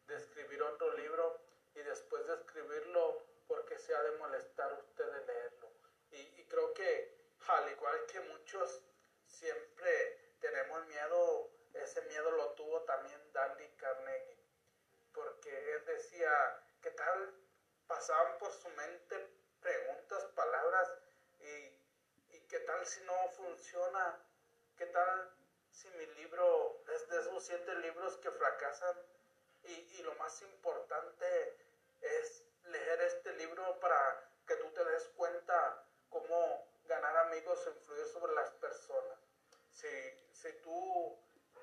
[0.07, 1.41] de escribir otro libro
[1.75, 5.69] y después de escribirlo, porque se ha de molestar usted de leerlo.
[6.11, 7.15] Y, y creo que,
[7.49, 8.81] al igual que muchos,
[9.27, 14.39] siempre tenemos miedo ese miedo lo tuvo también Dandy Carnegie,
[15.13, 16.31] porque él decía,
[16.83, 17.35] ¿qué tal?
[17.87, 19.29] Pasaban por su mente
[19.61, 20.89] preguntas, palabras,
[21.41, 24.19] y, y qué tal si no funciona,
[24.77, 25.31] qué tal
[25.73, 28.97] si mi libro es de esos siete libros que fracasan,
[29.65, 31.57] y, y lo más importante
[32.01, 38.07] es leer este libro para que tú te des cuenta cómo ganar amigos e influir
[38.07, 39.19] sobre las personas.
[39.71, 39.89] Si,
[40.33, 41.19] si tú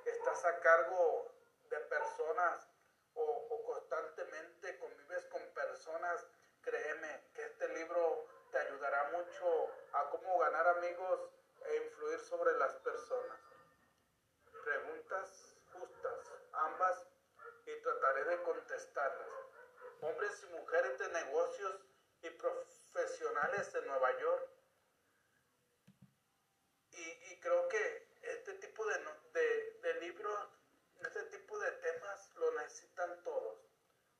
[0.05, 1.31] estás a cargo
[1.69, 2.67] de personas
[3.13, 6.25] o, o, constantemente convives con personas,
[6.61, 11.29] créeme que este libro te ayudará mucho a cómo ganar amigos
[11.65, 13.48] e influir sobre las personas.
[14.69, 17.07] Preguntas justas, ambas,
[17.65, 19.27] y trataré de contestarlas.
[20.01, 21.75] Hombres y mujeres de negocios
[22.21, 24.49] y profesionales de Nueva York.
[26.91, 28.99] Y, creo que este tipo de,
[29.33, 30.49] de, de libros,
[30.99, 33.59] este tipo de temas lo necesitan todos.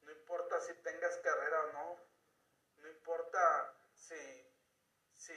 [0.01, 1.99] No importa si tengas carrera o no,
[2.77, 4.51] no importa si,
[5.13, 5.35] si,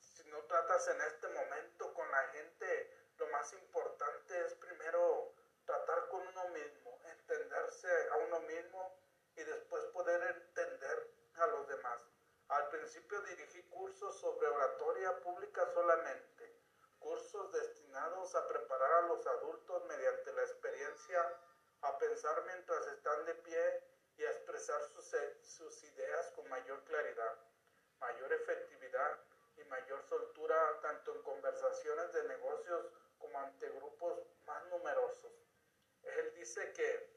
[0.00, 2.91] si no tratas en este momento con la gente,
[3.32, 5.32] más importante es primero
[5.64, 8.94] tratar con uno mismo, entenderse a uno mismo
[9.34, 11.98] y después poder entender a los demás.
[12.48, 16.62] Al principio dirigí cursos sobre oratoria pública solamente
[16.98, 21.40] cursos destinados a preparar a los adultos mediante la experiencia
[21.80, 23.84] a pensar mientras están de pie
[24.18, 25.10] y a expresar sus,
[25.42, 27.38] sus ideas con mayor claridad,
[27.98, 29.18] mayor efectividad
[29.56, 32.86] y mayor soltura tanto en conversaciones de negocios
[33.34, 35.32] ante grupos más numerosos.
[36.02, 37.10] Él dice que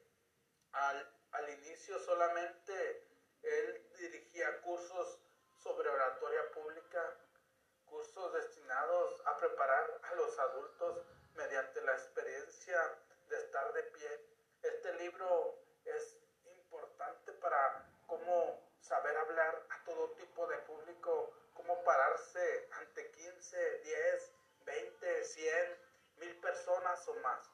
[0.72, 3.06] al, al inicio solamente
[3.42, 5.18] él dirigía cursos
[5.56, 7.16] sobre oratoria pública,
[7.84, 11.02] cursos destinados a preparar a los adultos
[11.34, 12.98] mediante la experiencia
[13.28, 14.20] de estar de pie.
[14.62, 22.68] Este libro es importante para cómo saber hablar a todo tipo de público, cómo pararse
[22.72, 24.32] ante 15, 10,
[24.64, 25.85] 20, 100
[27.26, 27.50] demás.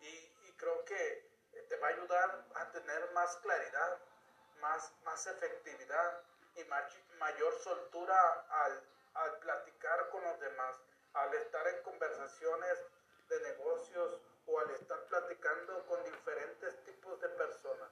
[0.00, 1.32] Y, creo que
[1.68, 3.98] te va a ayudar a tener más claridad,
[4.60, 6.22] más, más efectividad
[6.54, 6.64] y
[7.18, 8.84] mayor soltura al,
[9.14, 10.76] al platicar con los demás,
[11.14, 12.78] al estar en conversaciones
[13.28, 17.90] de negocios o al estar platicando con diferentes tipos de personas.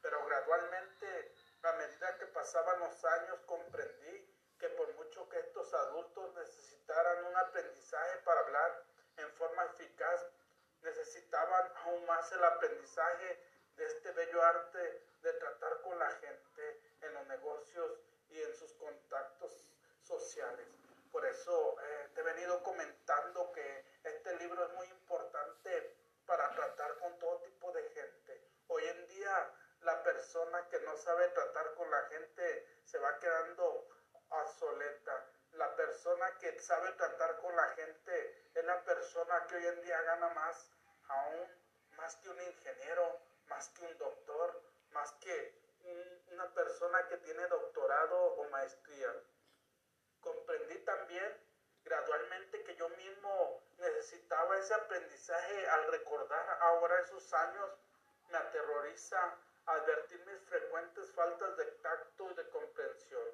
[0.00, 6.34] Pero gradualmente, a medida que pasaban los años, comprendí que por mucho que estos adultos
[6.34, 10.26] necesitaran un aprendizaje para hablar en forma eficaz,
[10.82, 13.40] necesitaban aún más el aprendizaje
[13.76, 18.72] de este bello arte de tratar con la gente en los negocios y en sus
[18.74, 19.66] contactos
[20.00, 20.66] sociales.
[21.10, 26.98] Por eso eh, te he venido comentando que este libro es muy importante para tratar
[26.98, 28.40] con todo tipo de gente.
[28.68, 29.50] Hoy en día
[29.82, 33.88] la persona que no sabe tratar con la gente se va quedando
[34.30, 35.21] obsoleta.
[36.22, 40.28] Persona que sabe tratar con la gente es la persona que hoy en día gana
[40.28, 40.70] más,
[41.08, 41.48] aún
[41.96, 43.18] más que un ingeniero,
[43.48, 44.62] más que un doctor,
[44.92, 45.52] más que
[46.30, 49.12] una persona que tiene doctorado o maestría.
[50.20, 51.36] Comprendí también
[51.82, 57.70] gradualmente que yo mismo necesitaba ese aprendizaje al recordar ahora esos años.
[58.30, 63.28] Me aterroriza advertir mis frecuentes faltas de tacto y de comprensión.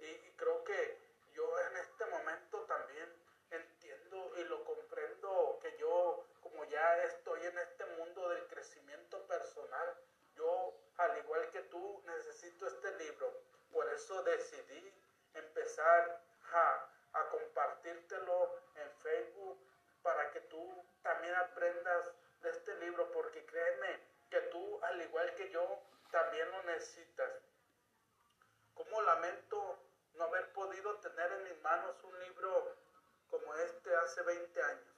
[0.00, 1.03] Y, creo que
[1.34, 3.08] yo en este momento también
[3.50, 9.96] entiendo y lo comprendo que yo, como ya estoy en este mundo del crecimiento personal,
[10.34, 13.32] yo, al igual que tú, necesito este libro.
[13.70, 14.94] Por eso decidí
[15.34, 16.20] empezar
[16.52, 19.58] a, a compartírtelo en Facebook
[20.02, 24.00] para que tú también aprendas de este libro, porque créeme
[24.30, 25.80] que tú, al igual que yo,
[26.10, 27.30] también lo necesitas.
[28.74, 29.83] Como lamento
[30.14, 32.76] no haber podido tener en mis manos un libro
[33.30, 34.94] como este hace 20 años.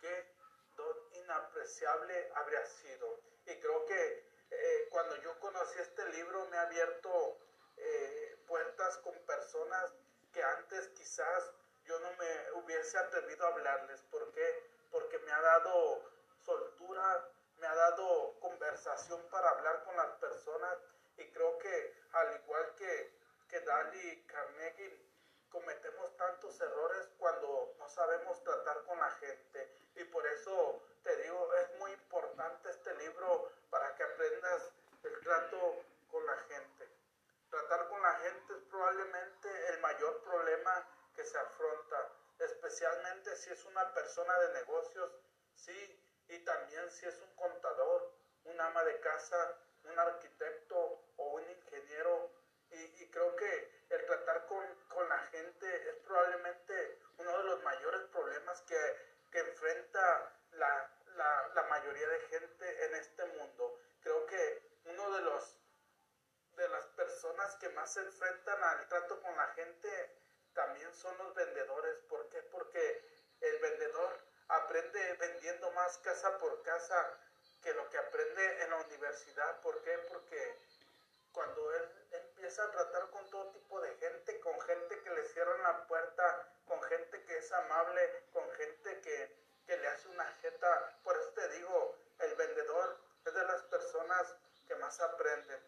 [0.00, 0.34] Qué
[0.76, 3.20] don inapreciable habría sido.
[3.46, 7.38] Y creo que eh, cuando yo conocí este libro me ha abierto
[7.76, 9.92] eh, puertas con personas
[10.32, 11.50] que antes quizás
[11.84, 14.02] yo no me hubiese atrevido a hablarles.
[14.10, 14.70] ¿Por qué?
[14.90, 16.02] Porque me ha dado
[16.44, 17.28] soltura,
[17.58, 20.78] me ha dado conversación para hablar con las personas
[21.16, 23.15] y creo que al igual que,
[23.56, 25.00] que Dali Carnegie,
[25.48, 29.72] cometemos tantos errores cuando no sabemos tratar con la gente.
[29.94, 34.72] Y por eso te digo, es muy importante este libro para que aprendas
[35.04, 36.86] el trato con la gente.
[37.48, 43.64] Tratar con la gente es probablemente el mayor problema que se afronta, especialmente si es
[43.64, 45.10] una persona de negocios.
[45.54, 48.12] Sí, y también si es un contador,
[48.44, 52.35] un ama de casa, un arquitecto o un ingeniero.
[52.76, 58.60] Y, creo que el tratar con, la gente es probablemente uno de los mayores problemas
[58.62, 60.90] que, enfrenta la,
[61.54, 63.78] la, mayoría de gente en este mundo.
[64.00, 65.58] Creo que uno de los
[66.56, 69.88] de las personas que más se enfrentan al trato con la gente
[70.54, 71.98] también son los vendedores.
[72.08, 72.40] ¿Por qué?
[72.44, 73.04] Porque
[73.42, 77.18] el vendedor aprende vendiendo más casa por casa
[77.62, 79.60] que lo que aprende en la universidad.
[79.60, 79.98] ¿Por qué?
[80.08, 80.58] Porque
[81.32, 82.05] cuando él
[82.36, 86.46] empieza a tratar con todo tipo de gente, con gente que le cierran la puerta,
[86.66, 89.36] con gente que es amable, con gente que,
[89.66, 94.36] que le hace una jeta, por eso te digo, el vendedor es de las personas
[94.68, 95.60] que más aprenden,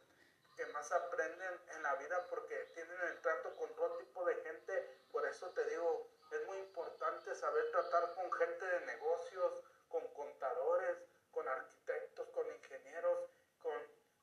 [0.57, 4.99] que más aprenden en la vida porque tienen el trato con todo tipo de gente,
[5.11, 9.55] por eso te digo, es muy importante saber tratar con gente de negocios,
[9.89, 10.99] con contadores,
[11.31, 13.31] con arquitectos, con ingenieros,
[13.62, 13.73] con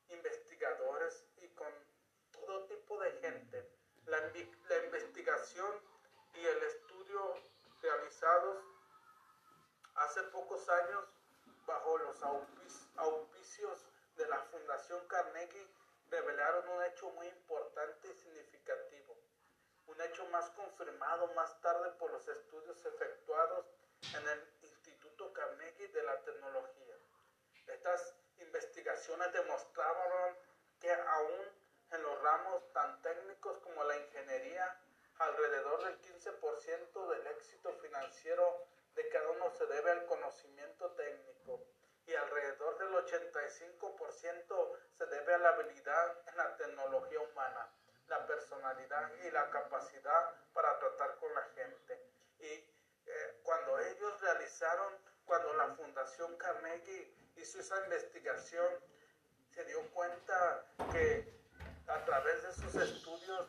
[0.10, 1.74] investigadores y con
[2.46, 3.68] todo tipo de gente.
[4.06, 4.20] La,
[4.86, 5.82] investigación
[6.36, 7.34] y el estudio
[7.82, 8.64] realizados
[9.96, 11.06] hace pocos años
[11.66, 12.22] bajo los
[12.98, 13.86] auspicios
[14.18, 15.68] de la Fundación Carnegie
[16.12, 19.18] revelaron un hecho muy importante y significativo
[19.88, 23.66] un hecho más confirmado más tarde por los estudios efectuados
[24.16, 26.96] en el Instituto Carnegie de la Tecnología.
[27.68, 30.38] Estas investigaciones demostraron
[30.80, 31.65] que aún
[31.96, 34.78] en los ramos tan técnicos como la ingeniería,
[35.20, 41.62] alrededor del 15% del éxito financiero de cada uno se debe al conocimiento técnico
[42.06, 47.70] y alrededor del 85% se debe a la habilidad en la tecnología humana
[48.08, 52.00] la personalidad y la capacidad para tratar con la gente.
[52.40, 54.94] Y eh, cuando ellos realizaron,
[55.26, 58.68] cuando la Fundación Carnegie hizo esa investigación,
[59.54, 61.35] se dio cuenta que
[62.06, 63.48] a través de sus estudios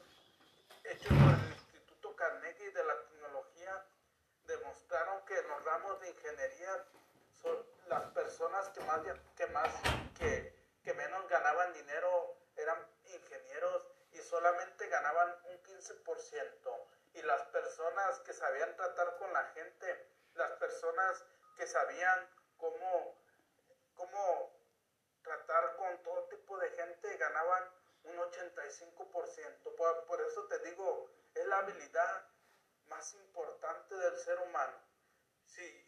[0.85, 3.85] hechos por el Instituto Carnegie de la Tecnología,
[4.47, 6.87] demostraron que en los ramos de ingeniería
[7.89, 8.81] las personas que
[9.49, 9.71] más,
[10.17, 16.87] que menos ganaban dinero eran ingenieros y solamente ganaban un 15%.
[17.13, 21.23] Y las personas que sabían tratar con la gente, las personas
[21.59, 22.27] que sabían
[22.57, 23.19] cómo,
[23.97, 24.51] cómo
[25.23, 27.76] tratar con todo tipo de gente ganaban
[28.17, 29.77] un 85%.
[29.77, 32.29] Por, por eso te digo, es la habilidad
[32.89, 34.79] más importante del ser humano.
[35.45, 35.83] Sí.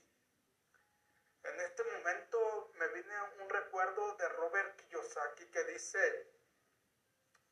[1.44, 6.30] En este momento me viene un recuerdo de Robert Kiyosaki que dice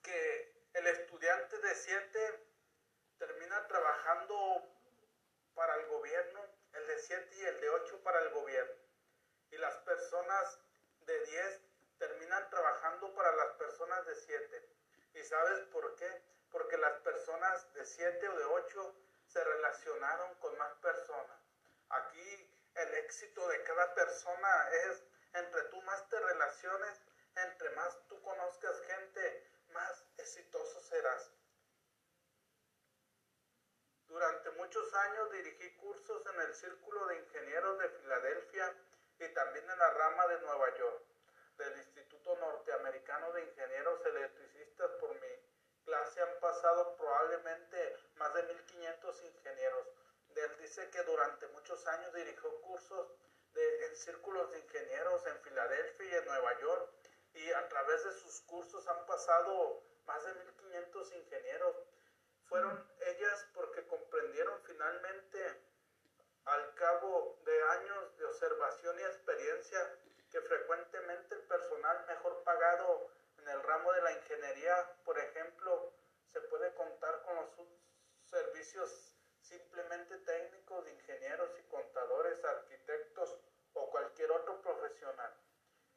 [0.03, 2.47] que el estudiante de 7
[3.19, 4.77] termina trabajando
[5.55, 6.40] para el gobierno,
[6.74, 8.82] el de 7 y el de 8 para el gobierno.
[9.51, 10.59] Y las personas
[11.07, 11.65] de 10
[11.98, 14.68] terminan trabajando para las personas de 7.
[15.14, 16.23] ¿Y sabes por qué?
[16.51, 18.94] Porque las personas de 7 o de 8
[19.27, 21.40] se relacionaron con más personas.
[21.89, 25.02] Aquí el éxito de cada persona es
[25.35, 27.01] entre tú más te relaciones,
[27.36, 31.31] entre más tú conozcas gente, más exitoso serás.
[34.09, 38.74] Durante muchos años dirigí cursos en el Círculo de Ingenieros de Filadelfia
[39.18, 41.02] y también en la rama de Nueva York
[41.57, 45.28] del Instituto Norteamericano de Ingenieros Electricistas por mi
[45.85, 49.87] clase han pasado probablemente más de 1500 ingenieros.
[50.35, 53.09] Él dice que durante muchos años dirigió cursos
[53.55, 56.91] en círculos de ingenieros en Filadelfia y en Nueva York
[57.35, 61.77] y a través de sus cursos han pasado más de 1500 ingenieros.
[62.49, 65.62] Fueron ellas porque comprendieron finalmente
[66.45, 69.99] al cabo de años de observación y experiencia
[70.43, 75.93] frecuentemente el personal mejor pagado en el ramo de la ingeniería, por ejemplo,
[76.33, 77.51] se puede contar con los
[78.25, 83.39] servicios simplemente técnicos de ingenieros y contadores, arquitectos
[83.75, 85.33] o cualquier otro profesional.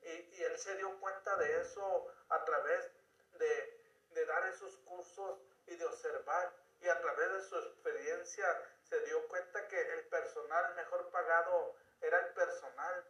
[0.02, 2.92] Y, él se dio cuenta de eso a través
[3.34, 8.46] de dar esos cursos y de observar y a través de su experiencia
[8.82, 13.06] se dio cuenta que el personal mejor pagado era el personal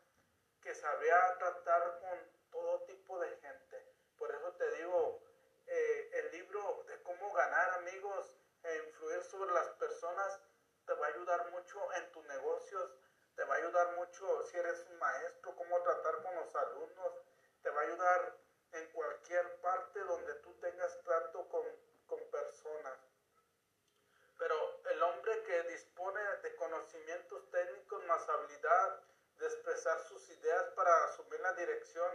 [0.61, 2.19] que sabía tratar con
[2.51, 3.93] todo tipo de gente.
[4.17, 5.21] Por eso te digo,
[5.67, 10.39] eh, el libro de cómo ganar amigos e influir sobre las personas
[10.85, 12.91] te va a ayudar mucho en tus negocios,
[13.35, 17.13] te va a ayudar mucho si eres un maestro, cómo tratar con los alumnos,
[17.61, 18.37] te va a ayudar
[18.71, 21.65] en cualquier parte donde tú tengas trato con,
[22.07, 22.99] con personas.
[24.37, 29.03] Pero el hombre que dispone de conocimientos técnicos más habilidad
[29.39, 32.11] de expresar sus ideas para asumir la dirección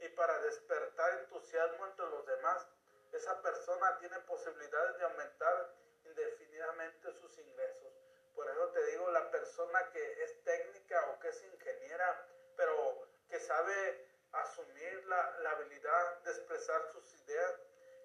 [0.00, 2.66] y para despertar entusiasmo entre los demás,
[3.12, 5.72] esa persona tiene posibilidades de aumentar
[6.04, 7.92] indefinidamente sus ingresos.
[8.34, 12.26] Por eso te digo, la persona que es técnica o que es ingeniera,
[12.56, 17.54] pero que sabe asumir la, la habilidad de expresar sus ideas,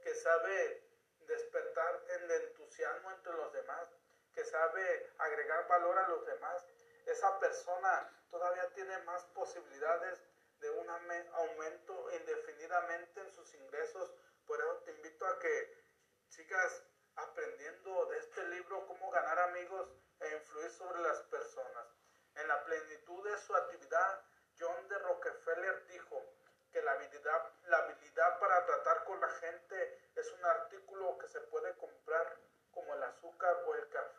[0.03, 0.83] que sabe
[1.27, 3.89] despertar el entusiasmo entre los demás,
[4.33, 6.65] que sabe agregar valor a los demás,
[7.11, 10.23] esa persona todavía tiene más posibilidades
[10.59, 14.13] de un aumento indefinidamente en sus ingresos.
[14.45, 15.85] Por eso te invito a que
[16.27, 16.83] sigas
[17.15, 19.89] aprendiendo de este libro cómo ganar amigos
[20.19, 21.87] e influir sobre las personas.
[22.35, 24.23] En la plenitud de su actividad,
[24.57, 26.23] John de Rockefeller dijo
[26.71, 31.41] que la habilidad, la habilidad para tratar con la gente es un artículo que se
[31.41, 32.37] puede comprar
[32.71, 34.10] como el azúcar o el café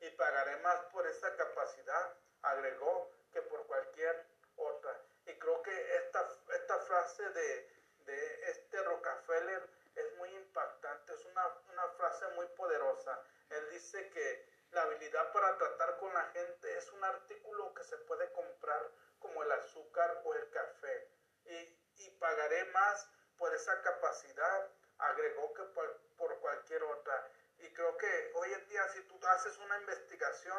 [0.00, 5.00] y pagaré más por esa capacidad, agregó, que por cualquier otra.
[5.26, 7.70] Y creo que esta, esta frase de,
[8.06, 13.22] de este Rockefeller es muy impactante, es una, una frase muy poderosa.
[13.50, 17.96] Él dice que la habilidad para tratar con la gente es un artículo que se
[17.98, 21.08] puede comprar como el azúcar o el café.
[21.44, 27.28] Y, y pagaré más por esa capacidad, agregó que por, por cualquier otra.
[27.70, 30.58] Y creo que hoy en día si tú haces una investigación,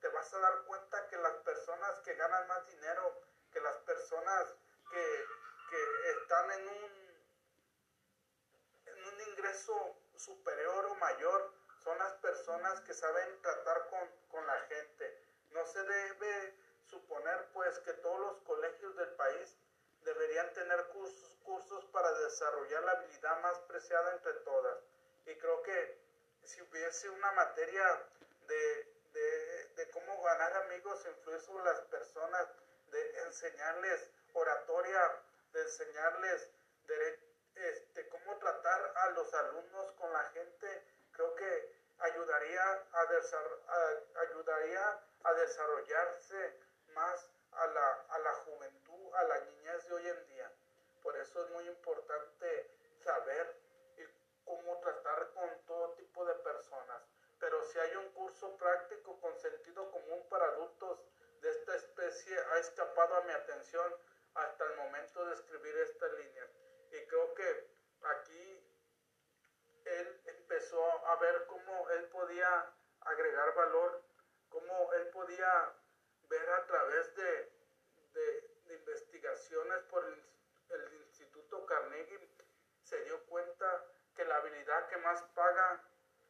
[0.00, 3.22] te vas a dar cuenta que las personas que ganan más dinero,
[3.52, 4.56] que las personas
[4.90, 5.24] que,
[5.70, 7.22] que están en un,
[8.86, 11.54] en un ingreso superior o mayor,
[11.84, 15.22] son las personas que saben tratar con, con la gente.
[15.50, 16.56] No se debe
[16.86, 19.56] suponer pues que todos los colegios del país
[20.00, 24.82] deberían tener cursos, cursos para desarrollar la habilidad más preciada entre todas.
[25.24, 26.07] Y creo que
[26.48, 28.02] si hubiese una materia
[28.46, 32.46] de, cómo ganar amigos, influir sobre las personas,
[32.90, 35.00] de enseñarles oratoria,
[35.52, 36.50] de enseñarles
[36.86, 37.20] de,
[37.54, 42.62] este, cómo tratar a los alumnos con la gente, creo que ayudaría
[42.92, 43.00] a,
[44.20, 46.60] ayudaría a desarrollarse
[46.94, 50.52] más a la, a la juventud, a la niñez de hoy en día.
[51.02, 52.70] Por eso es muy importante
[53.04, 53.54] saber
[54.48, 57.02] cómo tratar con todo tipo de personas.
[57.38, 61.00] Pero si hay un curso práctico con sentido común para adultos
[61.40, 63.94] de esta especie, ha escapado a mi atención
[64.34, 66.46] hasta el momento de escribir esta línea.
[66.92, 67.70] Y creo que
[68.02, 68.68] aquí
[69.84, 74.02] él empezó a ver cómo él podía agregar valor,
[74.48, 75.74] cómo él podía
[76.28, 77.52] ver a través de,
[78.70, 80.22] investigaciones por el,
[80.70, 82.28] el, Instituto Carnegie,
[82.82, 85.82] se dio cuenta que la habilidad que más paga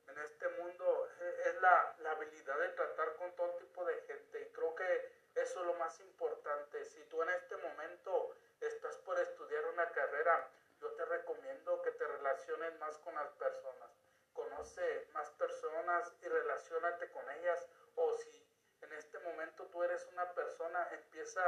[0.09, 1.08] en este mundo
[1.49, 4.41] es la, la habilidad de tratar con todo tipo de gente.
[4.41, 6.85] Y creo que eso es lo más importante.
[6.85, 10.49] Si tú en este momento estás por estudiar una carrera,
[10.81, 13.91] yo te recomiendo que te relaciones más con las personas.
[14.33, 17.67] Conoce más personas y relacionate con ellas.
[17.97, 18.47] O si
[18.83, 21.43] en este momento tú eres una persona, empieza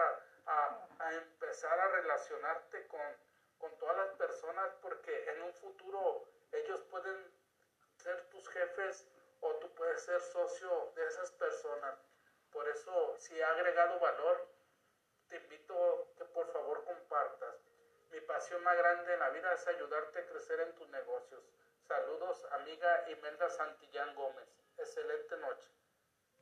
[0.46, 3.00] a, a empezar a relacionarte con,
[3.58, 7.30] con todas las personas porque en un futuro ellos pueden
[7.96, 9.06] ser tus jefes
[9.40, 11.98] o tú puedes ser socio de esas personas.
[12.52, 14.48] Por eso, si ha agregado valor,
[15.28, 17.56] te invito que por favor compartas.
[18.10, 21.42] Mi pasión más grande en la vida es ayudarte a crecer en tus negocios.
[21.86, 24.48] Saludos, amiga Imelda Santillán Gómez.
[24.76, 25.79] Excelente noche.